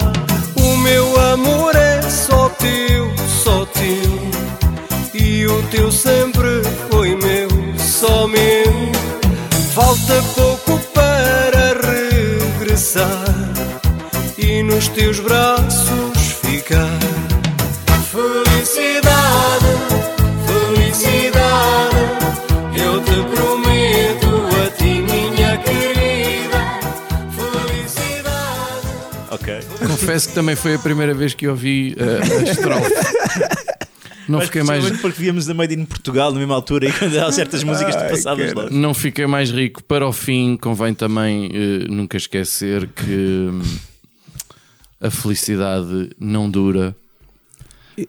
O 0.56 0.76
meu 0.78 1.20
amor 1.32 1.74
é 1.76 2.00
só 2.02 2.48
teu, 2.50 3.10
só 3.42 3.64
teu. 3.66 4.27
O 5.48 5.62
teu 5.70 5.90
sempre 5.90 6.62
foi 6.90 7.16
meu, 7.16 7.48
só 7.78 8.26
meu. 8.26 8.38
Falta 9.74 10.22
pouco 10.34 10.78
para 10.92 11.74
regressar 11.80 13.24
e 14.36 14.62
nos 14.62 14.88
teus 14.88 15.20
braços 15.20 16.18
ficar. 16.42 16.98
Felicidade, 18.10 19.66
felicidade, 20.46 21.96
eu 22.84 23.02
te 23.02 23.22
prometo 23.34 24.28
a 24.66 24.70
ti, 24.76 25.00
minha 25.00 25.56
querida. 25.58 26.60
Felicidade. 27.36 28.86
Ok. 29.30 29.60
Confesso 29.86 30.28
que 30.28 30.34
também 30.34 30.56
foi 30.56 30.74
a 30.74 30.78
primeira 30.78 31.14
vez 31.14 31.32
que 31.32 31.48
ouvi 31.48 31.96
uh, 31.98 32.38
a 32.38 32.42
estrofe. 32.42 32.92
Não 34.28 34.38
Mas 34.38 34.48
fiquei 34.48 34.62
mais. 34.62 35.00
porque 35.00 35.20
víamos 35.22 35.46
da 35.46 35.54
Made 35.54 35.74
in 35.74 35.84
Portugal 35.86 36.30
na 36.32 36.38
mesma 36.38 36.54
altura 36.54 36.86
e 36.88 36.92
quando 36.92 37.16
há 37.18 37.32
certas 37.32 37.64
músicas 37.64 37.96
tu 37.96 38.08
passavas 38.10 38.52
lá. 38.52 38.68
Não 38.70 38.92
fiquei 38.92 39.26
mais 39.26 39.50
rico. 39.50 39.82
Para 39.82 40.06
o 40.06 40.12
fim, 40.12 40.56
convém 40.56 40.92
também 40.92 41.50
eh, 41.52 41.86
nunca 41.88 42.16
esquecer 42.18 42.86
que 42.88 43.10
hum, 43.50 43.62
a 45.00 45.10
felicidade 45.10 46.10
não 46.20 46.50
dura. 46.50 46.94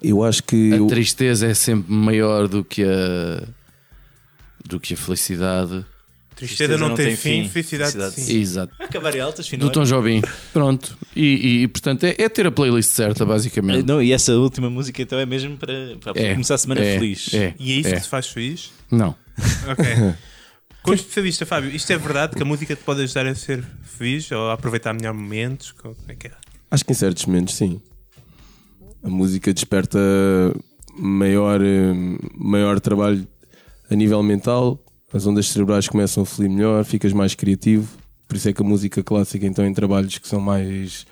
Eu 0.04 0.24
acho 0.24 0.44
que. 0.44 0.74
A 0.74 0.78
eu- 0.78 0.88
tristeza 0.88 1.48
é 1.48 1.54
sempre 1.54 1.92
maior 1.94 2.48
do 2.48 2.64
que 2.64 2.84
a 2.84 3.44
do 4.68 4.80
que 4.80 4.94
a 4.94 4.98
felicidade. 4.98 5.86
Tristeza 6.40 6.78
não 6.78 6.96
tem 6.96 7.18
fim, 7.18 7.50
felicidade 7.50 8.12
sim. 8.14 8.40
Exato. 8.40 8.74
Acabar 8.80 9.14
em 9.14 9.20
altas, 9.20 9.46
Do 9.46 9.50
final. 9.50 9.70
Tom 9.72 9.84
Jobim. 9.84 10.22
Pronto. 10.54 10.98
E, 11.14 11.26
e, 11.26 11.64
e, 11.64 11.68
portanto 11.68 12.06
é, 12.06 12.16
é 12.18 12.30
ter 12.30 12.48
a 12.48 12.52
playlist 12.52 12.92
certa, 12.92 13.26
basicamente. 13.26 13.86
Não, 13.86 14.02
e 14.02 14.14
essa 14.14 14.32
última 14.34 14.70
música 14.70 15.02
então 15.02 15.20
é 15.20 15.26
mesmo 15.26 15.58
para, 15.58 15.98
para 16.00 16.14
É, 16.22 16.32
começar 16.32 16.56
a 16.56 16.58
semana 16.58 16.80
é, 16.80 16.98
feliz. 16.98 17.34
É, 17.34 17.54
E 17.60 17.74
é 17.74 17.76
isso 17.76 17.90
é. 17.90 17.96
que 17.96 18.02
te 18.02 18.08
faz 18.08 18.28
feliz? 18.28 18.72
Não. 18.90 19.14
Ok. 19.68 19.86
Como 20.82 20.96
especialista, 20.96 21.46
Fábio, 21.46 21.70
isto 21.76 21.92
é 21.92 21.98
verdade 21.98 22.38
que 22.38 22.42
a 22.42 22.46
música 22.46 22.74
te 22.74 22.82
pode 22.84 23.04
ajudar 23.04 23.28
a 23.28 23.36
ser 23.36 23.62
feliz 23.84 24.32
ou 24.32 24.50
a 24.50 24.54
aproveitar 24.54 24.94
melhor 24.94 25.14
momentos? 25.14 25.74
Como 25.74 25.94
é 26.08 26.16
que 26.16 26.28
é? 26.28 26.32
Acho 26.72 26.86
que 26.86 26.94
em 26.94 26.96
certos 26.96 27.26
momentos, 27.26 27.56
sim. 27.56 27.82
A 29.04 29.10
música 29.10 29.54
desperta 29.54 30.00
maior, 30.98 31.62
eh, 31.62 31.94
maior 32.38 32.80
trabalho 32.80 33.28
a 33.92 33.96
nível 33.96 34.24
mental, 34.24 34.82
as 35.14 35.26
ondas 35.26 35.48
cerebrais 35.50 35.88
começam 35.88 36.24
a 36.24 36.26
fluir 36.26 36.50
melhor, 36.50 36.84
ficas 36.86 37.14
mais 37.14 37.36
criativo. 37.36 37.88
Por 38.28 38.36
isso 38.38 38.48
é 38.50 38.54
que 38.54 38.62
a 38.62 38.66
música 38.66 39.02
clássica, 39.02 39.46
então, 39.46 39.66
em 39.66 39.74
trabalhos 39.74 40.18
que 40.18 40.28
são 40.28 40.40
mais 40.40 41.06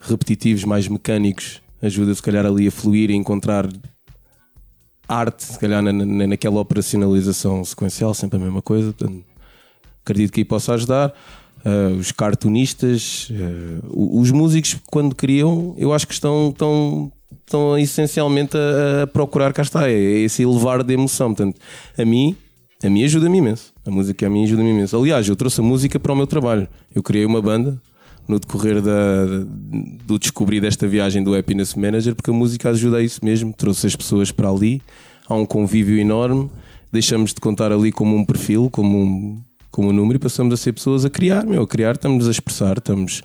repetitivos, 0.00 0.64
mais 0.64 0.86
mecânicos, 0.86 1.60
ajuda 1.82 2.14
se 2.14 2.22
calhar 2.22 2.46
ali 2.46 2.68
a 2.68 2.70
fluir 2.70 3.10
e 3.10 3.14
encontrar 3.14 3.68
arte, 5.08 5.44
se 5.44 5.58
calhar 5.58 5.82
na, 5.82 5.92
na- 5.92 6.26
naquela 6.28 6.60
operacionalização 6.60 7.64
sequencial, 7.64 8.14
sempre 8.14 8.38
a 8.38 8.42
mesma 8.42 8.62
coisa. 8.62 8.92
Portanto, 8.92 9.24
acredito 10.04 10.32
que 10.32 10.40
aí 10.40 10.44
possa 10.44 10.74
ajudar. 10.74 11.12
Uh, 11.64 11.96
os 11.98 12.10
cartunistas, 12.12 13.28
uh, 13.30 14.18
os 14.20 14.30
músicos, 14.30 14.78
quando 14.86 15.14
criam, 15.14 15.74
eu 15.76 15.92
acho 15.92 16.06
que 16.06 16.14
estão, 16.14 16.48
estão, 16.50 17.12
estão 17.44 17.76
essencialmente 17.76 18.56
a, 18.56 19.02
a 19.02 19.06
procurar, 19.06 19.52
cá 19.52 19.60
está, 19.60 19.86
é, 19.86 19.92
é 19.92 20.18
esse 20.20 20.42
elevar 20.42 20.82
de 20.82 20.94
emoção. 20.94 21.34
Portanto, 21.34 21.60
a 21.98 22.04
mim, 22.04 22.34
a 22.82 22.88
mim 22.88 23.04
ajuda-me 23.04 23.38
imenso. 23.38 23.72
A 23.86 23.90
música 23.90 24.26
a 24.26 24.30
mim 24.30 24.44
ajuda-me 24.44 24.70
imenso. 24.70 24.96
Aliás, 24.96 25.28
eu 25.28 25.36
trouxe 25.36 25.60
a 25.60 25.64
música 25.64 26.00
para 26.00 26.12
o 26.12 26.16
meu 26.16 26.26
trabalho. 26.26 26.68
Eu 26.94 27.02
criei 27.02 27.26
uma 27.26 27.42
banda 27.42 27.80
no 28.26 28.38
decorrer 28.38 28.80
da, 28.80 29.26
do 30.06 30.18
descobrir 30.18 30.60
desta 30.60 30.86
viagem 30.86 31.22
do 31.22 31.34
Happiness 31.34 31.74
Manager, 31.74 32.14
porque 32.14 32.30
a 32.30 32.32
música 32.32 32.70
ajuda 32.70 32.98
a 32.98 33.02
isso 33.02 33.24
mesmo. 33.24 33.52
Trouxe 33.52 33.86
as 33.86 33.96
pessoas 33.96 34.30
para 34.30 34.48
ali, 34.48 34.80
há 35.28 35.34
um 35.34 35.44
convívio 35.44 35.98
enorme. 35.98 36.50
Deixamos 36.92 37.34
de 37.34 37.40
contar 37.40 37.72
ali 37.72 37.92
como 37.92 38.16
um 38.16 38.24
perfil, 38.24 38.68
como 38.70 38.98
um, 38.98 39.40
como 39.70 39.90
um 39.90 39.92
número, 39.92 40.16
e 40.16 40.20
passamos 40.20 40.54
a 40.54 40.56
ser 40.56 40.72
pessoas 40.72 41.04
a 41.04 41.10
criar. 41.10 41.44
Meu, 41.44 41.62
a 41.62 41.66
criar, 41.66 41.96
estamos 41.96 42.28
a 42.28 42.30
expressar, 42.30 42.78
estamos. 42.78 43.22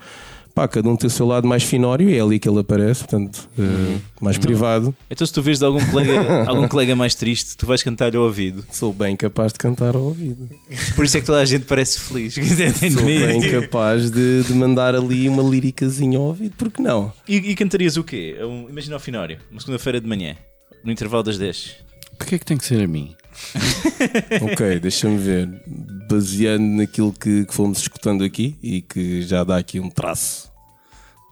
Pá, 0.56 0.66
cada 0.66 0.88
um 0.88 0.96
tem 0.96 1.06
o 1.06 1.10
seu 1.10 1.26
lado 1.26 1.46
mais 1.46 1.62
finório, 1.62 2.08
é 2.08 2.18
ali 2.18 2.38
que 2.38 2.48
ele 2.48 2.60
aparece, 2.60 3.00
portanto, 3.00 3.46
eh, 3.58 3.98
mais 4.22 4.38
privado. 4.38 4.96
Então 5.10 5.26
se 5.26 5.30
tu 5.30 5.42
vês 5.42 5.58
de 5.58 5.66
algum 5.66 5.84
colega, 5.90 6.44
algum 6.48 6.66
colega 6.66 6.96
mais 6.96 7.14
triste, 7.14 7.58
tu 7.58 7.66
vais 7.66 7.82
cantar 7.82 8.16
ao 8.16 8.22
ouvido. 8.22 8.64
Sou 8.72 8.90
bem 8.90 9.14
capaz 9.16 9.52
de 9.52 9.58
cantar 9.58 9.94
ao 9.94 10.00
ouvido. 10.04 10.48
Por 10.94 11.04
isso 11.04 11.18
é 11.18 11.20
que 11.20 11.26
toda 11.26 11.40
a 11.42 11.44
gente 11.44 11.66
parece 11.66 12.00
feliz. 12.00 12.32
Sou 12.90 13.02
bem 13.04 13.50
capaz 13.50 14.10
de, 14.10 14.44
de 14.44 14.54
mandar 14.54 14.94
ali 14.94 15.28
uma 15.28 15.42
líricazinha 15.42 16.16
ao 16.16 16.24
ouvido, 16.24 16.54
porque 16.56 16.80
não? 16.80 17.12
E, 17.28 17.36
e 17.36 17.54
cantarias 17.54 17.98
o 17.98 18.02
quê? 18.02 18.38
Um- 18.40 18.70
imagina 18.70 18.96
ao 18.96 19.00
finório, 19.00 19.36
uma 19.50 19.60
segunda-feira 19.60 20.00
de 20.00 20.08
manhã, 20.08 20.36
no 20.82 20.90
intervalo 20.90 21.22
das 21.22 21.36
10. 21.36 21.76
Porquê 22.16 22.36
é 22.36 22.38
que 22.38 22.46
tem 22.46 22.56
que 22.56 22.64
ser 22.64 22.80
a 22.82 22.86
mim? 22.88 23.14
Ok, 24.52 24.80
deixa-me 24.80 25.18
ver. 25.18 25.62
Baseando 26.08 26.64
naquilo 26.64 27.12
que, 27.12 27.44
que 27.44 27.54
fomos 27.54 27.78
escutando 27.78 28.24
aqui 28.24 28.56
e 28.62 28.82
que 28.82 29.22
já 29.22 29.44
dá 29.44 29.56
aqui 29.56 29.80
um 29.80 29.90
traço 29.90 30.50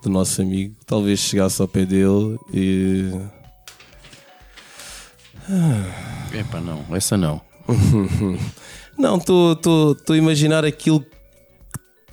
do 0.03 0.11
nosso 0.11 0.43
amigo, 0.43 0.75
talvez 0.87 1.21
chegasse 1.21 1.61
ao 1.61 1.69
pé 1.69 1.85
dele 1.85 2.39
e. 2.53 3.11
Epá, 6.33 6.61
não. 6.61 6.85
Essa 6.95 7.17
não. 7.17 7.41
Não, 8.97 9.17
estou 9.17 9.97
a 10.11 10.17
imaginar 10.17 10.65
aquilo 10.65 11.01
que 11.01 11.09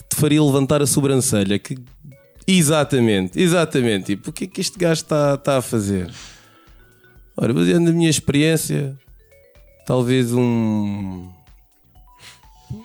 te 0.10 0.16
faria 0.16 0.42
levantar 0.42 0.82
a 0.82 0.88
sobrancelha. 0.88 1.60
Que... 1.60 1.78
Exatamente, 2.48 3.40
exatamente. 3.40 4.06
Tipo, 4.16 4.32
o 4.32 4.34
que 4.34 4.46
é 4.46 4.48
que 4.48 4.62
este 4.62 4.80
gajo 4.80 5.04
está 5.04 5.36
está 5.36 5.58
a 5.58 5.62
fazer? 5.62 6.12
Ora, 7.38 7.54
baseando 7.54 7.92
na 7.92 7.96
minha 7.96 8.10
experiência, 8.10 8.98
talvez 9.96 10.32
um. 10.32 11.28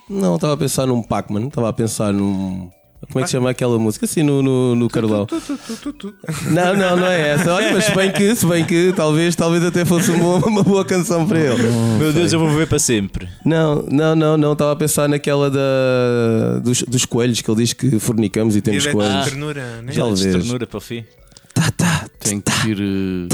Não, 0.09 0.35
estava 0.35 0.53
a 0.55 0.57
pensar 0.57 0.85
num 0.85 1.01
Pac-Man, 1.01 1.47
estava 1.47 1.69
a 1.69 1.73
pensar 1.73 2.11
num. 2.11 2.69
Como 3.09 3.19
é 3.19 3.21
que 3.21 3.27
se 3.27 3.31
chama 3.33 3.49
aquela 3.51 3.79
música? 3.79 4.03
Assim 4.05 4.23
no, 4.23 4.43
no, 4.43 4.75
no 4.75 4.89
Carlão. 4.89 5.25
Não, 6.51 6.75
não, 6.75 6.97
não 6.97 7.07
é 7.07 7.29
essa. 7.29 7.53
Olha, 7.53 7.71
mas 7.71 7.85
se 7.85 7.95
bem 7.95 8.11
que, 8.11 8.35
se 8.35 8.45
bem 8.45 8.65
que 8.65 8.91
talvez, 8.93 9.35
talvez 9.37 9.63
até 9.63 9.85
fosse 9.85 10.11
uma, 10.11 10.19
boa- 10.19 10.45
uma 10.47 10.63
boa 10.63 10.83
canção 10.83 11.25
para 11.25 11.39
ele. 11.39 11.63
Meu 11.97 12.11
Deus, 12.11 12.33
eu 12.33 12.39
vou 12.39 12.49
ver 12.49 12.67
para 12.67 12.79
sempre. 12.79 13.29
Não, 13.45 13.83
não, 13.83 14.13
não, 14.15 14.35
não. 14.35 14.51
Estava 14.51 14.73
a 14.73 14.75
pensar 14.75 15.07
naquela 15.07 15.49
da, 15.49 16.59
dos, 16.61 16.81
dos 16.83 17.05
coelhos 17.05 17.39
que 17.39 17.49
ele 17.49 17.61
diz 17.63 17.71
que 17.71 17.97
fornicamos 17.99 18.57
e 18.57 18.61
temos 18.61 18.83
de 18.83 18.91
coelhos. 18.91 19.25
ternura, 19.25 19.81
né? 19.81 19.93
Já 19.93 20.01
Talvez. 20.01 20.21
Talvez. 20.23 20.43
ternura 20.43 20.67
para 20.67 20.77
o 20.77 20.81
fim. 20.81 21.05
Tem 22.19 22.41
que 22.41 22.67
ir. 22.67 22.79
eh, 22.81 23.27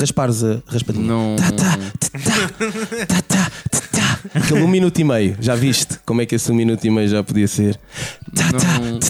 Raspares 0.00 0.42
a 0.42 0.62
raspadinha. 0.66 1.06
Não. 1.06 1.36
Aquele 4.34 4.62
um 4.62 4.68
minuto 4.68 4.98
e 4.98 5.04
meio. 5.04 5.36
Já 5.40 5.54
viste 5.54 5.98
como 6.06 6.20
é 6.22 6.26
que 6.26 6.34
esse 6.34 6.50
um 6.50 6.54
minuto 6.54 6.84
e 6.84 6.90
meio 6.90 7.08
já 7.08 7.22
podia 7.22 7.46
ser? 7.46 7.78
não 8.32 9.00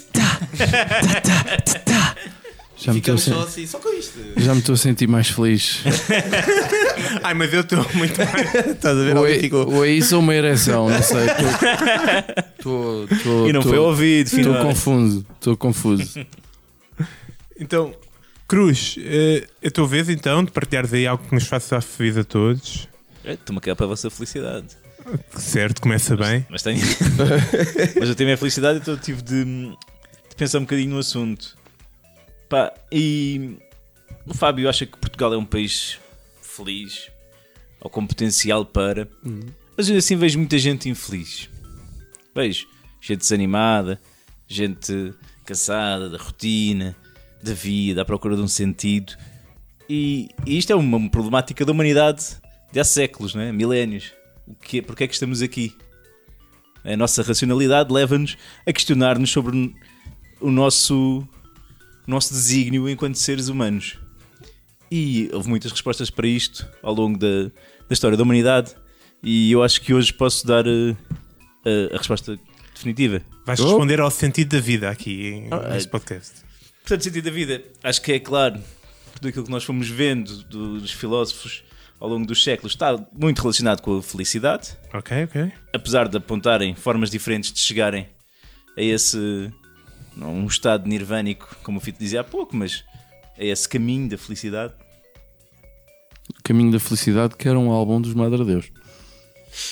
já, 2.77 2.93
me 2.95 2.99
estou 3.01 3.15
a 3.15 3.19
sen- 3.19 3.35
assim, 3.35 3.67
só 3.67 3.79
com 3.79 3.91
isto. 3.93 4.19
já 4.39 4.55
me 4.55 4.61
estou 4.61 4.73
a 4.75 4.79
sentir 4.79 5.07
mais 5.07 5.29
feliz. 5.29 5.81
Ai, 7.23 7.35
mas 7.35 7.53
eu 7.53 7.61
estou 7.61 7.85
muito 7.93 8.17
mais. 8.19 8.55
Estás 8.69 8.97
a 8.97 9.03
ver? 9.03 9.17
Ou 9.17 9.23
Alguém 9.25 9.37
é, 9.37 9.41
ficou. 9.41 9.71
ou 9.75 9.85
é 9.85 9.91
isso 9.91 10.17
ou 10.17 10.23
uma 10.23 10.35
ereção, 10.35 10.89
não 10.89 11.03
sei. 11.03 11.27
Estou- 12.59 13.49
E 13.49 13.53
não 13.53 13.61
foi 13.63 13.79
ouvido, 13.79 14.27
Estou 14.35 14.55
confuso. 14.63 15.27
Estou 15.39 15.57
confuso. 15.59 16.27
Então, 17.61 17.93
Cruz, 18.51 18.97
eh, 18.99 19.47
a 19.65 19.71
tua 19.71 19.87
vez 19.87 20.09
então 20.09 20.43
de 20.43 20.51
partilhares 20.51 20.93
aí 20.93 21.07
algo 21.07 21.25
que 21.25 21.33
nos 21.33 21.47
faça 21.47 21.81
feliz 21.81 22.17
a 22.17 22.25
todos. 22.25 22.89
É, 23.23 23.35
Estou-me 23.35 23.59
a 23.59 23.61
quedar 23.61 23.77
para 23.77 23.87
a 23.87 23.89
vossa 23.91 24.11
felicidade. 24.11 24.77
Certo, 25.37 25.81
começa 25.81 26.17
bem. 26.17 26.45
Mas 26.51 26.61
tenho. 26.61 26.81
Mas 27.97 28.09
eu 28.09 28.15
tenho 28.17 28.27
a 28.27 28.31
minha 28.31 28.37
felicidade, 28.37 28.81
então 28.81 28.97
tive 28.97 29.23
de, 29.23 29.45
de 29.45 30.35
pensar 30.37 30.59
um 30.59 30.63
bocadinho 30.63 30.91
no 30.91 30.99
assunto. 30.99 31.57
Pá, 32.49 32.75
e 32.91 33.57
o 34.27 34.35
Fábio 34.35 34.69
acha 34.69 34.85
que 34.85 34.99
Portugal 34.99 35.33
é 35.33 35.37
um 35.37 35.45
país 35.45 36.01
feliz 36.43 37.09
ou 37.81 37.89
com 37.89 38.05
potencial 38.05 38.67
para, 38.67 39.07
mas 39.77 39.89
eu 39.89 39.97
assim 39.97 40.17
vejo 40.17 40.37
muita 40.37 40.59
gente 40.59 40.89
infeliz. 40.89 41.49
Vejo 42.35 42.67
gente 43.01 43.21
desanimada, 43.21 44.01
gente 44.49 45.15
cansada 45.45 46.11
da 46.11 46.19
rotina, 46.19 46.97
da 47.43 47.55
vida, 47.55 48.03
à 48.03 48.05
procura 48.05 48.37
de 48.37 48.43
um 48.43 48.49
sentido. 48.49 49.15
E, 49.89 50.29
e 50.47 50.57
isto 50.59 50.73
é 50.73 50.77
uma 50.77 51.09
problemática 51.11 51.65
da 51.65 51.73
humanidade 51.73 52.25
de 52.73 52.79
há 52.81 52.85
séculos, 52.85 53.35
não 53.35 53.43
é? 53.43 53.53
milénios. 53.53 54.13
O 54.47 54.55
que 54.55 54.79
é, 54.79 54.83
porque 54.83 55.05
é 55.05 55.07
que 55.09 55.15
estamos 55.15 55.43
aqui? 55.43 55.75
A 56.85 56.97
nossa 56.97 57.23
racionalidade 57.23 57.93
leva-nos 57.93 58.37
a 58.67 58.73
questionar-nos 58.73 59.31
sobre 59.31 59.75
o 60.41 60.51
nosso, 60.51 61.19
o 62.07 62.11
nosso 62.11 62.33
desígnio 62.33 62.89
enquanto 62.89 63.17
seres 63.17 63.49
humanos. 63.49 63.99
E 64.91 65.29
houve 65.33 65.49
muitas 65.49 65.71
respostas 65.71 66.11
para 66.11 66.27
isto 66.27 66.67
ao 66.83 66.95
longo 66.95 67.19
da, 67.19 67.45
da 67.45 67.51
história 67.93 68.17
da 68.17 68.23
humanidade, 68.23 68.75
e 69.23 69.53
eu 69.53 69.63
acho 69.63 69.81
que 69.83 69.93
hoje 69.95 70.13
posso 70.13 70.47
dar 70.47 70.65
eh, 70.67 70.97
a, 71.91 71.95
a 71.95 71.99
resposta 71.99 72.39
definitiva. 72.75 73.21
Vais 73.47 73.61
Oh. 73.61 73.65
responder 73.67 74.01
ao 74.01 74.11
sentido 74.11 74.57
da 74.57 74.61
vida 74.61 74.89
aqui 74.91 75.45
Ah, 75.51 75.69
neste 75.75 75.89
é. 75.89 75.91
podcast. 75.91 76.33
Portanto, 76.83 77.05
sentido 77.05 77.25
da 77.25 77.31
vida, 77.31 77.63
acho 77.83 78.03
que 78.03 78.13
é 78.13 78.19
claro, 78.19 78.61
tudo 79.15 79.29
aquilo 79.29 79.45
que 79.45 79.51
nós 79.51 79.65
fomos 79.65 79.89
vendo 79.89 80.43
dos 80.45 80.91
filósofos 80.91 81.63
ao 82.01 82.09
longo 82.09 82.27
dos 82.27 82.43
séculos, 82.43 82.73
está 82.73 82.99
muito 83.13 83.43
relacionado 83.43 83.83
com 83.83 83.99
a 83.99 84.03
felicidade. 84.03 84.71
Ok, 84.93 85.25
ok. 85.25 85.53
apesar 85.73 86.09
de 86.09 86.17
apontarem 86.17 86.75
formas 86.75 87.11
diferentes 87.11 87.53
de 87.53 87.61
chegarem 87.61 88.09
a 88.77 88.83
esse 88.83 89.53
não 90.17 90.35
um 90.35 90.47
estado 90.47 90.89
nirvânico, 90.89 91.57
como 91.63 91.79
o 91.79 91.81
Fito 91.81 91.99
dizia 91.99 92.23
há 92.23 92.25
pouco, 92.25 92.57
mas 92.57 92.85
a 93.39 93.45
esse 93.45 93.69
caminho 93.69 94.09
da 94.09 94.19
felicidade. 94.19 94.73
Caminho 96.43 96.73
da 96.73 96.79
Felicidade, 96.79 97.37
que 97.37 97.49
era 97.49 97.59
um 97.59 97.71
álbum 97.71 98.01
dos 98.01 98.15
Madre 98.15 98.45
Deus. 98.45 98.71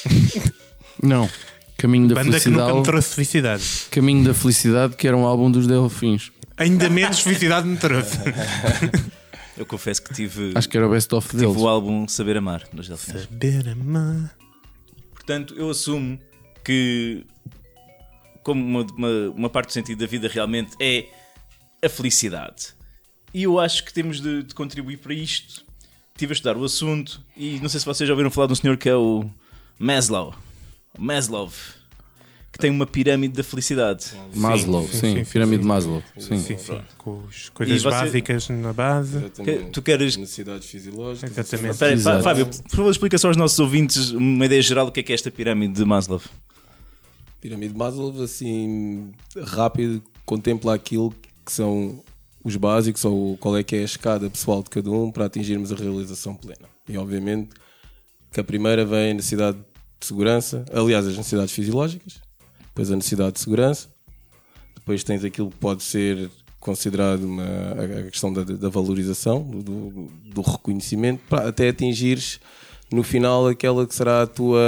Não. 1.03 1.29
Caminho 1.77 2.09
da 2.09 2.17
Banda 2.17 2.41
que 2.41 2.49
nunca 2.49 2.65
me 2.65 2.71
Felicidade. 2.71 2.85
trouxe 2.85 3.15
felicidade. 3.15 3.65
Caminho 3.91 4.25
da 4.25 4.35
Felicidade, 4.35 4.97
que 4.97 5.07
era 5.07 5.17
um 5.17 5.25
álbum 5.25 5.51
dos 5.51 5.67
Delfins. 5.67 6.33
Ainda 6.59 6.89
menos 6.89 7.21
felicidade 7.21 7.67
me 7.67 7.77
trouxe. 7.77 8.19
Eu 9.57 9.67
confesso 9.67 10.03
que 10.03 10.15
tive, 10.15 10.53
Acho 10.55 10.69
que 10.69 10.77
era 10.77 10.87
o 10.87 10.91
best 10.91 11.13
of 11.15 11.29
tive 11.29 11.45
deles. 11.47 11.57
o 11.61 11.67
álbum 11.69 12.07
Saber 12.07 12.37
Amar 12.37 12.63
nos 12.73 12.89
Delfins. 12.89 13.23
Saber 13.23 13.69
amar. 13.69 14.37
Portanto, 15.13 15.55
eu 15.57 15.69
assumo 15.71 16.19
que, 16.65 17.25
como 18.43 18.63
uma, 18.65 18.87
uma, 18.97 19.09
uma 19.35 19.51
parte 19.51 19.69
do 19.69 19.73
sentido 19.73 19.99
da 19.99 20.07
vida 20.07 20.29
realmente 20.29 20.77
é 20.81 21.07
a 21.85 21.89
felicidade. 21.89 22.69
E 23.35 23.43
eu 23.43 23.59
acho 23.59 23.85
que 23.85 23.93
temos 23.93 24.21
de, 24.21 24.43
de 24.45 24.55
contribuir 24.55 24.99
para 24.99 25.13
isto. 25.13 25.65
Estive 26.15 26.33
a 26.33 26.35
estudar 26.35 26.57
o 26.57 26.65
assunto 26.65 27.21
e 27.37 27.59
não 27.61 27.69
sei 27.69 27.79
se 27.81 27.87
vocês 27.87 28.07
já 28.07 28.13
ouviram 28.13 28.31
falar 28.31 28.47
de 28.49 28.53
um 28.53 28.57
senhor 28.57 28.77
que 28.77 28.89
é 28.89 28.95
o 28.97 29.29
Maslow. 29.79 30.35
Maslow. 30.99 31.53
Que 32.53 32.59
tem 32.59 32.71
uma 32.71 32.87
pirâmide 32.87 33.35
da 33.35 33.45
felicidade. 33.45 34.07
Maslow, 34.35 34.83
sim, 34.89 34.99
sim, 34.99 35.25
sim, 35.25 35.31
pirâmide 35.33 35.63
sim. 35.63 35.69
Maslow. 35.69 36.03
Sim. 36.19 36.39
Sim, 36.39 36.59
sim. 36.59 36.81
Com 36.97 37.23
as 37.29 37.49
coisas 37.51 37.83
você- 37.83 37.91
básicas 37.91 38.49
na 38.49 38.73
base. 38.73 39.19
Exatamente. 39.19 39.71
tu 39.71 39.83
queres- 39.83 40.17
necessidades 40.17 40.67
fisiológicas. 40.69 41.31
Exatamente. 41.39 41.73
Espera 41.73 41.93
Exato. 41.93 42.23
Fábio, 42.25 42.47
por 42.47 42.71
favor, 42.77 42.91
explica 42.91 43.19
só 43.19 43.29
aos 43.29 43.37
nossos 43.37 43.59
ouvintes 43.59 44.11
uma 44.11 44.47
ideia 44.47 44.63
geral 44.63 44.87
do 44.87 44.93
que 44.93 45.01
é, 45.01 45.03
que 45.03 45.13
é 45.13 45.15
esta 45.15 45.31
pirâmide 45.31 45.75
de 45.75 45.85
Maslow. 45.85 46.21
Pirâmide 47.41 47.73
de 47.73 47.79
Maslow, 47.79 48.23
assim, 48.23 49.13
rápido, 49.45 50.03
contempla 50.25 50.75
aquilo 50.75 51.15
que 51.45 51.53
são 51.53 52.03
os 52.43 52.57
básicos 52.57 53.05
ou 53.05 53.37
qual 53.37 53.57
é 53.57 53.63
que 53.63 53.77
é 53.77 53.81
a 53.81 53.85
escada 53.85 54.29
pessoal 54.31 54.63
de 54.63 54.71
cada 54.71 54.91
um 54.91 55.11
para 55.11 55.27
atingirmos 55.27 55.71
a 55.73 55.77
realização 55.77 56.35
plena. 56.35 56.69
E 56.89 56.97
obviamente 56.97 57.51
que 58.33 58.41
a 58.41 58.45
primeira 58.45 58.85
vem 58.85 59.11
a 59.11 59.15
necessidade 59.15 59.59
de 60.01 60.07
segurança, 60.07 60.65
aliás, 60.73 61.07
as 61.07 61.17
necessidades 61.17 61.53
fisiológicas, 61.53 62.21
depois 62.79 62.93
a 62.93 62.97
necessidade 62.97 63.33
de 63.33 63.41
segurança, 63.41 63.89
depois 64.77 65.03
tens 65.03 65.25
aquilo 65.25 65.51
que 65.51 65.57
pode 65.57 65.83
ser 65.83 66.31
considerado 66.61 67.25
uma, 67.25 67.43
a 67.43 68.03
questão 68.09 68.33
da, 68.33 68.45
da 68.45 68.69
valorização, 68.69 69.43
do, 69.43 70.09
do- 70.33 70.43
reconhecimento, 70.43 71.21
para 71.29 71.49
até 71.49 71.71
atingires 71.71 72.39
no 72.93 73.03
final 73.03 73.49
aquela 73.49 73.85
que 73.85 73.93
será 73.95 74.23
a 74.23 74.27
tua 74.29 74.61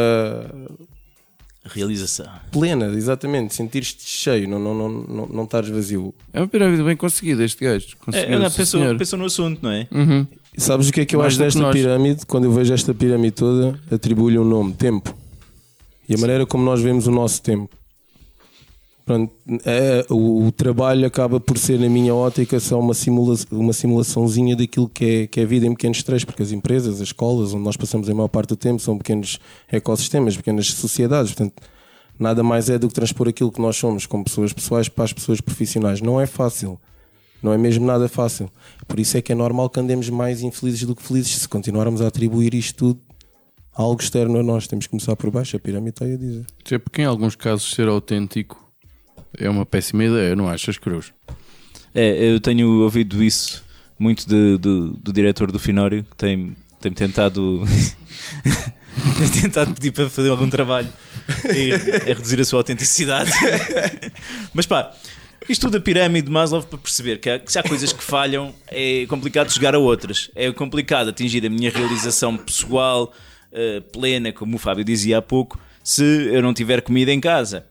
Realização. 1.64 2.26
plena, 2.50 2.86
exatamente, 2.86 3.54
sentir-te 3.54 4.02
cheio, 4.04 4.48
não, 4.48 4.58
não, 4.58 4.74
não, 4.74 4.88
não, 4.88 5.26
não 5.26 5.44
estares 5.44 5.68
vazio. 5.68 6.12
É 6.32 6.40
uma 6.40 6.48
pirâmide 6.48 6.82
bem 6.82 6.96
conseguida, 6.96 7.44
este 7.44 7.62
gajo. 7.64 7.96
É, 8.12 8.36
não, 8.36 8.50
pensou, 8.50 8.96
pensou 8.98 9.18
no 9.20 9.26
assunto, 9.26 9.60
não 9.62 9.70
é? 9.70 9.86
Uhum. 9.92 10.26
Sabes 10.56 10.88
o 10.88 10.92
que 10.92 11.02
é 11.02 11.04
que 11.04 11.14
eu 11.14 11.20
Mais 11.20 11.34
acho 11.34 11.38
desta 11.44 11.60
nós. 11.60 11.72
pirâmide? 11.72 12.26
Quando 12.26 12.44
eu 12.44 12.52
vejo 12.52 12.74
esta 12.74 12.92
pirâmide 12.92 13.36
toda, 13.36 13.78
atribuo-lhe 13.88 14.36
um 14.38 14.44
nome, 14.44 14.72
tempo. 14.72 15.14
E 16.08 16.14
a 16.14 16.18
maneira 16.18 16.44
como 16.44 16.64
nós 16.64 16.80
vemos 16.80 17.06
o 17.06 17.10
nosso 17.12 17.40
tempo. 17.40 17.70
Pronto, 19.10 19.34
é, 19.64 20.06
o, 20.08 20.46
o 20.46 20.52
trabalho 20.52 21.04
acaba 21.04 21.40
por 21.40 21.58
ser, 21.58 21.80
na 21.80 21.88
minha 21.88 22.14
ótica, 22.14 22.60
só 22.60 22.78
uma, 22.78 22.94
simula 22.94 23.36
uma 23.50 23.72
simulaçãozinha 23.72 24.54
daquilo 24.54 24.88
que 24.88 25.04
é, 25.04 25.26
que 25.26 25.40
é 25.40 25.42
a 25.42 25.46
vida 25.46 25.66
em 25.66 25.70
pequenos 25.74 26.00
trechos, 26.04 26.24
porque 26.24 26.44
as 26.44 26.52
empresas, 26.52 27.00
as 27.00 27.08
escolas, 27.08 27.52
onde 27.52 27.64
nós 27.64 27.76
passamos 27.76 28.08
a 28.08 28.14
maior 28.14 28.28
parte 28.28 28.50
do 28.50 28.56
tempo, 28.56 28.80
são 28.80 28.96
pequenos 28.96 29.40
ecossistemas, 29.68 30.36
pequenas 30.36 30.68
sociedades. 30.68 31.32
Portanto, 31.32 31.60
nada 32.20 32.44
mais 32.44 32.70
é 32.70 32.78
do 32.78 32.86
que 32.86 32.94
transpor 32.94 33.26
aquilo 33.26 33.50
que 33.50 33.60
nós 33.60 33.74
somos 33.74 34.06
como 34.06 34.22
pessoas 34.22 34.52
pessoais 34.52 34.88
para 34.88 35.02
as 35.02 35.12
pessoas 35.12 35.40
profissionais. 35.40 36.00
Não 36.00 36.20
é 36.20 36.26
fácil. 36.26 36.78
Não 37.42 37.52
é 37.52 37.58
mesmo 37.58 37.84
nada 37.84 38.08
fácil. 38.08 38.48
Por 38.86 39.00
isso 39.00 39.16
é 39.16 39.20
que 39.20 39.32
é 39.32 39.34
normal 39.34 39.68
que 39.70 39.80
andemos 39.80 40.08
mais 40.08 40.40
infelizes 40.40 40.84
do 40.84 40.94
que 40.94 41.02
felizes 41.02 41.36
se 41.36 41.48
continuarmos 41.48 42.00
a 42.00 42.06
atribuir 42.06 42.54
isto 42.54 42.76
tudo 42.76 43.00
a 43.74 43.82
algo 43.82 44.00
externo 44.00 44.38
a 44.38 44.42
nós. 44.44 44.68
Temos 44.68 44.86
que 44.86 44.90
começar 44.90 45.16
por 45.16 45.32
baixo, 45.32 45.56
a 45.56 45.58
pirâmide 45.58 45.94
está 45.94 46.04
aí 46.04 46.14
a 46.14 46.16
dizer. 46.16 46.46
Até 46.64 46.78
porque 46.78 47.02
em 47.02 47.06
alguns 47.06 47.34
casos 47.34 47.72
ser 47.72 47.88
autêntico 47.88 48.59
é 49.38 49.48
uma 49.48 49.64
péssima 49.66 50.04
ideia, 50.04 50.34
não 50.36 50.48
achas, 50.48 50.78
Cruz? 50.78 51.12
É, 51.94 52.32
eu 52.32 52.40
tenho 52.40 52.68
ouvido 52.82 53.22
isso 53.22 53.64
muito 53.98 54.26
de- 54.28 54.56
do- 54.58 54.90
do 54.96 55.12
diretor 55.12 55.50
do 55.52 55.58
Finório, 55.58 56.04
que 56.04 56.16
tem, 56.16 56.56
tem 56.80 56.92
tentado, 56.92 57.62
tem 59.18 59.42
tentado 59.42 59.74
pedir 59.74 59.92
para 59.92 60.08
fazer 60.08 60.30
algum 60.30 60.48
trabalho 60.48 60.88
e 61.54 61.72
a 61.72 62.14
reduzir 62.14 62.40
a 62.40 62.44
sua 62.44 62.60
autenticidade. 62.60 63.30
Mas 64.54 64.66
pá, 64.66 64.92
isto 65.48 65.66
tudo 65.66 65.76
a 65.78 65.80
pirâmide 65.80 66.26
de 66.26 66.32
Maslow 66.32 66.62
para 66.62 66.78
perceber 66.78 67.18
que, 67.18 67.28
há, 67.30 67.38
que 67.38 67.50
se 67.50 67.58
há 67.58 67.62
coisas 67.62 67.92
que 67.92 68.02
falham, 68.02 68.54
é 68.68 69.04
complicado 69.08 69.52
chegar 69.52 69.74
a 69.74 69.78
outras. 69.78 70.30
É 70.34 70.50
complicado 70.52 71.08
atingir 71.10 71.44
a 71.44 71.50
minha 71.50 71.70
realização 71.70 72.36
pessoal 72.36 73.12
eh, 73.52 73.80
plena, 73.92 74.32
como 74.32 74.56
o 74.56 74.58
Fábio 74.58 74.84
dizia 74.84 75.18
há 75.18 75.22
pouco, 75.22 75.58
se 75.82 76.02
eu 76.04 76.40
não 76.42 76.54
tiver 76.54 76.82
comida 76.82 77.12
em 77.12 77.20
casa 77.20 77.64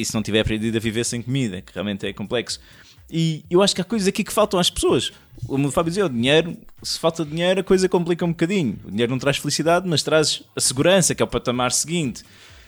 e 0.00 0.04
se 0.04 0.14
não 0.14 0.22
tiver 0.22 0.40
aprendido 0.40 0.76
a 0.76 0.80
viver 0.80 1.04
sem 1.04 1.20
comida, 1.20 1.60
que 1.60 1.72
realmente 1.72 2.06
é 2.06 2.12
complexo. 2.12 2.60
E 3.10 3.44
eu 3.50 3.62
acho 3.62 3.74
que 3.74 3.80
há 3.80 3.84
coisas 3.84 4.06
aqui 4.06 4.22
que 4.22 4.32
faltam 4.32 4.60
às 4.60 4.68
pessoas. 4.68 5.12
O 5.48 5.70
Fábio 5.70 5.90
dizia, 5.90 6.04
o 6.04 6.08
dinheiro, 6.08 6.56
se 6.82 6.98
falta 6.98 7.24
dinheiro, 7.24 7.60
a 7.60 7.64
coisa 7.64 7.88
complica 7.88 8.24
um 8.24 8.28
bocadinho. 8.28 8.78
O 8.84 8.90
dinheiro 8.90 9.10
não 9.10 9.18
traz 9.18 9.38
felicidade, 9.38 9.88
mas 9.88 10.02
traz 10.02 10.42
a 10.54 10.60
segurança, 10.60 11.14
que 11.14 11.22
é 11.22 11.24
o 11.24 11.28
patamar 11.28 11.72
seguinte. 11.72 12.22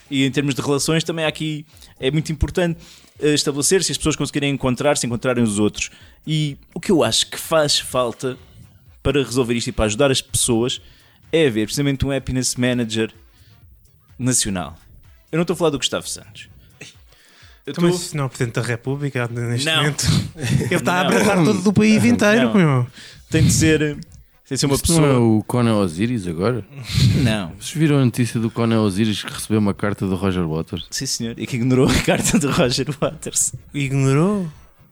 E 0.09 0.25
em 0.25 0.31
termos 0.31 0.55
de 0.55 0.61
relações, 0.61 1.03
também 1.03 1.25
aqui 1.25 1.65
é 1.99 2.09
muito 2.09 2.31
importante 2.31 2.79
eh, 3.19 3.33
estabelecer 3.33 3.83
se 3.83 3.91
as 3.91 3.97
pessoas 3.97 4.15
conseguirem 4.15 4.51
encontrar-se, 4.51 5.05
encontrarem 5.05 5.43
os 5.43 5.59
outros. 5.59 5.91
E 6.25 6.57
o 6.73 6.79
que 6.79 6.91
eu 6.91 7.03
acho 7.03 7.29
que 7.29 7.37
faz 7.37 7.79
falta 7.79 8.37
para 9.03 9.23
resolver 9.23 9.53
isto 9.53 9.67
e 9.67 9.71
para 9.71 9.85
ajudar 9.85 10.11
as 10.11 10.21
pessoas 10.21 10.81
é 11.31 11.47
haver 11.47 11.65
precisamente 11.65 12.05
um 12.05 12.11
happiness 12.11 12.55
manager 12.55 13.13
nacional. 14.17 14.77
Eu 15.31 15.37
não 15.37 15.43
estou 15.43 15.53
a 15.53 15.57
falar 15.57 15.69
do 15.69 15.77
Gustavo 15.77 16.07
Santos. 16.07 16.50
Eu 17.77 17.83
mas 17.83 17.95
isso 17.95 18.17
não 18.17 18.23
é 18.23 18.27
o 18.27 18.29
Presidente 18.29 18.55
da 18.55 18.61
República 18.61 19.27
neste 19.31 19.65
Não. 19.65 19.77
momento. 19.77 20.05
Ele 20.37 20.75
está 20.75 20.93
a 20.95 21.01
abraçar 21.01 21.43
todo 21.43 21.67
o 21.67 21.73
país 21.73 22.03
inteiro, 22.05 22.47
Não. 22.47 22.53
meu. 22.53 22.87
tem 23.29 23.43
de 23.43 23.51
ser, 23.53 23.79
tem 23.79 23.97
de 24.49 24.57
ser 24.57 24.65
uma 24.65 24.75
Isto 24.75 24.91
não 24.93 24.99
é 24.99 25.07
pessoa. 25.07 25.19
o 25.19 25.43
Conan 25.43 25.75
Osiris 25.77 26.27
agora? 26.27 26.65
Não. 27.23 27.49
Vocês 27.59 27.71
viram 27.73 27.97
a 27.97 28.05
notícia 28.05 28.39
do 28.39 28.49
Conan 28.51 28.81
Osiris 28.81 29.23
que 29.23 29.31
recebeu 29.33 29.59
uma 29.59 29.73
carta 29.73 30.05
do 30.07 30.15
Roger 30.15 30.47
Waters? 30.47 30.87
Sim, 30.91 31.05
senhor. 31.05 31.35
E 31.37 31.45
que 31.47 31.55
ignorou 31.55 31.87
a 31.89 31.93
carta 32.03 32.37
de 32.39 32.47
Roger 32.47 32.87
Waters. 32.99 33.53
Ignorou? 33.73 34.47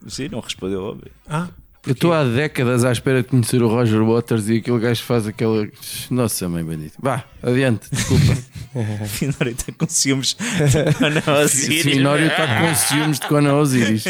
Sim, 0.07 0.29
não 0.31 0.39
respondeu, 0.39 0.81
óbvio. 0.83 1.11
Ah, 1.27 1.47
Eu 1.85 1.93
estou 1.93 2.11
há 2.11 2.23
décadas 2.23 2.83
à 2.83 2.91
espera 2.91 3.23
de 3.23 3.29
conhecer 3.29 3.61
o 3.63 3.67
Roger 3.67 4.03
Waters 4.03 4.49
e 4.49 4.57
aquele 4.57 4.79
gajo 4.79 5.01
faz 5.01 5.25
aquela. 5.25 5.67
Nossa, 6.11 6.49
mãe 6.49 6.63
bendita. 6.63 6.95
Vá, 6.99 7.23
adiante, 7.41 7.87
desculpa. 7.91 8.37
Finório 9.07 9.51
está 9.53 9.71
com 9.77 9.87
ciúmes 9.87 10.35
de 10.35 10.93
Conan 10.93 11.41
Osiris. 11.41 11.83
Finório 11.83 12.27
está 12.27 12.61
com 12.61 12.75
ciúmes 12.75 13.19
de 13.19 13.27
Conan 13.27 13.55
Osiris. 13.55 14.03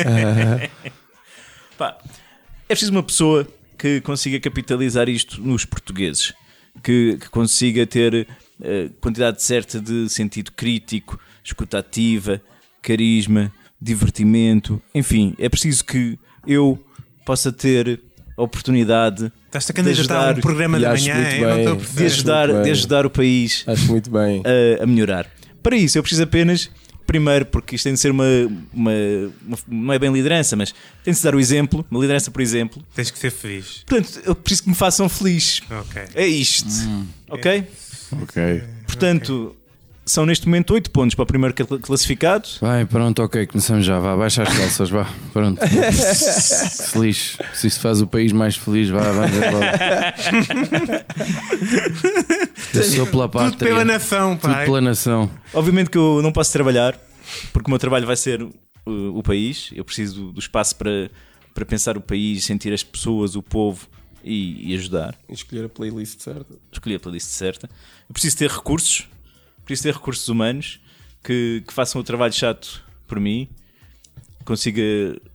Pá, 1.77 1.97
é 2.67 2.73
preciso 2.73 2.91
uma 2.91 3.03
pessoa 3.03 3.47
que 3.77 4.01
consiga 4.01 4.39
capitalizar 4.39 5.07
isto 5.07 5.39
nos 5.41 5.63
portugueses, 5.63 6.33
que, 6.83 7.17
que 7.21 7.29
consiga 7.29 7.85
ter 7.85 8.27
eh, 8.61 8.89
quantidade 8.99 9.41
certa 9.41 9.79
de 9.79 10.09
sentido 10.09 10.51
crítico, 10.51 11.17
escuta 11.43 11.79
ativa, 11.79 12.41
carisma, 12.81 13.53
divertimento, 13.79 14.81
enfim, 14.93 15.33
é 15.39 15.47
preciso 15.47 15.85
que 15.85 16.19
eu 16.45 16.83
possa 17.29 17.51
ter 17.51 17.99
a 18.35 18.41
oportunidade 18.41 19.31
estás-te 19.45 19.71
a 19.71 19.75
candidatar 19.75 20.35
um 20.37 20.41
programa 20.41 20.77
E 20.79 20.81
da 20.81 20.91
acho 20.93 21.03
manhã, 21.03 21.15
muito 21.21 21.35
eu 21.35 21.47
não 21.49 21.55
bem. 21.55 21.59
estou 21.59 21.73
a 21.73 21.99
de 21.99 22.05
ajudar, 22.05 22.47
muito 22.47 22.63
de 22.63 22.71
ajudar 22.71 23.05
o 23.05 23.09
país 23.09 23.63
Acho 23.67 23.85
muito 23.87 24.09
bem. 24.09 24.41
a, 24.79 24.83
a 24.83 24.87
melhorar. 24.87 25.27
Para 25.61 25.75
isso, 25.75 25.97
eu 25.97 26.01
preciso 26.01 26.23
apenas, 26.23 26.71
primeiro, 27.05 27.45
porque 27.45 27.75
isto 27.75 27.83
tem 27.83 27.93
de 27.93 27.99
ser 27.99 28.09
uma, 28.11 28.23
uma, 28.73 28.91
uma- 29.45 29.57
Não 29.67 29.93
é 29.93 29.99
bem 29.99 30.11
liderança, 30.11 30.55
mas 30.55 30.73
tem 31.03 31.11
de 31.13 31.17
se 31.19 31.23
dar 31.23 31.35
o 31.35 31.39
exemplo, 31.39 31.85
uma 31.91 31.99
liderança, 31.99 32.31
por 32.31 32.41
exemplo. 32.41 32.81
Tens 32.95 33.11
que 33.11 33.19
ser 33.19 33.29
feliz. 33.31 33.83
Portanto, 33.85 34.21
eu 34.25 34.33
preciso 34.33 34.63
que 34.63 34.69
me 34.69 34.75
façam 34.75 35.07
feliz. 35.09 35.61
Ok. 35.69 36.01
É 36.15 36.25
isto. 36.25 36.67
Ok? 37.29 37.63
ok. 38.23 38.63
Portanto, 38.87 39.55
são 40.09 40.25
neste 40.25 40.47
momento 40.47 40.73
8 40.73 40.89
pontos 40.91 41.15
para 41.15 41.23
o 41.23 41.25
primeiro 41.25 41.55
cl- 41.55 41.79
classificado. 41.79 42.47
Vai, 42.61 42.85
pronto, 42.85 43.21
ok, 43.21 43.45
começamos 43.47 43.85
já. 43.85 43.99
Vá, 43.99 44.15
baixa 44.17 44.43
as 44.43 44.57
calças, 44.57 44.89
vá. 44.89 45.07
Pronto. 45.31 45.59
feliz. 46.91 47.37
Se 47.53 47.67
isso 47.67 47.79
faz 47.79 48.01
o 48.01 48.07
país 48.07 48.31
mais 48.31 48.55
feliz, 48.55 48.89
vá, 48.89 49.01
vamos 49.11 49.35
embora. 49.35 50.15
Eu 52.73 52.83
sou 52.83 53.05
pela 53.07 53.27
Tudo 53.27 53.29
pátria. 53.29 53.69
pela 53.71 53.85
nação, 53.85 54.35
Tudo 54.37 54.51
pai. 54.53 54.65
pela 54.65 54.81
nação. 54.81 55.29
Obviamente 55.53 55.89
que 55.89 55.97
eu 55.97 56.21
não 56.21 56.31
posso 56.31 56.51
trabalhar, 56.51 56.97
porque 57.53 57.67
o 57.67 57.71
meu 57.71 57.79
trabalho 57.79 58.05
vai 58.05 58.15
ser 58.15 58.41
uh, 58.41 58.51
o 58.85 59.21
país. 59.23 59.69
Eu 59.73 59.83
preciso 59.85 60.31
do, 60.31 60.39
espaço 60.39 60.75
para, 60.75 61.09
para 61.53 61.65
pensar 61.65 61.97
o 61.97 62.01
país, 62.01 62.45
sentir 62.45 62.73
as 62.73 62.83
pessoas, 62.83 63.35
o 63.35 63.43
povo 63.43 63.87
e, 64.23 64.71
e 64.71 64.75
ajudar. 64.75 65.15
Escolher 65.29 65.65
a 65.65 65.69
playlist 65.69 66.19
certa. 66.21 66.53
escolhi 66.71 66.95
a 66.95 66.99
playlist 66.99 67.27
certa. 67.27 67.69
Eu 68.07 68.13
preciso 68.13 68.37
ter 68.37 68.49
recursos, 68.49 69.07
preciso 69.69 69.83
ter 69.83 69.93
recursos 69.93 70.27
humanos 70.27 70.79
que, 71.23 71.63
que 71.67 71.73
façam 71.73 72.01
o 72.01 72.03
trabalho 72.03 72.33
chato 72.33 72.83
por 73.07 73.19
mim, 73.19 73.47
consiga, 74.43 74.81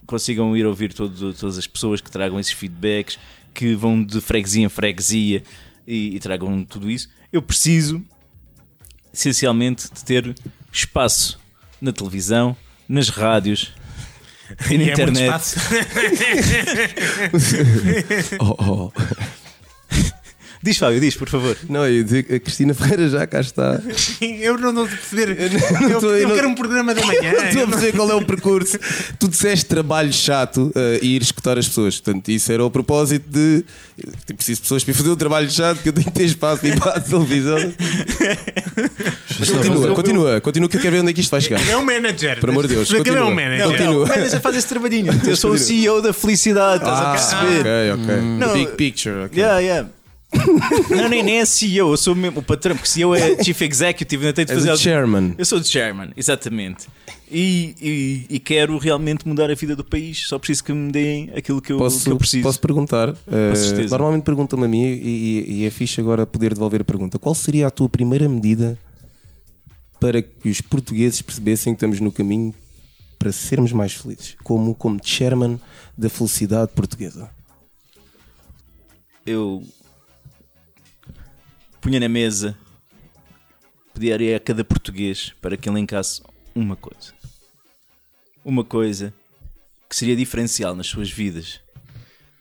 consigam 0.06 0.56
ir 0.56 0.66
ouvir 0.66 0.92
todo- 0.92 1.32
todas 1.34 1.56
as 1.58 1.66
pessoas 1.66 2.00
que 2.00 2.10
tragam 2.10 2.38
esses 2.40 2.52
feedbacks, 2.52 3.18
que 3.52 3.74
vão 3.74 4.02
de 4.04 4.20
freguesia 4.20 4.64
em 4.64 4.68
freguesia 4.68 5.42
e, 5.86 6.16
e 6.16 6.20
tragam 6.20 6.64
tudo 6.64 6.90
isso. 6.90 7.08
Eu 7.32 7.42
preciso, 7.42 8.02
essencialmente, 9.12 9.92
de 9.92 10.04
ter 10.04 10.34
espaço 10.72 11.38
na 11.80 11.92
televisão, 11.92 12.56
nas 12.88 13.08
rádios 13.08 13.72
e 14.70 14.78
na 14.78 14.84
é 14.84 14.86
muito 14.86 14.90
internet. 14.90 15.26
espaço. 15.26 15.56
Oh, 18.40 18.56
oh. 18.58 18.92
Diz, 20.64 20.78
Fábio, 20.78 20.98
diz, 20.98 21.14
por 21.14 21.28
favor. 21.28 21.54
Não, 21.68 21.84
eu 21.86 21.96
ia 21.96 22.02
dizer 22.04 22.22
que 22.22 22.34
a 22.36 22.40
Cristina 22.40 22.72
Ferreira 22.72 23.06
já 23.10 23.26
cá 23.26 23.38
está. 23.40 23.78
Eu 24.40 24.56
não 24.56 24.70
estou 24.70 24.84
a 24.84 24.88
perceber. 24.88 25.36
Eu, 25.38 25.90
não 25.90 26.00
tô- 26.00 26.06
eu 26.10 26.16
eu 26.20 26.28
não- 26.28 26.34
quero 26.34 26.48
um 26.48 26.54
programa 26.54 26.94
da 26.94 27.04
manhã. 27.04 27.32
Não 27.34 27.44
estou 27.48 27.64
a 27.64 27.66
perceber 27.66 27.92
qual 27.92 28.10
é 28.10 28.14
o 28.14 28.24
percurso. 28.24 28.78
Tu 29.18 29.28
disseste 29.28 29.66
trabalho 29.66 30.10
chato 30.10 30.72
uh, 30.74 30.98
e 31.02 31.16
ir 31.16 31.22
escutar 31.22 31.58
as 31.58 31.68
pessoas. 31.68 32.00
Portanto, 32.00 32.30
isso 32.30 32.50
era 32.50 32.64
o 32.64 32.70
propósito 32.70 33.28
de. 33.28 33.62
Tipo, 34.26 34.36
preciso 34.36 34.56
de 34.56 34.62
pessoas 34.62 34.82
para 34.84 34.94
fazer 34.94 35.10
o 35.10 35.16
trabalho 35.16 35.50
chato, 35.50 35.82
que 35.82 35.88
eu 35.90 35.92
tenho 35.92 36.06
que 36.06 36.12
ter 36.12 36.24
espaço 36.24 36.60
para 36.62 36.68
ir 36.70 36.80
para 36.80 36.92
a 36.92 37.00
televisão. 37.00 37.58
Mas 39.38 39.50
continua, 39.50 39.94
continua, 39.94 40.40
continua, 40.40 40.68
que 40.68 40.76
eu 40.76 40.80
quero 40.80 40.94
ver 40.94 41.00
onde 41.02 41.10
é 41.10 41.12
que 41.14 41.20
isto 41.20 41.30
vai 41.30 41.40
chegar. 41.40 41.60
É 41.68 41.76
um 41.76 41.84
manager. 41.84 42.40
Por 42.40 42.50
amor 42.50 42.66
de 42.66 42.74
Deus, 42.74 42.90
Aquele 42.92 43.16
é 43.18 43.22
um 43.22 43.26
continua. 43.26 43.34
manager. 43.44 43.66
Não, 43.66 43.72
continua. 43.72 44.04
O 44.04 44.08
manager 44.08 44.40
faz 44.40 44.56
esse 44.56 44.66
trabalhinho. 44.68 45.12
Eu 45.26 45.36
sou 45.36 45.52
o 45.52 45.58
CEO 45.58 46.00
da 46.02 46.12
felicidade, 46.12 46.84
estás 46.84 47.00
a 47.00 47.10
perceber? 47.12 47.66
Ah, 47.68 47.94
ok, 47.94 48.04
ok. 48.04 48.22
Não, 48.38 48.52
Big 48.54 48.72
picture. 48.76 49.24
ok. 49.26 49.38
Yeah, 49.42 49.58
yeah. 49.60 49.88
não, 50.90 51.08
nem, 51.08 51.22
nem 51.22 51.38
é 51.38 51.44
CEO, 51.44 51.92
eu 51.92 51.96
sou 51.96 52.14
mesmo 52.14 52.40
o 52.40 52.42
patrão, 52.42 52.74
porque 52.76 52.88
CEO 52.88 53.14
é 53.14 53.42
Chief 53.42 53.60
Executive, 53.62 54.26
ainda 54.26 54.34
tenho 54.34 54.46
de 54.48 54.54
fazer. 54.54 54.70
o 54.72 54.76
chairman. 54.76 55.34
Eu 55.38 55.44
sou 55.44 55.58
o 55.58 55.64
chairman, 55.64 56.10
exatamente. 56.16 56.86
E, 57.30 57.74
e- 57.80 58.26
e 58.36 58.38
quero 58.38 58.76
realmente 58.78 59.26
mudar 59.26 59.50
a 59.50 59.54
vida 59.54 59.74
do 59.74 59.82
país, 59.84 60.26
só 60.28 60.38
preciso 60.38 60.64
que 60.64 60.72
me 60.72 60.92
deem 60.92 61.30
aquilo 61.34 61.60
que 61.60 61.72
eu, 61.72 61.76
que 61.78 61.82
Posso, 61.82 62.08
eu 62.08 62.16
preciso. 62.16 62.42
posso 62.42 62.60
perguntar? 62.60 63.10
Uh, 63.10 63.88
normalmente 63.90 64.22
perguntam-me 64.24 64.64
a 64.64 64.68
mim 64.68 64.82
e, 64.84 65.44
e- 65.48 65.52
e 65.62 65.64
é 65.66 65.70
fixe 65.70 66.00
agora 66.00 66.26
poder 66.26 66.52
devolver 66.54 66.82
a 66.82 66.84
pergunta. 66.84 67.18
Qual 67.18 67.34
seria 67.34 67.66
a 67.66 67.70
tua 67.70 67.88
primeira 67.88 68.28
medida 68.28 68.78
para 69.98 70.20
que 70.22 70.48
os 70.48 70.60
portugueses 70.60 71.22
percebessem 71.22 71.72
que 71.72 71.78
estamos 71.78 71.98
no 71.98 72.12
caminho 72.12 72.54
para 73.18 73.32
sermos 73.32 73.72
mais 73.72 73.94
felizes? 73.94 74.36
Como, 74.44 74.74
como 74.74 75.00
chairman 75.02 75.58
da 75.96 76.08
felicidade 76.10 76.70
portuguesa. 76.74 77.30
eu 79.26 79.62
punha 81.84 82.00
na 82.00 82.08
mesa, 82.08 82.56
pediria 83.92 84.38
a 84.38 84.40
cada 84.40 84.64
português 84.64 85.34
para 85.38 85.54
que 85.54 85.68
elencasse 85.68 86.22
uma 86.54 86.76
coisa. 86.76 87.12
Uma 88.42 88.64
coisa 88.64 89.12
que 89.86 89.94
seria 89.94 90.16
diferencial 90.16 90.74
nas 90.74 90.86
suas 90.86 91.10
vidas 91.10 91.60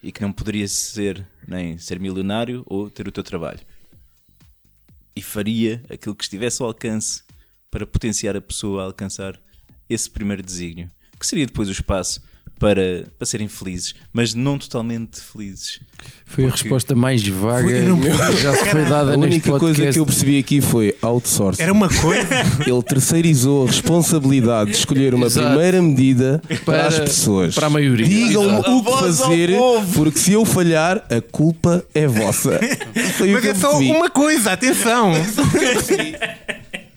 e 0.01 0.13
que 0.13 0.21
não 0.21 0.31
poderia 0.31 0.65
ser 0.65 1.27
nem 1.45 1.77
ser 1.77 1.99
milionário 1.99 2.63
ou 2.65 2.89
ter 2.89 3.05
o 3.05 3.11
teu 3.11 3.21
trabalho. 3.21 3.59
E 5.13 5.21
faria 5.21 5.83
aquilo 5.89 6.15
que 6.15 6.23
estivesse 6.23 6.61
ao 6.61 6.69
alcance 6.69 7.21
para 7.69 7.85
potenciar 7.85 8.37
a 8.37 8.41
pessoa 8.41 8.83
a 8.83 8.85
alcançar 8.85 9.37
esse 9.89 10.09
primeiro 10.09 10.41
desígnio, 10.41 10.89
que 11.19 11.27
seria 11.27 11.45
depois 11.45 11.67
o 11.67 11.73
espaço 11.73 12.23
para, 12.63 13.03
para 13.17 13.25
serem 13.25 13.49
felizes, 13.49 13.93
mas 14.13 14.33
não 14.33 14.57
totalmente 14.57 15.19
felizes. 15.19 15.81
Foi 16.25 16.45
a 16.45 16.49
resposta 16.49 16.95
mais 16.95 17.25
vaga 17.27 17.67
Foi- 17.67 18.37
já 18.37 18.55
se 18.55 18.65
foi 18.69 18.85
dada 18.85 19.13
A 19.13 19.17
única 19.17 19.49
podcast. 19.51 19.59
coisa 19.59 19.91
que 19.93 19.99
eu 19.99 20.05
percebi 20.05 20.39
aqui 20.39 20.61
foi 20.61 20.95
outsourcing. 21.01 21.61
Era 21.61 21.71
uma 21.73 21.89
coisa. 21.89 22.27
Ele 22.65 22.81
terceirizou 22.83 23.63
a 23.65 23.67
responsabilidade 23.67 24.71
de 24.71 24.77
escolher 24.77 25.13
uma 25.13 25.25
Exato. 25.27 25.47
primeira 25.49 25.81
medida 25.81 26.41
para, 26.47 26.57
Para- 26.63 26.87
as 26.87 26.99
pessoas. 26.99 27.53
para 27.53 27.67
a 27.67 27.69
maioria. 27.69 28.05
Digam-me 28.07 28.59
o 28.59 28.83
que 28.83 28.91
fazer, 28.91 29.49
porque 29.93 30.19
se 30.19 30.31
eu 30.31 30.45
falhar, 30.45 31.05
a 31.09 31.21
culpa 31.21 31.83
é 31.93 32.07
vossa. 32.07 32.59
Mas 33.31 33.45
é 33.45 33.53
só 33.53 33.77
uma 33.77 34.09
coisa, 34.09 34.53
atenção. 34.53 35.11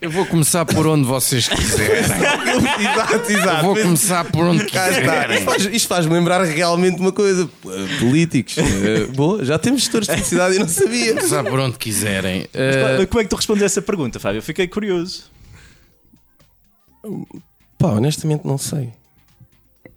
Eu 0.07 0.11
vou 0.12 0.25
começar 0.25 0.64
por 0.64 0.87
onde 0.87 1.05
vocês 1.05 1.49
quiserem. 1.49 1.99
exato, 1.99 3.12
Eu 3.33 3.38
exato. 3.40 3.64
vou 3.64 3.75
começar 3.75 4.25
por 4.31 4.45
onde 4.45 4.64
quiserem. 4.64 5.38
Isto 5.38 5.45
faz- 5.51 5.85
faz-me 5.85 6.12
lembrar 6.12 6.45
realmente 6.45 7.01
uma 7.01 7.11
coisa. 7.11 7.51
Eh, 7.64 7.99
Políticos. 7.99 8.57
Eh, 8.57 9.07
Boa, 9.16 9.45
já 9.45 9.59
temos 9.59 9.81
gestores 9.81 10.07
de 10.07 10.14
felicidade 10.14 10.55
e 10.55 10.59
não 10.61 10.69
sabia. 10.69 11.12
Começar 11.12 11.42
por 11.42 11.59
onde 11.59 11.77
quiserem. 11.77 12.47
Mas, 12.55 13.01
Eh, 13.01 13.07
Como 13.07 13.21
é 13.21 13.25
que 13.25 13.31
tu 13.31 13.35
respondes 13.35 13.64
a 13.64 13.66
essa 13.66 13.83
pergunta, 13.83 14.21
Fábio? 14.21 14.38
Eu 14.38 14.42
fiquei 14.45 14.69
curioso. 14.69 15.25
Pá, 17.77 17.88
honestamente 17.88 18.47
não 18.47 18.59
sei. 18.59 18.90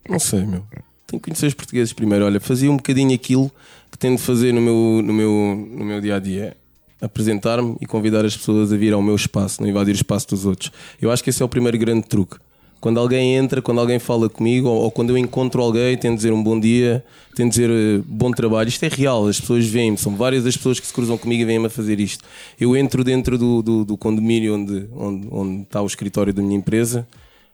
Não 0.10 0.18
sei, 0.18 0.44
meu. 0.44 0.64
Tenho 1.06 1.20
que 1.22 1.30
conhecer 1.30 1.46
os 1.46 1.54
portugueses 1.54 1.94
primeiro. 1.94 2.26
Olha, 2.26 2.40
fazia 2.40 2.72
um 2.72 2.78
bocadinho 2.78 3.14
aquilo 3.14 3.52
que 3.92 3.98
tento 4.00 4.20
fazer 4.22 4.54
no 4.56 4.62
meu, 4.62 5.02
no 5.04 5.14
meu, 5.14 5.68
no 5.72 5.86
meu 5.86 6.02
dia 6.02 6.16
a 6.16 6.20
dia. 6.20 6.58
Apresentar-me 7.02 7.76
e 7.80 7.86
convidar 7.86 8.26
as 8.26 8.36
pessoas 8.36 8.74
a 8.74 8.78
vir 8.78 8.94
ao 8.94 9.02
meu 9.02 9.16
espaço, 9.16 9.62
não 9.62 9.70
invadir 9.70 9.94
o 9.94 9.96
espaço 9.96 10.28
dos 10.30 10.46
outros. 10.46 10.72
Eu 11.02 11.12
acho 11.12 11.24
que 11.24 11.30
esse 11.30 11.42
é 11.42 11.46
o 11.46 11.50
primeiro 11.50 11.78
grande 11.78 12.06
truque. 12.08 12.38
Quando 12.82 12.98
alguém 13.00 13.36
entra, 13.36 13.62
quando 13.62 13.80
alguém 13.82 14.00
fala 14.00 14.30
comigo, 14.30 14.68
ou, 14.70 14.84
ou 14.84 14.92
quando 14.92 15.10
eu 15.10 15.18
encontro 15.18 15.62
alguém, 15.62 15.98
tento 15.98 16.16
dizer 16.16 16.32
um 16.32 16.42
bom 16.42 16.58
dia, 16.58 17.04
tento 17.36 17.50
dizer 17.52 17.70
eh, 17.70 18.02
bom 18.06 18.32
trabalho. 18.32 18.70
Isto 18.70 18.84
é 18.86 18.88
real, 18.88 19.28
as 19.28 19.40
pessoas 19.40 19.66
veem-me, 19.66 19.98
são 19.98 20.16
várias 20.16 20.46
as 20.46 20.56
pessoas 20.56 20.80
que 20.80 20.88
se 20.88 20.94
cruzam 20.94 21.18
comigo 21.18 21.42
e 21.42 21.46
vêm-me 21.46 21.66
a 21.66 21.70
fazer 21.70 22.00
isto. 22.00 22.24
Eu 22.60 22.76
entro 22.78 23.04
dentro 23.04 23.38
do, 23.38 23.62
do, 23.62 23.84
do 23.86 23.98
condomínio 23.98 24.56
onde, 24.56 24.88
onde, 24.96 25.28
onde 25.30 25.62
está 25.64 25.82
o 25.82 25.86
escritório 25.88 26.34
da 26.34 26.42
minha 26.42 26.56
empresa 26.58 27.06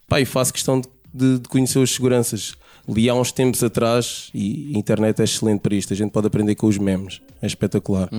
Pá, 0.08 0.22
e 0.22 0.26
faço 0.26 0.54
questão 0.54 0.80
de, 0.80 0.88
de- 1.12 1.40
de 1.40 1.50
conhecer 1.50 1.80
os 1.80 1.92
seguranças. 1.92 2.54
Li 2.88 3.10
há 3.10 3.16
uns 3.16 3.32
tempos 3.32 3.64
atrás, 3.64 4.30
e 4.32 4.74
a 4.76 4.78
internet 4.78 5.20
é 5.20 5.24
excelente 5.24 5.62
para 5.62 5.74
isto, 5.74 5.92
a 5.92 5.96
gente 5.96 6.12
pode 6.12 6.28
aprender 6.28 6.54
com 6.54 6.68
os 6.68 6.78
memes, 6.78 7.20
é 7.42 7.48
espetacular. 7.48 8.10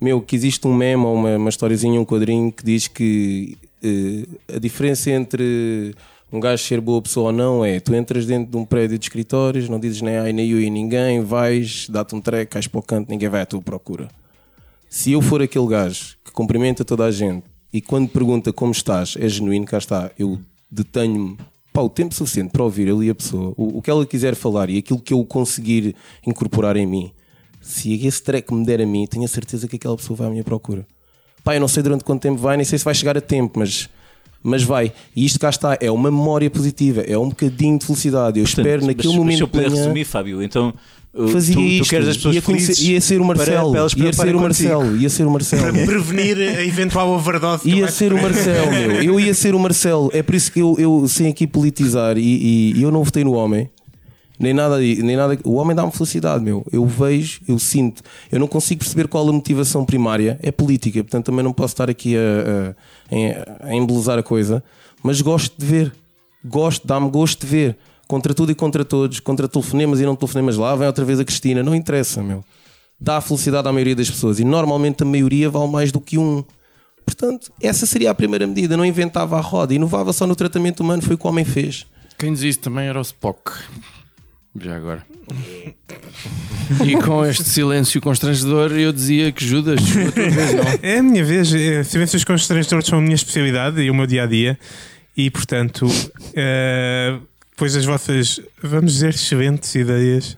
Meu, 0.00 0.20
que 0.20 0.36
existe 0.36 0.66
um 0.66 0.74
meme 0.74 1.04
ou 1.04 1.14
uma, 1.14 1.36
uma 1.36 1.48
historiazinha, 1.48 2.00
um 2.00 2.04
quadrinho 2.04 2.52
que 2.52 2.64
diz 2.64 2.88
que 2.88 3.56
eh, 3.82 4.56
a 4.56 4.58
diferença 4.58 5.10
entre 5.10 5.94
um 6.32 6.40
gajo 6.40 6.64
ser 6.64 6.80
boa 6.80 7.00
pessoa 7.00 7.26
ou 7.26 7.32
não 7.32 7.64
é 7.64 7.78
tu 7.78 7.94
entras 7.94 8.26
dentro 8.26 8.50
de 8.50 8.56
um 8.56 8.64
prédio 8.64 8.98
de 8.98 9.04
escritórios, 9.04 9.68
não 9.68 9.78
dizes 9.78 10.02
nem 10.02 10.16
ai 10.16 10.32
nem 10.32 10.50
eu 10.50 10.60
e 10.60 10.68
ninguém, 10.68 11.20
vais, 11.20 11.88
dá-te 11.88 12.14
um 12.14 12.20
treco, 12.20 12.52
cais 12.52 12.66
para 12.66 12.80
o 12.80 12.82
canto, 12.82 13.08
ninguém 13.08 13.28
vai 13.28 13.42
à 13.42 13.46
tua 13.46 13.62
procura. 13.62 14.08
Se 14.88 15.12
eu 15.12 15.22
for 15.22 15.42
aquele 15.42 15.66
gajo 15.66 16.16
que 16.24 16.32
cumprimenta 16.32 16.84
toda 16.84 17.04
a 17.04 17.10
gente 17.10 17.44
e 17.72 17.80
quando 17.80 18.08
pergunta 18.08 18.52
como 18.52 18.72
estás, 18.72 19.16
é 19.18 19.28
genuíno, 19.28 19.64
cá 19.64 19.78
está, 19.78 20.10
eu 20.18 20.38
detenho-me 20.70 21.36
pá, 21.72 21.82
o 21.82 21.88
tempo 21.88 22.14
suficiente 22.14 22.50
para 22.50 22.62
ouvir 22.62 22.88
ali 22.90 23.10
a 23.10 23.14
pessoa, 23.14 23.52
o, 23.56 23.78
o 23.78 23.82
que 23.82 23.90
ela 23.90 24.06
quiser 24.06 24.34
falar 24.34 24.70
e 24.70 24.78
aquilo 24.78 25.00
que 25.00 25.12
eu 25.12 25.24
conseguir 25.24 25.94
incorporar 26.26 26.76
em 26.76 26.86
mim. 26.86 27.12
Se 27.66 28.06
esse 28.06 28.22
treco 28.22 28.54
me 28.54 28.64
der 28.66 28.80
a 28.82 28.86
mim, 28.86 29.06
tenho 29.06 29.24
a 29.24 29.28
certeza 29.28 29.66
que 29.66 29.76
aquela 29.76 29.96
pessoa 29.96 30.16
vai 30.16 30.26
à 30.26 30.30
minha 30.30 30.44
procura. 30.44 30.86
Pá, 31.42 31.54
eu 31.54 31.60
não 31.60 31.68
sei 31.68 31.82
durante 31.82 32.04
quanto 32.04 32.20
tempo 32.22 32.38
vai, 32.38 32.56
nem 32.56 32.64
sei 32.64 32.78
se 32.78 32.84
vai 32.84 32.94
chegar 32.94 33.16
a 33.16 33.20
tempo, 33.20 33.58
mas, 33.58 33.88
mas 34.42 34.62
vai. 34.62 34.92
E 35.16 35.24
isto 35.24 35.38
cá 35.40 35.48
está, 35.50 35.76
é 35.80 35.90
uma 35.90 36.10
memória 36.10 36.50
positiva, 36.50 37.00
é 37.02 37.16
um 37.18 37.28
bocadinho 37.30 37.78
de 37.78 37.86
felicidade. 37.86 38.38
Eu 38.38 38.44
espero 38.44 38.80
Portanto, 38.80 38.86
naquele 38.88 39.08
mas, 39.08 39.16
momento 39.16 39.28
Mas 39.30 39.36
se 39.38 39.42
eu 39.42 39.48
puder 39.48 39.70
manhã, 39.70 39.82
resumir, 39.82 40.04
Fábio, 40.04 40.42
então 40.42 40.74
uh, 41.14 41.28
fazia 41.28 41.54
tu, 41.54 41.60
tu 41.60 41.66
isto, 41.66 41.90
queres 41.90 42.08
as 42.08 42.16
pessoas 42.16 42.34
ia, 42.34 42.42
conhecer- 42.42 42.66
felizes 42.74 42.88
ia 42.88 43.00
ser 43.00 43.20
o 43.20 43.26
para- 43.26 43.36
Marcelo, 43.36 43.70
para 43.70 43.80
elas 43.80 43.92
ia 43.94 44.12
ser 44.12 44.20
o 44.20 44.24
contigo. 44.24 44.40
Marcelo, 44.42 44.96
ia 44.96 45.10
ser 45.10 45.26
o 45.26 45.30
Marcelo. 45.30 45.72
Para 45.72 45.86
prevenir 45.86 46.36
a 46.38 46.64
eventual 46.64 47.08
overdose. 47.10 47.62
que 47.62 47.70
Ia 47.76 47.88
ser 47.88 48.12
o. 48.12 48.20
Marcelo, 48.22 48.70
meu. 48.70 49.02
Eu 49.02 49.20
ia 49.20 49.34
ser 49.34 49.54
o 49.54 49.58
Marcelo. 49.58 50.10
É 50.12 50.22
por 50.22 50.34
isso 50.34 50.52
que 50.52 50.60
eu, 50.60 50.76
eu 50.78 51.06
sem 51.08 51.28
aqui 51.28 51.46
politizar 51.46 52.16
e, 52.18 52.20
e- 52.22 52.72
e 52.78 52.82
eu 52.82 52.90
não 52.90 53.02
votei 53.02 53.24
no 53.24 53.32
homem. 53.32 53.70
Nem 54.38 54.52
nada, 54.52 54.78
nem 54.78 55.16
nada. 55.16 55.38
O 55.44 55.54
homem 55.54 55.76
dá-me 55.76 55.92
felicidade, 55.92 56.42
meu. 56.42 56.66
Eu 56.72 56.84
vejo, 56.86 57.40
eu 57.46 57.58
sinto. 57.58 58.02
Eu 58.30 58.40
não 58.40 58.48
consigo 58.48 58.80
perceber 58.80 59.06
qual 59.06 59.28
a 59.28 59.32
motivação 59.32 59.84
primária. 59.84 60.38
É 60.42 60.50
política, 60.50 61.02
portanto 61.04 61.26
também 61.26 61.44
não 61.44 61.52
posso 61.52 61.74
estar 61.74 61.88
aqui 61.88 62.16
a, 62.16 62.74
a, 63.62 63.68
a 63.68 63.74
embelezar 63.74 64.18
a 64.18 64.22
coisa. 64.22 64.62
Mas 65.02 65.20
gosto 65.20 65.54
de 65.58 65.64
ver. 65.64 65.92
Gosto, 66.44 66.86
dá-me 66.86 67.08
gosto 67.10 67.40
de 67.40 67.46
ver. 67.46 67.76
Contra 68.08 68.34
tudo 68.34 68.50
e 68.50 68.54
contra 68.54 68.84
todos. 68.84 69.20
Contra 69.20 69.46
telefonemas 69.46 70.00
e 70.00 70.04
não 70.04 70.16
telefonemas 70.16 70.56
lá. 70.56 70.74
Vem 70.74 70.86
outra 70.86 71.04
vez 71.04 71.20
a 71.20 71.24
Cristina. 71.24 71.62
Não 71.62 71.74
interessa, 71.74 72.22
meu. 72.22 72.44
Dá 73.00 73.20
felicidade 73.20 73.68
à 73.68 73.72
maioria 73.72 73.94
das 73.94 74.10
pessoas. 74.10 74.40
E 74.40 74.44
normalmente 74.44 75.02
a 75.02 75.06
maioria 75.06 75.48
vale 75.48 75.70
mais 75.70 75.92
do 75.92 76.00
que 76.00 76.18
um. 76.18 76.44
Portanto, 77.04 77.52
essa 77.60 77.86
seria 77.86 78.10
a 78.10 78.14
primeira 78.14 78.46
medida. 78.46 78.76
Não 78.76 78.84
inventava 78.84 79.36
a 79.36 79.40
roda, 79.40 79.74
inovava 79.74 80.12
só 80.12 80.26
no 80.26 80.34
tratamento 80.34 80.80
humano, 80.80 81.02
foi 81.02 81.14
o 81.14 81.18
que 81.18 81.26
o 81.26 81.28
homem 81.28 81.44
fez. 81.44 81.86
Quem 82.18 82.32
diz 82.32 82.42
isso 82.42 82.60
também 82.60 82.86
era 82.86 82.98
o 82.98 83.02
Spock. 83.02 83.52
Já 84.60 84.76
agora. 84.76 85.04
E 86.84 86.96
com 87.02 87.24
este 87.26 87.44
silêncio 87.44 88.00
constrangedor, 88.00 88.72
eu 88.72 88.92
dizia 88.92 89.32
que 89.32 89.44
Judas. 89.44 89.80
É 90.82 90.98
a 90.98 91.02
minha 91.02 91.24
vez. 91.24 91.52
eh, 91.52 91.82
Silêncios 91.82 92.24
constrangedores 92.24 92.86
são 92.86 92.98
a 92.98 93.02
minha 93.02 93.14
especialidade 93.14 93.80
e 93.82 93.90
o 93.90 93.94
meu 93.94 94.06
dia 94.06 94.22
a 94.22 94.26
dia. 94.26 94.58
E 95.16 95.30
portanto, 95.30 95.86
depois 97.50 97.74
das 97.74 97.84
vossas, 97.84 98.40
vamos 98.62 98.94
dizer, 98.94 99.10
excelentes 99.10 99.74
ideias, 99.74 100.36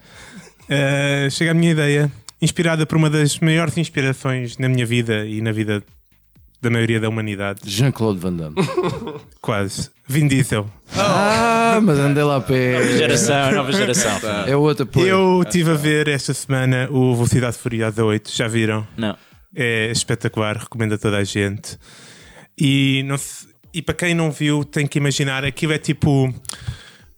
eh, 0.68 1.28
chega 1.30 1.52
a 1.52 1.54
minha 1.54 1.72
ideia, 1.72 2.10
inspirada 2.42 2.84
por 2.86 2.96
uma 2.96 3.08
das 3.08 3.38
maiores 3.40 3.76
inspirações 3.78 4.58
na 4.58 4.68
minha 4.68 4.84
vida 4.84 5.24
e 5.26 5.40
na 5.40 5.52
vida 5.52 5.82
da 6.66 6.70
maioria 6.70 6.98
da 7.00 7.08
humanidade. 7.08 7.60
Jean-Claude 7.64 8.18
Van 8.20 8.32
Damme. 8.34 8.56
Quase. 9.40 9.90
Vin 10.08 10.26
Diesel. 10.28 10.68
Ah, 10.96 11.78
mas 11.82 11.98
andei 11.98 12.22
lá 12.22 12.36
a 12.36 12.40
pé. 12.40 12.96
Geração, 12.98 13.52
nova 13.52 13.72
geração. 13.72 14.18
É 14.46 14.56
outro 14.56 14.84
apoio. 14.84 15.06
Eu 15.06 15.42
estive 15.42 15.70
a 15.70 15.74
ver 15.74 16.08
esta 16.08 16.32
semana 16.34 16.88
o 16.90 17.14
Velocidade 17.14 17.56
Furiosa 17.56 18.04
8. 18.04 18.30
Já 18.32 18.46
viram? 18.48 18.86
Não. 18.96 19.16
É 19.54 19.90
espetacular, 19.90 20.56
recomendo 20.58 20.94
a 20.94 20.98
toda 20.98 21.16
a 21.18 21.24
gente. 21.24 21.78
E, 22.58 23.02
não 23.06 23.16
se- 23.18 23.46
e 23.72 23.80
para 23.82 23.94
quem 23.94 24.14
não 24.14 24.30
viu, 24.30 24.64
tem 24.64 24.86
que 24.86 24.98
imaginar: 24.98 25.44
aquilo 25.44 25.72
é 25.72 25.78
tipo. 25.78 26.32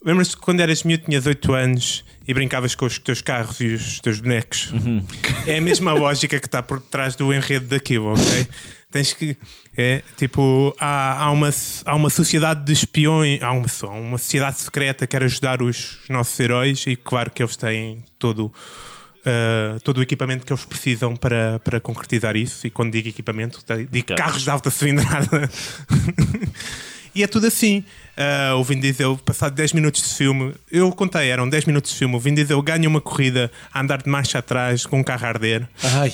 Lembras-te 0.04 0.36
que 0.36 0.42
quando 0.42 0.60
eras 0.60 0.84
miúdo, 0.84 1.04
tinhas 1.06 1.26
8 1.26 1.52
anos 1.52 2.04
e 2.26 2.32
brincavas 2.32 2.74
com 2.76 2.86
os 2.86 2.98
teus 3.00 3.20
carros 3.20 3.60
e 3.60 3.66
os 3.74 3.98
teus 4.00 4.20
bonecos? 4.20 4.72
É 5.46 5.58
a 5.58 5.60
mesma 5.60 5.92
lógica 5.92 6.38
que 6.38 6.46
está 6.46 6.62
por 6.62 6.80
trás 6.80 7.16
do 7.16 7.32
enredo 7.34 7.66
daquilo, 7.66 8.12
ok? 8.12 8.46
Tens 8.90 9.12
que. 9.12 9.36
É 9.76 10.02
tipo, 10.16 10.74
há, 10.80 11.24
há, 11.24 11.30
uma, 11.30 11.50
há 11.84 11.94
uma 11.94 12.10
sociedade 12.10 12.64
de 12.64 12.72
espiões, 12.72 13.40
há 13.42 13.52
uma, 13.52 13.66
há 13.82 13.86
uma 13.86 14.18
sociedade 14.18 14.58
secreta 14.60 15.06
que 15.06 15.10
quer 15.10 15.22
ajudar 15.22 15.62
os 15.62 15.98
nossos 16.08 16.38
heróis 16.40 16.84
e, 16.86 16.96
claro, 16.96 17.30
que 17.30 17.42
eles 17.42 17.56
têm 17.56 18.02
todo. 18.18 18.46
uh, 18.46 19.78
todo 19.84 19.98
o 19.98 20.02
equipamento 20.02 20.44
que 20.44 20.52
eles 20.52 20.64
precisam 20.64 21.14
para, 21.14 21.60
para 21.60 21.80
concretizar 21.80 22.34
isso, 22.34 22.66
e 22.66 22.70
quando 22.70 22.92
digo 22.92 23.08
equipamento, 23.08 23.62
digo 23.90 24.06
Carros. 24.06 24.24
carros 24.24 24.42
de 24.42 24.50
alta 24.50 24.70
cilindrada. 24.70 25.48
E 27.14 27.22
é 27.24 27.26
tudo 27.26 27.48
assim. 27.48 27.84
Ah, 28.20 28.56
o 28.56 28.64
Vin 28.64 28.80
Diesel, 28.80 29.16
passado 29.24 29.54
10 29.54 29.74
minutos 29.74 30.02
de 30.02 30.08
filme, 30.14 30.52
eu 30.72 30.90
contei, 30.90 31.28
eram 31.28 31.48
10 31.48 31.66
minutos 31.66 31.92
de 31.92 31.96
filme. 31.98 32.16
O 32.16 32.18
Vin 32.18 32.34
Diesel 32.34 32.60
ganha 32.62 32.88
uma 32.88 33.00
corrida 33.00 33.48
a 33.72 33.80
andar 33.80 34.02
de 34.02 34.10
marcha 34.10 34.38
atrás 34.40 34.84
com 34.84 34.98
um 34.98 35.04
carro 35.04 35.24
a 35.24 35.28
arder 35.28 35.68
Ai, 35.84 36.12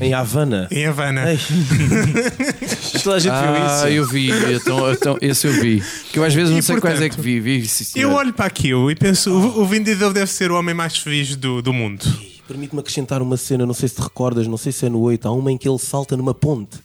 em 0.00 0.12
Havana. 0.12 0.66
em 0.70 0.84
Havana. 0.84 1.22
Toda 3.04 3.16
a 3.16 3.18
gente 3.20 3.32
viu 3.32 3.66
isso. 3.66 3.84
Ah, 3.84 3.90
eu 3.90 4.04
vi, 4.06 4.30
então, 4.54 4.92
então, 4.92 5.18
esse 5.20 5.46
eu 5.46 5.52
vi. 5.52 5.82
Que 6.12 6.18
eu 6.18 6.24
às 6.24 6.34
vezes 6.34 6.50
não 6.50 6.58
E, 6.58 6.62
sei 6.62 6.80
quais 6.80 6.96
é 6.96 7.08
portanto, 7.08 7.16
que 7.16 7.22
vi. 7.22 7.40
vi 7.40 7.66
sim, 7.68 8.00
Eu 8.00 8.12
olho 8.12 8.32
para 8.32 8.46
aquilo 8.46 8.90
e 8.90 8.96
penso: 8.96 9.30
o 9.30 9.62
o 9.62 9.66
Vin 9.66 9.82
Diesel 9.82 10.12
deve 10.12 10.30
ser 10.30 10.50
o 10.50 10.58
homem 10.58 10.74
mais 10.74 10.96
feliz 10.98 11.36
do, 11.36 11.62
do 11.62 11.72
mundo. 11.72 12.04
Permite-me 12.46 12.80
acrescentar 12.80 13.20
uma 13.22 13.36
cena, 13.36 13.66
não 13.66 13.74
sei 13.74 13.88
se 13.88 13.94
te 13.96 14.00
recordas, 14.02 14.46
não 14.46 14.56
sei 14.56 14.72
se 14.72 14.86
é 14.86 14.88
no 14.88 15.00
8, 15.00 15.28
há 15.28 15.32
uma 15.32 15.52
em 15.52 15.58
que 15.58 15.68
ele 15.68 15.78
salta 15.78 16.16
numa 16.16 16.32
ponte. 16.34 16.78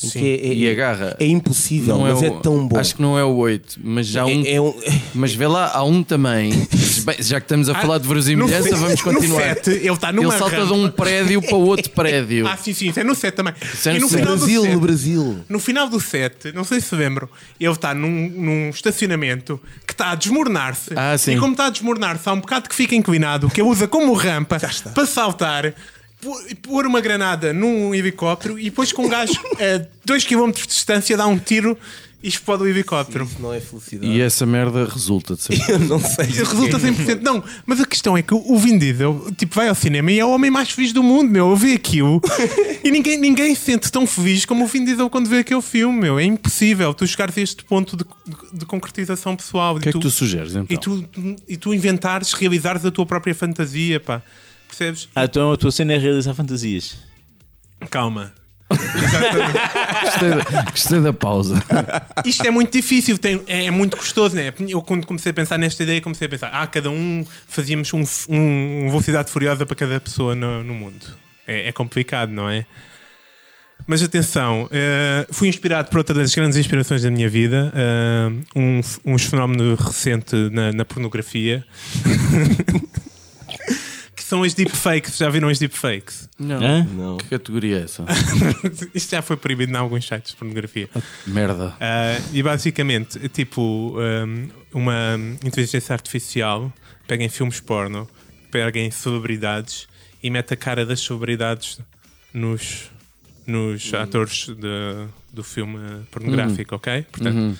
Que 0.00 0.18
é, 0.18 0.46
é- 0.48 0.54
E 0.54 0.70
agarra. 0.70 1.16
É 1.20 1.26
impossível, 1.26 1.98
mas 1.98 2.22
é, 2.22 2.28
o- 2.30 2.40
tão 2.40 2.66
bom. 2.66 2.78
Acho 2.78 2.96
que 2.96 3.02
não 3.02 3.18
é 3.18 3.22
o 3.24 3.34
8, 3.36 3.78
mas 3.84 4.06
já 4.06 4.22
há 4.22 4.26
um. 4.26 4.42
é, 4.44 4.54
é 4.54 4.60
um- 4.60 4.74
Mas 5.14 5.34
vê 5.34 5.46
lá, 5.46 5.70
há 5.72 5.84
um 5.84 6.02
também. 6.02 6.50
Já 7.18 7.38
que 7.40 7.44
estamos 7.44 7.68
a 7.68 7.74
falar 7.74 7.98
de 7.98 8.08
verosimilhança, 8.08 8.74
vamos 8.76 9.00
continuar. 9.02 9.48
No 9.50 9.54
set, 9.54 9.68
ele 9.68 9.90
está 9.90 10.10
numa 10.12 10.28
Ele 10.30 10.38
salta 10.38 10.56
rampa. 10.56 10.74
de 10.74 10.80
um 10.80 10.90
prédio 10.90 11.42
para 11.42 11.56
outro 11.56 11.90
prédio. 11.90 12.46
Ah, 12.52 12.56
sim, 12.56 12.72
sim, 12.72 12.88
isso 12.88 13.00
é 13.00 13.04
no 13.04 13.14
set 13.14 13.34
também. 13.34 13.52
é 13.86 13.94
e 13.94 13.98
no 13.98 14.08
final 14.08 14.34
do 14.36 14.38
Brasil, 14.38 14.62
set, 14.62 14.72
no 14.74 14.80
Brasil. 14.80 15.38
No 15.48 15.58
final 15.58 15.88
do 15.88 16.00
set, 16.00 16.52
não 16.54 16.64
sei 16.64 16.80
se 16.80 16.94
lembram, 16.94 17.28
ele 17.60 17.72
está 17.72 17.94
num, 17.94 18.28
num 18.30 18.70
estacionamento 18.70 19.60
que 19.86 19.92
está 19.92 20.10
a 20.12 20.14
desmoronar-se. 20.14 20.90
Ah, 20.96 21.16
sim. 21.18 21.36
E 21.36 21.38
como 21.38 21.52
está 21.52 21.66
a 21.66 21.70
desmoronar-se, 21.70 22.28
há 22.28 22.32
um 22.32 22.40
bocado 22.40 22.68
que 22.68 22.74
fica 22.74 22.94
inclinado, 22.94 23.48
que 23.50 23.60
ele 23.60 23.68
usa 23.68 23.86
como 23.86 24.12
rampa 24.14 24.58
para 24.94 25.06
saltar, 25.06 25.74
pôr 26.62 26.86
uma 26.86 27.00
granada 27.00 27.52
num 27.52 27.94
helicóptero 27.94 28.58
e 28.58 28.64
depois 28.64 28.92
com 28.92 29.06
um 29.06 29.08
gajo 29.08 29.32
a 29.58 29.86
2 30.04 30.24
km 30.24 30.50
de 30.52 30.66
distância 30.66 31.16
dá 31.16 31.26
um 31.26 31.38
tiro 31.38 31.76
e 32.24 32.28
explode 32.28 32.62
o 32.62 32.68
helicóptero. 32.68 33.24
Isso 33.24 33.42
não 33.42 33.52
é 33.52 33.58
felicidade. 33.60 34.12
E 34.12 34.20
essa 34.20 34.46
merda 34.46 34.84
resulta 34.88 35.34
de 35.34 35.42
ser. 35.42 35.58
Eu 35.68 35.80
não 35.80 35.98
sei. 35.98 36.26
Resulta 36.26 36.78
100%. 36.78 37.20
Não, 37.20 37.42
mas 37.66 37.80
a 37.80 37.84
questão 37.84 38.16
é 38.16 38.22
que 38.22 38.32
o 38.32 38.56
Vin 38.58 38.78
Diesel 38.78 39.26
tipo, 39.36 39.56
vai 39.56 39.68
ao 39.68 39.74
cinema 39.74 40.12
e 40.12 40.20
é 40.20 40.24
o 40.24 40.30
homem 40.30 40.48
mais 40.48 40.70
feliz 40.70 40.92
do 40.92 41.02
mundo, 41.02 41.28
meu. 41.32 41.50
Eu 41.50 41.56
vi 41.56 41.74
aquilo 41.74 42.20
e 42.84 42.92
ninguém, 42.92 43.18
ninguém 43.18 43.52
se 43.56 43.62
sente 43.62 43.90
tão 43.90 44.06
feliz 44.06 44.44
como 44.44 44.62
o 44.62 44.68
Vin 44.68 44.84
Diesel 44.84 45.10
quando 45.10 45.28
vê 45.28 45.38
aquele 45.38 45.60
filme, 45.62 45.98
meu. 46.00 46.16
É 46.16 46.22
impossível 46.22 46.94
tu 46.94 47.04
chegares 47.08 47.36
a 47.36 47.40
este 47.40 47.64
ponto 47.64 47.96
de, 47.96 48.04
de- 48.04 48.58
de 48.60 48.64
concretização 48.66 49.34
pessoal. 49.34 49.74
O 49.74 49.80
que 49.80 49.88
é 49.88 49.92
que 49.92 49.98
tu 49.98 50.08
sugeres 50.08 50.52
então? 50.54 50.66
e, 50.70 50.78
tu, 50.78 51.04
e 51.48 51.56
tu 51.56 51.74
inventares, 51.74 52.32
realizares 52.34 52.84
a 52.86 52.92
tua 52.92 53.04
própria 53.04 53.34
fantasia, 53.34 53.98
pá. 53.98 54.22
Percebes? 54.76 55.06
Ah, 55.14 55.24
então 55.24 55.52
a 55.52 55.56
tua 55.58 55.70
cena 55.70 55.92
é 55.92 55.98
realizar 55.98 56.32
fantasias. 56.32 56.96
Calma. 57.90 58.32
Gostei, 58.70 60.30
da, 60.30 60.62
gostei 60.70 61.00
da 61.02 61.12
pausa. 61.12 61.62
Isto 62.24 62.46
é 62.46 62.50
muito 62.50 62.72
difícil, 62.72 63.18
tem- 63.18 63.42
é, 63.46 63.66
é 63.66 63.70
muito 63.70 63.98
custoso, 63.98 64.34
né? 64.34 64.50
Eu, 64.66 64.80
quando 64.80 65.06
comecei 65.06 65.28
a 65.30 65.34
pensar 65.34 65.58
nesta 65.58 65.82
ideia, 65.82 66.00
comecei 66.00 66.26
a 66.26 66.30
pensar: 66.30 66.48
ah, 66.54 66.66
cada 66.66 66.88
um 66.90 67.22
fazíamos 67.46 67.92
um, 67.92 68.02
um, 68.30 68.80
uma 68.84 68.90
velocidade 68.90 69.30
furiosa 69.30 69.66
para 69.66 69.76
cada 69.76 70.00
pessoa 70.00 70.34
no, 70.34 70.64
no 70.64 70.72
mundo. 70.72 71.04
É, 71.46 71.68
é 71.68 71.72
complicado, 71.72 72.30
não 72.30 72.48
é? 72.48 72.64
Mas 73.86 74.00
atenção, 74.02 74.68
eh, 74.70 75.26
fui 75.32 75.48
inspirado 75.48 75.90
por 75.90 75.98
outra 75.98 76.14
das 76.14 76.32
grandes 76.32 76.56
inspirações 76.56 77.02
da 77.02 77.10
minha 77.10 77.28
vida, 77.28 77.72
eh, 77.74 78.30
um, 78.54 78.80
um 79.04 79.18
fenómeno 79.18 79.74
recente 79.74 80.36
na, 80.52 80.72
na 80.72 80.84
pornografia, 80.84 81.64
são 84.32 84.42
as 84.42 84.54
deepfakes. 84.54 85.18
Já 85.18 85.28
viram 85.28 85.48
as 85.50 85.58
deepfakes? 85.58 86.26
Não. 86.38 86.56
Hã? 86.64 86.84
Não. 86.90 87.16
Que 87.18 87.26
categoria 87.28 87.80
é 87.80 87.82
essa? 87.82 88.06
Isto 88.94 89.10
já 89.10 89.20
foi 89.20 89.36
proibido 89.36 89.70
em 89.72 89.76
alguns 89.76 90.06
sites 90.08 90.30
de 90.30 90.36
pornografia. 90.38 90.88
Merda. 91.26 91.74
Ah, 91.78 92.18
e 92.32 92.42
basicamente, 92.42 93.28
tipo, 93.28 93.94
um, 93.98 94.48
uma 94.72 95.18
inteligência 95.44 95.92
artificial 95.92 96.72
pega 97.06 97.22
em 97.22 97.28
filmes 97.28 97.60
porno, 97.60 98.08
pega 98.50 98.80
em 98.80 98.90
celebridades 98.90 99.86
e 100.22 100.30
mete 100.30 100.54
a 100.54 100.56
cara 100.56 100.86
das 100.86 101.00
celebridades 101.00 101.78
nos, 102.32 102.90
nos 103.46 103.92
atores 103.92 104.46
de- 104.46 105.08
do 105.30 105.44
filme 105.44 105.78
pornográfico, 106.10 106.74
ok? 106.76 107.02
Portanto, 107.12 107.58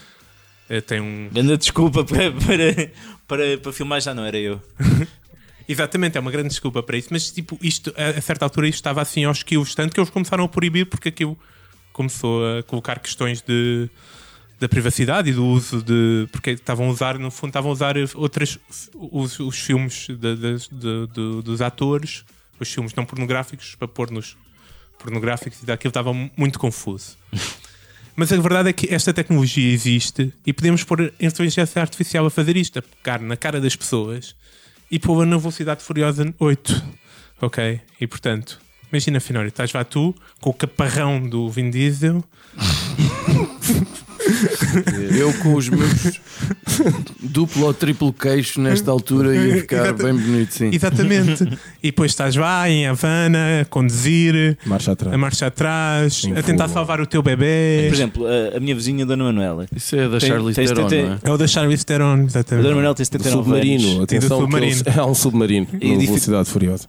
eh, 0.70 0.80
tem 0.80 1.00
um. 1.02 1.28
Grande 1.30 1.58
desculpa 1.58 2.02
para, 2.02 2.32
para, 2.46 2.90
para, 3.28 3.58
para 3.58 3.72
filmar, 3.74 4.00
já 4.00 4.14
não 4.14 4.24
era 4.24 4.38
eu. 4.38 4.58
Exatamente, 5.68 6.16
é 6.16 6.20
uma 6.20 6.30
grande 6.30 6.48
desculpa 6.48 6.82
para 6.82 6.96
isso, 6.96 7.08
mas 7.10 7.30
tipo, 7.30 7.58
isto, 7.62 7.92
a, 7.96 8.18
a 8.18 8.20
certa 8.20 8.44
altura 8.44 8.68
isto 8.68 8.76
estava 8.76 9.00
assim 9.02 9.24
aos 9.24 9.42
quilos, 9.42 9.74
tanto 9.74 9.94
que 9.94 10.00
eles 10.00 10.10
começaram 10.10 10.44
a 10.44 10.48
proibir 10.48 10.86
porque 10.86 11.08
aquilo 11.08 11.38
começou 11.92 12.42
a 12.58 12.62
colocar 12.62 12.98
questões 12.98 13.40
de 13.42 13.88
da 14.58 14.68
privacidade 14.68 15.28
e 15.30 15.32
do 15.32 15.44
uso 15.44 15.82
de. 15.82 16.28
Porque 16.30 16.50
estavam 16.50 16.86
a 16.86 16.90
usar, 16.90 17.18
no 17.18 17.32
fundo, 17.32 17.48
estavam 17.50 17.70
a 17.70 17.72
usar 17.74 17.96
outras, 18.14 18.60
os, 18.94 19.40
os 19.40 19.58
filmes 19.58 20.06
de- 20.08 20.16
de- 20.16 20.68
de- 20.70 21.42
dos 21.42 21.60
atores, 21.60 22.24
os 22.60 22.72
filmes 22.72 22.94
não 22.94 23.04
pornográficos, 23.04 23.74
para 23.74 23.88
pôr 23.88 24.12
nos 24.12 24.36
pornográficos 25.00 25.60
e 25.62 25.66
daquilo 25.66 25.90
estava 25.90 26.12
muito 26.36 26.60
confuso. 26.60 27.16
Mas 28.14 28.32
a 28.32 28.36
verdade 28.36 28.68
é 28.68 28.72
que 28.72 28.94
esta 28.94 29.12
tecnologia 29.12 29.72
existe 29.72 30.32
e 30.46 30.52
podemos 30.52 30.84
pôr 30.84 31.12
a 31.20 31.24
inteligência 31.24 31.80
artificial 31.82 32.24
a 32.26 32.30
fazer 32.30 32.56
isto, 32.56 32.78
a 32.78 32.82
pegar 32.82 33.18
na 33.20 33.36
cara 33.36 33.60
das 33.60 33.74
pessoas 33.74 34.36
e 34.92 34.98
pô-la 34.98 35.24
na 35.24 35.38
velocidade 35.38 35.82
furiosa 35.82 36.34
8. 36.38 36.84
Ok? 37.40 37.80
E 37.98 38.06
portanto, 38.06 38.60
imagina, 38.92 39.18
Finório, 39.20 39.48
estás 39.48 39.72
lá 39.72 39.82
tu 39.82 40.14
com 40.38 40.50
o 40.50 40.54
caparrão 40.54 41.26
do 41.26 41.48
Vin 41.48 41.70
Diesel 41.70 42.22
Eu 45.16 45.32
com 45.34 45.54
os 45.54 45.68
meus 45.68 46.20
duplo 47.22 47.66
ou 47.66 47.74
triplo 47.74 48.12
queixo 48.12 48.60
nesta 48.60 48.90
altura 48.90 49.34
ia 49.34 49.56
ficar 49.62 49.76
Exata- 49.86 50.04
bem 50.04 50.14
bonito, 50.14 50.54
sim. 50.54 50.70
Exatamente. 50.72 51.44
e 51.82 51.88
depois 51.88 52.10
estás 52.12 52.34
lá 52.36 52.68
em 52.68 52.86
Havana 52.86 53.60
a 53.62 53.64
conduzir, 53.64 54.56
Marcha 54.66 54.92
atrás. 54.92 55.14
a 55.14 55.18
marcha 55.18 55.46
atrás, 55.46 56.24
Em 56.24 56.36
a 56.36 56.42
tentar 56.42 56.68
salvar 56.68 57.00
o 57.00 57.06
teu 57.06 57.22
bebê. 57.22 57.86
Por 57.88 57.94
exemplo, 57.94 58.26
a, 58.26 58.56
a 58.56 58.60
minha 58.60 58.74
vizinha, 58.74 59.04
Dona 59.06 59.24
Manuela. 59.24 59.66
Isso 59.74 59.96
é 59.96 60.08
da 60.08 60.18
Tem- 60.18 60.28
Charlize 60.28 60.54
tens- 60.56 60.70
Theron, 60.70 60.86
tem- 60.88 61.04
não 61.06 61.12
é? 61.14 61.18
É 61.24 61.30
o 61.30 61.36
da 61.38 61.46
Charlize 61.46 61.84
Theron, 61.86 62.04
A 62.04 62.16
Dona 62.16 62.26
exatamente. 62.26 62.68
Manuela 62.68 62.94
tem 62.94 63.04
Do 63.04 63.06
79 63.06 63.44
submarino, 63.44 63.88
anos. 63.90 64.02
atenção, 64.04 64.40
do 64.40 64.48
que 64.48 64.56
eles- 64.56 64.76
submarino. 64.78 65.02
há 65.02 65.06
um 65.10 65.14
submarino 65.14 65.66
E 65.74 65.78
difícil- 65.78 66.06
Velocidade 66.06 66.48
Furiosa. 66.50 66.88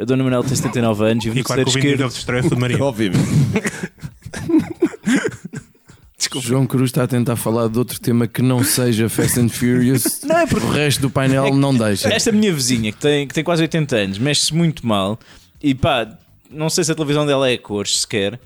A 0.00 0.04
Dona 0.04 0.22
Manuela 0.22 0.44
tem 0.44 0.54
79 0.54 1.04
anos 1.10 1.24
e 1.24 1.30
o 1.30 1.36
E 1.38 1.42
claro 1.42 1.64
que 1.64 1.70
o 1.70 1.72
Vin 1.72 1.80
terceiro 1.80 1.96
Diesel 1.98 2.06
esquerdo. 2.08 2.14
destrói 2.14 2.40
o 2.40 2.48
submarino. 2.48 2.84
Obviamente. 2.86 3.18
João 6.40 6.66
Cruz 6.66 6.90
está 6.90 7.04
a 7.04 7.06
tentar 7.08 7.36
falar 7.36 7.68
de 7.68 7.78
outro 7.78 8.00
tema 8.00 8.26
que 8.26 8.42
não 8.42 8.62
seja 8.64 9.08
Fast 9.08 9.38
and 9.40 9.48
Furious. 9.48 10.20
Não, 10.26 10.36
é 10.38 10.46
porque- 10.46 10.66
O 10.66 10.70
resto 10.70 11.00
do 11.02 11.10
painel 11.10 11.54
não 11.54 11.74
deixa. 11.74 12.08
Esta 12.12 12.30
minha 12.32 12.52
vizinha, 12.52 12.92
que 12.92 12.98
tem, 12.98 13.26
que 13.26 13.34
tem 13.34 13.42
quase 13.44 13.62
80 13.62 13.96
anos, 13.96 14.18
mexe-se 14.18 14.54
muito 14.54 14.86
mal 14.86 15.18
e 15.62 15.74
pá, 15.74 16.08
não 16.50 16.68
sei 16.70 16.84
se 16.84 16.92
a 16.92 16.94
televisão 16.94 17.26
dela 17.26 17.48
é 17.50 17.54
a 17.54 17.58
cores 17.58 18.00
sequer. 18.00 18.38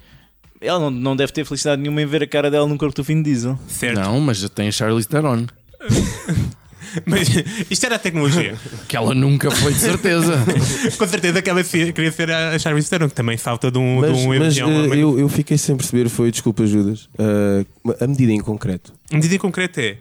Ela 0.61 0.79
não, 0.79 0.91
não 0.91 1.17
deve 1.17 1.33
ter 1.33 1.45
felicidade 1.45 1.83
nenhuma 1.83 2.01
em 2.03 2.07
ver 2.07 2.23
a 2.23 2.27
cara 2.27 2.51
dela 2.51 2.67
num 2.67 2.77
corpo 2.79 2.95
do 2.95 3.03
fim 3.05 3.17
de 3.23 3.31
diesel. 3.31 3.59
Certo. 3.67 3.99
Não, 4.01 4.21
mas 4.21 4.39
já 4.39 4.49
tem 4.49 4.69
a 4.69 4.73
Charlize 4.73 5.09
Theron. 5.09 5.47
Mas 7.07 7.29
isto 7.71 7.85
era 7.87 7.97
a 7.97 7.99
tecnologia. 7.99 8.55
Que 8.89 8.97
ela 8.97 9.15
nunca 9.15 9.51
foi 9.51 9.73
de 9.73 9.79
certeza. 9.81 10.33
Com 10.99 11.07
certeza 11.09 11.41
que 11.43 11.49
ela 11.51 11.63
queria 11.65 12.13
ser 12.13 12.31
a 12.31 12.59
Charlize 12.59 12.89
Theron, 12.91 13.09
que 13.09 13.15
também 13.15 13.37
salta 13.37 13.71
de 13.71 13.79
um, 13.79 14.01
Mas, 14.01 14.17
de 14.17 14.25
um 14.25 14.29
mas, 14.29 14.41
avião. 14.61 14.71
eh, 14.71 14.93
a- 14.93 14.97
eu, 14.97 15.19
eu 15.19 15.29
fiquei 15.29 15.57
sem 15.59 15.77
perceber, 15.77 16.09
foi, 16.09 16.31
desculpa 16.31 16.67
Judas, 16.67 17.09
eh, 17.19 17.65
a 18.01 18.07
medida 18.07 18.33
em 18.33 18.41
concreto. 18.41 18.93
A 19.11 19.15
medida 19.17 19.35
em 19.35 19.39
concreto 19.39 19.81
é 19.81 19.97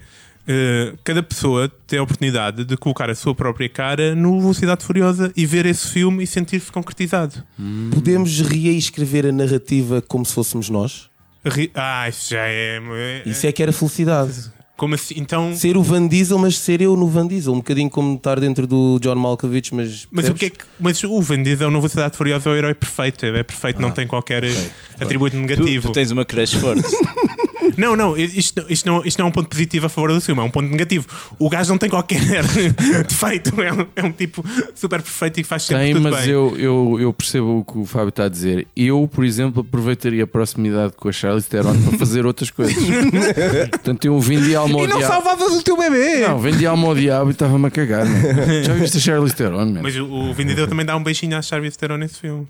eh, 0.48 0.94
cada 1.04 1.22
pessoa 1.22 1.72
tem 1.88 2.00
a 2.00 2.04
oportunidade 2.04 2.66
de 2.66 2.76
colocar 2.76 3.10
a 3.10 3.16
sua 3.16 3.34
própria 3.36 3.70
cara 3.70 4.16
no 4.16 4.40
Velocidade 4.42 4.84
Furiosa 4.84 5.32
e 5.38 5.46
ver 5.46 5.66
esse 5.66 5.88
filme 5.88 6.24
e 6.24 6.28
sentir-se 6.28 6.72
concretizado. 6.72 7.44
Podemos 7.94 8.40
reescrever 8.42 9.26
a 9.28 9.32
narrativa 9.32 10.02
como 10.02 10.26
se 10.26 10.34
fôssemos 10.34 10.68
nós? 10.70 11.10
Ri- 11.46 11.72
Ah, 11.76 12.08
isso 12.10 12.32
já 12.32 12.46
é. 12.48 12.80
é- 12.80 13.24
Isso 13.26 13.46
é 13.48 13.52
que 13.52 13.62
era 13.64 13.72
felicidade. 13.72 14.52
Como 14.82 14.96
assim? 14.96 15.14
Então. 15.18 15.56
Ser 15.56 15.78
o 15.78 15.84
Van 15.84 16.08
Diesel, 16.08 16.40
mas 16.40 16.58
ser 16.58 16.82
eu 16.82 16.98
no 16.98 17.08
Van 17.08 17.28
Diesel. 17.28 17.54
Um 17.54 17.58
bocadinho 17.58 17.88
como 17.88 18.16
estar 18.16 18.40
dentro 18.40 18.66
do 18.66 18.98
John 19.00 19.14
Malkovich, 19.14 19.76
mas. 19.76 20.08
Mas 20.10 20.28
o 20.28 20.34
percebes? 20.34 20.40
que 20.40 20.46
é 20.48 20.50
que. 20.50 20.66
Mas 20.80 21.04
o 21.04 21.22
Van 21.22 21.44
Diesel 21.44 21.70
na 21.70 21.78
Velocidade 21.78 22.18
Furiosa 22.18 22.50
é 22.50 22.54
o 22.54 22.56
herói 22.56 22.74
perfeito. 22.74 23.24
É 23.24 23.44
perfeito, 23.44 23.80
não 23.80 23.92
tem 23.92 24.08
qualquer 24.08 24.44
eh, 24.44 24.70
atributo 25.00 25.36
Tu, 25.36 25.40
negativo. 25.40 25.90
tu 25.90 25.94
tens 25.94 26.10
uma 26.10 26.26
crush 26.26 26.56
forte. 26.56 26.82
Não, 27.78 27.96
não, 27.96 28.16
isto, 28.18 28.64
isto 28.70 28.86
não, 28.90 29.04
isto 29.06 29.18
não 29.20 29.26
é 29.26 29.30
um 29.30 29.32
ponto 29.32 29.50
positivo 29.50 29.86
a 29.86 29.90
favor 29.90 30.12
do 30.14 30.22
filme, 30.22 30.42
é 30.42 30.44
um 30.44 30.50
ponto 30.52 30.70
negativo. 30.70 31.06
O 31.40 31.50
gajo 31.50 31.70
não 31.70 31.78
tem 31.78 31.90
qualquer 31.90 32.20
defeito, 33.08 33.60
é 33.62 33.74
um, 33.74 33.86
é 33.96 34.04
um 34.04 34.12
tipo 34.12 34.44
super 34.76 35.02
perfeito 35.02 35.40
e 35.40 35.44
faz 35.44 35.64
sempre 35.64 35.84
Tem, 35.86 35.94
tudo 35.94 36.04
mas 36.04 36.22
bem. 36.22 36.30
eu, 36.30 36.56
eu, 36.58 36.98
eu 37.00 37.14
percebo 37.14 37.60
o 37.60 37.66
que 37.66 37.78
o 37.78 37.86
Fábio 37.86 38.10
está 38.10 38.26
a 38.26 38.30
dizer. 38.30 38.68
Eu, 38.76 39.10
por 39.12 39.24
exemplo, 39.26 39.62
aproveitaria 39.68 40.24
a 40.24 40.28
proximidade 40.28 40.94
com 40.96 41.10
a 41.10 41.12
Charlize 41.12 41.48
Theron 41.48 41.76
para 41.82 41.98
fazer 41.98 42.26
outras 42.26 42.50
coisas. 42.52 42.76
Portanto, 43.72 44.06
eu 44.06 44.20
vendi 44.20 44.56
alma 44.56 44.80
ao 44.80 44.86
E 44.86 44.88
não 44.88 44.98
diabo. 44.98 45.14
salvavas 45.14 45.52
o 45.54 45.64
teu 45.64 45.78
bebê! 45.78 46.28
Não, 46.28 46.40
vendi 46.40 46.66
alma 46.66 46.88
ao 46.88 46.96
diabo 46.96 47.30
e 47.30 47.34
estava-me 47.34 47.68
a 47.68 47.72
cagar. 47.72 48.06
Já 48.64 48.74
viste 48.74 48.98
a 48.98 49.00
Charlize 49.02 49.36
Theron? 49.36 49.78
Mas 49.82 49.96
o, 49.98 50.06
o 50.06 50.34
vendedor 50.34 50.68
também 50.68 50.86
dá 50.86 50.96
um 50.96 51.04
beijinho 51.04 51.38
à 51.38 51.42
Charlize 51.42 51.78
Theron 51.78 51.98
nesse 51.98 52.20
filme. 52.20 52.48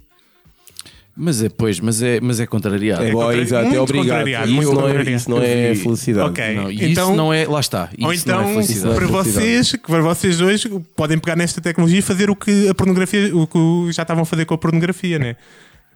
Mas 1.15 1.43
é, 1.43 1.49
pois, 1.49 1.79
mas 1.79 2.01
é, 2.01 2.19
mas 2.21 2.39
é 2.39 2.45
contrariado. 2.47 3.03
É, 3.03 3.11
contra- 3.11 3.37
exato, 3.37 3.65
é 3.65 3.67
muito 3.67 3.81
obrigado. 3.81 4.05
contrariado, 4.07 4.45
Isso 4.45 4.55
muito 4.55 4.67
não, 4.73 4.79
é, 4.79 4.81
contrariado. 4.83 5.17
isso 5.17 5.29
não 5.29 5.41
é 5.41 5.75
felicidade. 5.75 6.29
Ok. 6.29 6.55
Não, 6.55 6.71
então, 6.71 6.87
isso 6.89 7.15
não 7.15 7.33
é. 7.33 7.45
Lá 7.45 7.59
está. 7.59 7.89
Isso 7.97 8.07
ou 8.07 8.13
então, 8.13 8.41
não 8.41 8.49
é 8.49 8.53
felicidade. 8.53 8.95
para 8.95 9.07
vocês, 9.07 9.71
que 9.73 9.77
para 9.79 10.01
vocês 10.01 10.37
dois, 10.37 10.65
podem 10.95 11.19
pegar 11.19 11.35
nesta 11.35 11.59
tecnologia 11.59 11.99
e 11.99 12.01
fazer 12.01 12.29
o 12.29 12.35
que 12.35 12.69
a 12.69 12.73
pornografia, 12.73 13.35
o 13.35 13.45
que 13.45 13.91
já 13.91 14.03
estavam 14.03 14.23
a 14.23 14.25
fazer 14.25 14.45
com 14.45 14.53
a 14.53 14.57
pornografia, 14.57 15.19
né? 15.19 15.35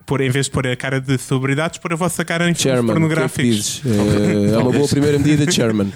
Por, 0.05 0.21
em 0.21 0.29
vez 0.29 0.45
de 0.45 0.51
pôr 0.51 0.67
a 0.67 0.75
cara 0.75 1.01
de 1.01 1.17
celebridades, 1.17 1.79
pôr 1.79 1.93
a 1.93 1.95
vossa 1.95 2.23
cara 2.23 2.47
em 2.47 2.53
filmes 2.53 2.61
que 2.61 2.69
é 2.69 2.79
que 2.81 2.85
pornográficos. 2.85 3.81
É, 3.83 4.53
é 4.53 4.57
uma 4.59 4.71
boa 4.71 4.87
primeira 4.87 5.17
medida, 5.17 5.49
Chairman. 5.51 5.91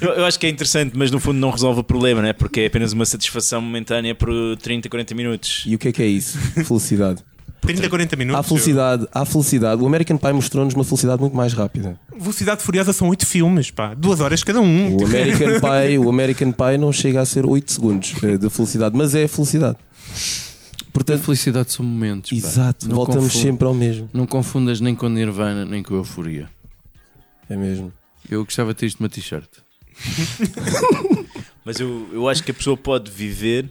Eu, 0.00 0.08
eu 0.10 0.24
acho 0.24 0.38
que 0.40 0.46
é 0.46 0.48
interessante, 0.48 0.92
mas 0.96 1.10
no 1.10 1.20
fundo 1.20 1.38
não 1.38 1.50
resolve 1.50 1.80
o 1.80 1.84
problema, 1.84 2.22
né? 2.22 2.32
porque 2.32 2.60
é 2.60 2.66
apenas 2.66 2.94
uma 2.94 3.04
satisfação 3.04 3.60
momentânea 3.60 4.14
por 4.14 4.30
30, 4.62 4.88
40 4.88 5.14
minutos. 5.14 5.64
E 5.66 5.74
o 5.74 5.78
que 5.78 5.88
é 5.88 5.92
que 5.92 6.02
é 6.02 6.06
isso? 6.06 6.38
Felicidade. 6.64 7.22
30, 7.66 7.88
40 7.88 8.16
minutos. 8.16 8.38
Há 8.40 8.42
felicidade, 8.42 9.08
há 9.12 9.24
felicidade. 9.24 9.82
O 9.82 9.86
American 9.86 10.16
Pie 10.16 10.32
mostrou-nos 10.32 10.74
uma 10.74 10.84
felicidade 10.84 11.20
muito 11.20 11.36
mais 11.36 11.52
rápida. 11.52 11.98
Velocidade 12.16 12.62
Furiosa 12.62 12.92
são 12.92 13.08
8 13.08 13.26
filmes, 13.26 13.70
pá. 13.70 13.94
Duas 13.94 14.20
horas 14.20 14.42
cada 14.44 14.60
um. 14.60 14.96
O 14.96 15.04
American 15.04 15.48
Pie, 15.60 15.98
o 15.98 16.08
American 16.08 16.52
Pie 16.52 16.78
não 16.78 16.92
chega 16.92 17.20
a 17.20 17.26
ser 17.26 17.44
8 17.44 17.72
segundos 17.72 18.14
eh, 18.22 18.36
de 18.38 18.48
felicidade, 18.48 18.96
mas 18.96 19.14
é 19.14 19.26
felicidade. 19.28 19.76
A 19.78 20.90
Portanto, 20.92 21.24
felicidade 21.24 21.72
são 21.72 21.84
momentos. 21.84 22.32
exato, 22.32 22.88
voltamos 22.88 23.32
sempre 23.32 23.66
ao 23.66 23.74
mesmo. 23.74 24.08
Não 24.14 24.26
confundas 24.26 24.80
nem 24.80 24.94
com 24.94 25.08
Nirvana 25.08 25.64
nem 25.66 25.82
com 25.82 25.94
Euforia. 25.94 26.48
É 27.50 27.56
mesmo. 27.56 27.92
Eu 28.30 28.44
gostava 28.44 28.72
de 28.72 28.80
ter 28.80 28.86
isto 28.86 29.00
numa 29.00 29.08
t-shirt. 29.08 29.48
Mas 31.64 31.80
eu, 31.80 32.08
eu 32.12 32.28
acho 32.28 32.42
que 32.42 32.50
a 32.50 32.54
pessoa 32.54 32.76
pode 32.76 33.10
viver 33.10 33.68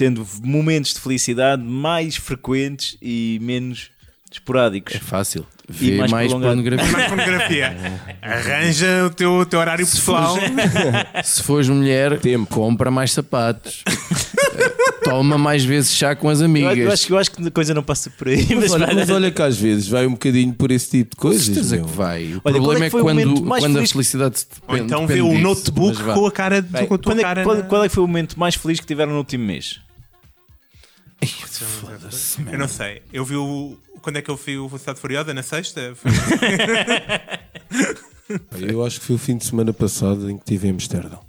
tendo 0.00 0.26
momentos 0.42 0.94
de 0.94 1.00
felicidade 1.00 1.62
mais 1.62 2.16
frequentes 2.16 2.96
e 3.02 3.38
menos 3.42 3.90
esporádicos. 4.32 4.94
É 4.94 4.98
fácil. 4.98 5.46
E 5.68 5.72
Vê 5.72 5.96
mais 5.98 6.10
mais, 6.10 6.28
prolongado. 6.28 6.54
pornografia. 6.54 6.92
Mais 6.92 7.06
pornografia. 7.08 7.76
Arranja 8.22 9.04
o 9.06 9.10
teu, 9.10 9.32
o 9.40 9.44
teu 9.46 9.58
horário 9.60 9.84
pessoal. 9.86 10.36
Se 11.22 11.42
fores 11.42 11.68
mulher, 11.68 12.18
Tempo. 12.18 12.46
compra 12.54 12.90
mais 12.90 13.12
sapatos. 13.12 13.84
Toma 15.04 15.36
mais 15.36 15.64
vezes 15.64 15.94
chá 15.94 16.14
com 16.14 16.28
as 16.28 16.40
amigas. 16.40 16.76
Eu, 16.78 16.84
eu 16.84 16.92
acho, 16.92 17.12
eu 17.12 17.18
acho 17.18 17.30
que 17.30 17.46
a 17.46 17.50
coisa 17.50 17.74
não 17.74 17.82
passa 17.82 18.08
por 18.10 18.28
aí. 18.28 18.46
Mas, 18.50 18.70
Mas, 18.70 18.72
olha, 18.72 18.94
mas 18.94 19.10
olha 19.10 19.30
que 19.30 19.42
às 19.42 19.58
vezes 19.58 19.86
vai 19.88 20.06
um 20.06 20.12
bocadinho 20.12 20.52
por 20.54 20.70
esse 20.70 20.90
tipo 20.90 21.10
de 21.10 21.16
coisas. 21.16 21.44
certeza 21.44 21.76
meu. 21.76 21.84
que 21.84 21.92
vai. 21.92 22.24
O 22.34 22.40
Olha, 22.44 22.54
problema 22.54 22.84
é 22.84 22.86
é, 22.86 22.86
que 22.86 22.90
foi 22.90 23.00
o 23.02 23.04
momento 23.04 23.28
quando, 23.34 23.44
mais 23.46 23.62
quando 23.64 23.72
a 23.72 23.74
feliz- 23.76 23.92
felicidade 23.92 24.38
se 24.40 24.46
Ou 24.66 24.74
depende, 24.74 24.84
então 24.86 25.06
vê 25.06 25.20
o 25.20 25.28
disso, 25.30 25.42
notebook 25.42 26.02
com 26.02 26.26
a 26.26 26.32
cara, 26.32 26.62
Bem, 26.62 26.86
com 26.86 26.94
a 26.94 26.98
tua 26.98 27.12
quando 27.12 27.18
é, 27.18 27.22
cara. 27.22 27.42
qual, 27.42 27.56
na- 27.56 27.62
qual 27.62 27.84
é 27.84 27.88
que 27.88 27.94
foi 27.94 28.04
o 28.04 28.06
momento 28.06 28.38
mais 28.38 28.54
feliz 28.54 28.78
que 28.80 28.86
tiveram 28.86 29.12
no 29.12 29.18
último 29.18 29.44
mês? 29.44 29.80
Eu 32.52 32.58
não 32.58 32.68
sei. 32.68 33.02
Eu 33.12 33.24
vi 33.24 33.36
o. 33.36 33.76
Quando 34.00 34.16
é 34.16 34.22
que 34.22 34.30
eu 34.30 34.36
vi 34.36 34.56
o 34.56 34.66
Velocidade 34.68 34.98
Furiosa? 35.00 35.34
Na 35.34 35.42
sexta? 35.42 35.94
Foi- 38.50 38.70
Eu 38.72 38.84
acho 38.86 39.00
que 39.00 39.06
foi 39.06 39.16
o 39.16 39.18
fim 39.18 39.36
de 39.36 39.44
semana 39.44 39.72
passado 39.72 40.30
em 40.30 40.36
que 40.36 40.42
estive 40.42 40.68
em 40.68 40.70
Amsterdão. 40.70 41.20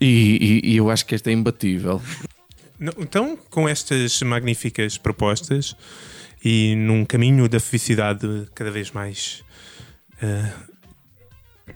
E, 0.00 0.60
e- 0.64 0.72
e 0.72 0.76
eu 0.76 0.90
acho 0.90 1.04
que 1.06 1.14
esta 1.14 1.30
é 1.30 1.32
imbatível. 1.34 2.00
Não, 2.80 2.92
Então, 2.98 3.36
com 3.50 3.68
estas 3.68 4.20
magníficas 4.22 4.96
propostas 4.98 5.76
e 6.44 6.74
num 6.76 7.04
caminho 7.04 7.48
da 7.48 7.60
felicidade 7.60 8.26
cada 8.54 8.70
vez 8.70 8.90
mais. 8.90 9.44
eh, 10.22 10.52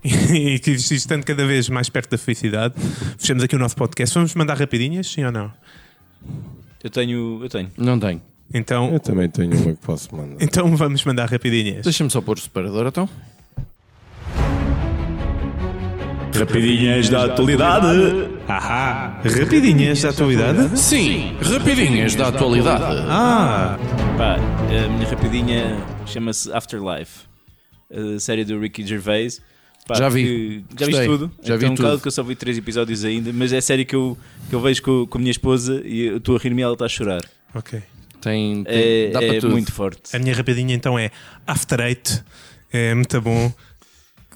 e 0.35 0.59
que 0.59 0.71
estando 0.73 1.25
cada 1.25 1.47
vez 1.47 1.69
mais 1.69 1.89
perto 1.89 2.11
da 2.11 2.19
felicidade, 2.19 2.75
fechamos 3.19 3.43
aqui 3.45 3.57
o 3.57 3.59
nosso 3.59 3.77
podcast. 3.77 4.15
Vamos 4.15 4.35
mandar 4.35 4.57
rapidinhas, 4.59 5.07
sim 5.07 5.25
ou 5.25 5.33
não? 5.33 5.53
Eu 6.83 6.91
tenho. 6.91 7.41
Eu 7.43 7.49
tenho. 7.49 7.71
Não 7.77 7.99
tenho. 7.99 8.21
Então, 8.55 8.91
Eu 8.93 9.01
também 9.01 9.29
tenho 9.29 9.55
uma 9.55 9.73
que 9.75 9.81
posso 9.87 10.15
mandar. 10.15 10.37
então 10.41 10.75
vamos 10.77 11.05
mandar 11.05 11.27
rapidinhas. 11.29 11.85
Deixa-me 11.85 12.11
só 12.11 12.21
pôr 12.23 12.39
o 12.39 12.41
separador 12.41 12.87
então. 12.87 13.09
Rapidinhas 16.35 17.09
da 17.09 17.25
atualidade. 17.25 18.29
Ahá! 18.47 19.21
Rapidinhas 19.25 20.03
da 20.03 20.11
atualidade? 20.11 20.79
Sim, 20.79 21.37
rapidinhas 21.43 22.15
da 22.15 22.29
atualidade. 22.29 23.05
Ah! 23.09 23.77
Pá, 24.17 24.37
a 24.37 24.89
minha 24.89 25.09
rapidinha 25.09 25.77
chama-se 26.07 26.53
Afterlife, 26.53 27.27
a 27.93 28.21
série 28.21 28.45
do 28.45 28.59
Ricky 28.61 28.87
Gervais. 28.87 29.41
Pá, 29.89 29.95
Já 29.95 30.09
vi. 30.11 30.23
que- 30.23 30.65
Já 30.79 30.87
viste 30.87 31.05
tudo? 31.07 31.33
Já 31.43 31.57
vi 31.57 31.65
então, 31.65 31.75
tudo. 31.77 31.85
claro 31.87 32.01
que 32.01 32.07
eu 32.09 32.13
só 32.13 32.23
vi 32.23 32.35
três 32.37 32.57
episódios 32.59 33.05
ainda, 33.05 33.33
mas 33.33 33.53
é 33.53 33.61
série 33.61 33.85
que 33.87 33.97
eu, 33.97 34.17
que 34.49 34.55
eu 34.55 34.61
vejo 34.61 34.83
com, 34.83 35.07
com 35.07 35.19
a 35.19 35.21
minha 35.21 35.31
esposa 35.31 35.81
e 35.85 36.03
eu 36.07 36.19
estou 36.19 36.37
a 36.37 36.39
rir-me 36.39 36.61
e 36.61 36.65
ela 36.65 36.75
está 36.75 36.85
a 36.85 36.89
chorar. 36.89 37.23
Ok. 37.55 37.83
Tem, 38.21 38.63
tem- 38.65 38.67
É, 38.67 39.11
dá 39.11 39.19
para 39.21 39.35
é 39.37 39.41
tudo. 39.41 39.53
muito 39.53 39.73
forte. 39.73 40.15
A 40.15 40.19
minha 40.19 40.35
rapidinha 40.35 40.75
então 40.75 40.99
é 40.99 41.11
After 41.47 41.81
Eight. 41.81 42.23
É 42.73 42.95
muito 42.95 43.19
bom. 43.23 43.51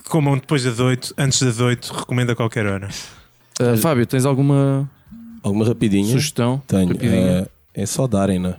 Comam 0.09 0.35
depois 0.39 0.65
das 0.65 0.81
8, 0.81 1.15
antes 1.19 1.43
das 1.43 1.61
8, 1.61 1.93
recomendo 1.93 2.31
a 2.31 2.35
qualquer 2.37 2.65
hora. 2.67 2.89
Ah, 3.61 3.77
Fábio, 3.77 4.07
tens 4.07 4.25
alguma 4.25 4.91
Alguma 5.43 5.67
rapidinha? 5.67 6.13
sugestão? 6.13 6.63
Tenho. 6.67 6.89
Rapidinha. 6.89 7.49
eh, 7.75 7.83
é 7.83 7.85
só 7.87 8.07
darem, 8.07 8.39
né? 8.39 8.55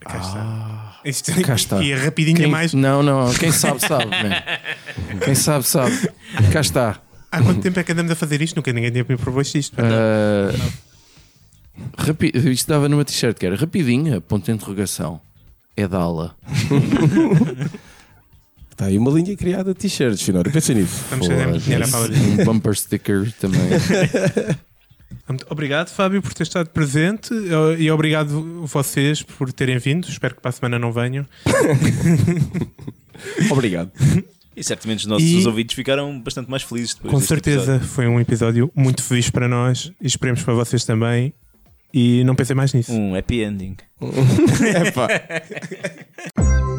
Cá 0.00 0.18
está. 0.18 1.00
Isto, 1.04 1.42
cá 1.42 1.54
está. 1.54 1.82
E 1.82 1.92
a 1.92 1.98
rapidinha 1.98 2.36
Quem- 2.36 2.46
mais. 2.50 2.72
Não, 2.74 3.02
não, 3.02 3.32
quem 3.34 3.50
sabe, 3.52 3.80
sabe. 3.80 4.04
Quem 5.24 5.34
sabe, 5.34 5.64
sabe. 5.66 5.92
Cá 6.52 6.60
está. 6.60 7.00
Há 7.30 7.42
quanto 7.42 7.60
tempo 7.60 7.78
é 7.80 7.84
que 7.84 7.92
andamos 7.92 8.12
a 8.12 8.14
fazer 8.14 8.40
isto? 8.42 8.56
Nunca 8.56 8.72
ninguém 8.72 8.90
tinha 8.92 9.04
me 9.08 9.16
proposto 9.16 9.56
isto. 9.58 9.76
Ah, 9.78 10.52
rapi- 11.98 12.32
Isto 12.34 12.68
dava 12.68 12.88
numa 12.88 13.04
t-shirt 13.04 13.36
que 13.38 13.46
era 13.46 13.56
rapidinha, 13.56 14.20
ponto 14.20 14.44
de 14.46 14.52
interrogação. 14.52 15.20
É 15.76 15.88
dala. 15.88 16.36
Está 18.70 18.86
aí 18.86 18.96
uma 18.96 19.10
linha 19.10 19.36
criada 19.36 19.74
de 19.74 19.80
t-shirts, 19.80 20.22
Finório. 20.22 20.52
Pensa 20.52 20.72
nisso. 20.72 21.02
Vamos 21.10 21.26
fazer 21.26 21.46
muito 21.48 21.62
dinheiro 21.64 21.84
à 21.84 21.88
fala 21.88 22.08
disso. 22.08 22.40
Um 22.40 22.44
bumper 22.44 22.76
sticker 22.76 23.32
também. 23.40 23.60
Muito 25.28 25.46
Obrigado, 25.48 25.88
Fábio, 25.88 26.20
por 26.20 26.34
ter 26.34 26.42
estado 26.42 26.68
presente 26.68 27.32
eh, 27.32 27.80
e 27.82 27.90
obrigado 27.90 28.66
vocês 28.66 29.22
por 29.22 29.50
terem 29.52 29.78
vindo. 29.78 30.06
Espero 30.08 30.34
que 30.34 30.40
para 30.42 30.50
a 30.50 30.52
semana 30.52 30.78
não 30.78 30.92
venham. 30.92 31.24
Obrigado. 33.50 33.90
E 34.56 34.62
certamente 34.62 35.00
os 35.00 35.06
nossos 35.06 35.26
E- 35.28 35.46
ouvidos 35.46 35.74
ficaram 35.74 36.20
bastante 36.20 36.50
mais 36.50 36.62
felizes 36.62 36.94
depois 36.94 37.10
Com 37.12 37.18
deste 37.18 37.28
certeza 37.28 37.60
episódio. 37.76 37.88
foi 37.88 38.06
um 38.06 38.20
episódio 38.20 38.70
muito 38.74 39.02
feliz 39.02 39.30
para 39.30 39.48
nós 39.48 39.90
e 40.00 40.06
esperemos 40.06 40.42
para 40.42 40.54
vocês 40.54 40.84
também. 40.84 41.32
E 41.92 42.24
não 42.24 42.34
pensem 42.34 42.56
mais 42.56 42.72
nisso. 42.72 42.92
Um 42.92 43.14
happy 43.16 43.42
ending. 43.42 43.76
Epá. 44.86 45.08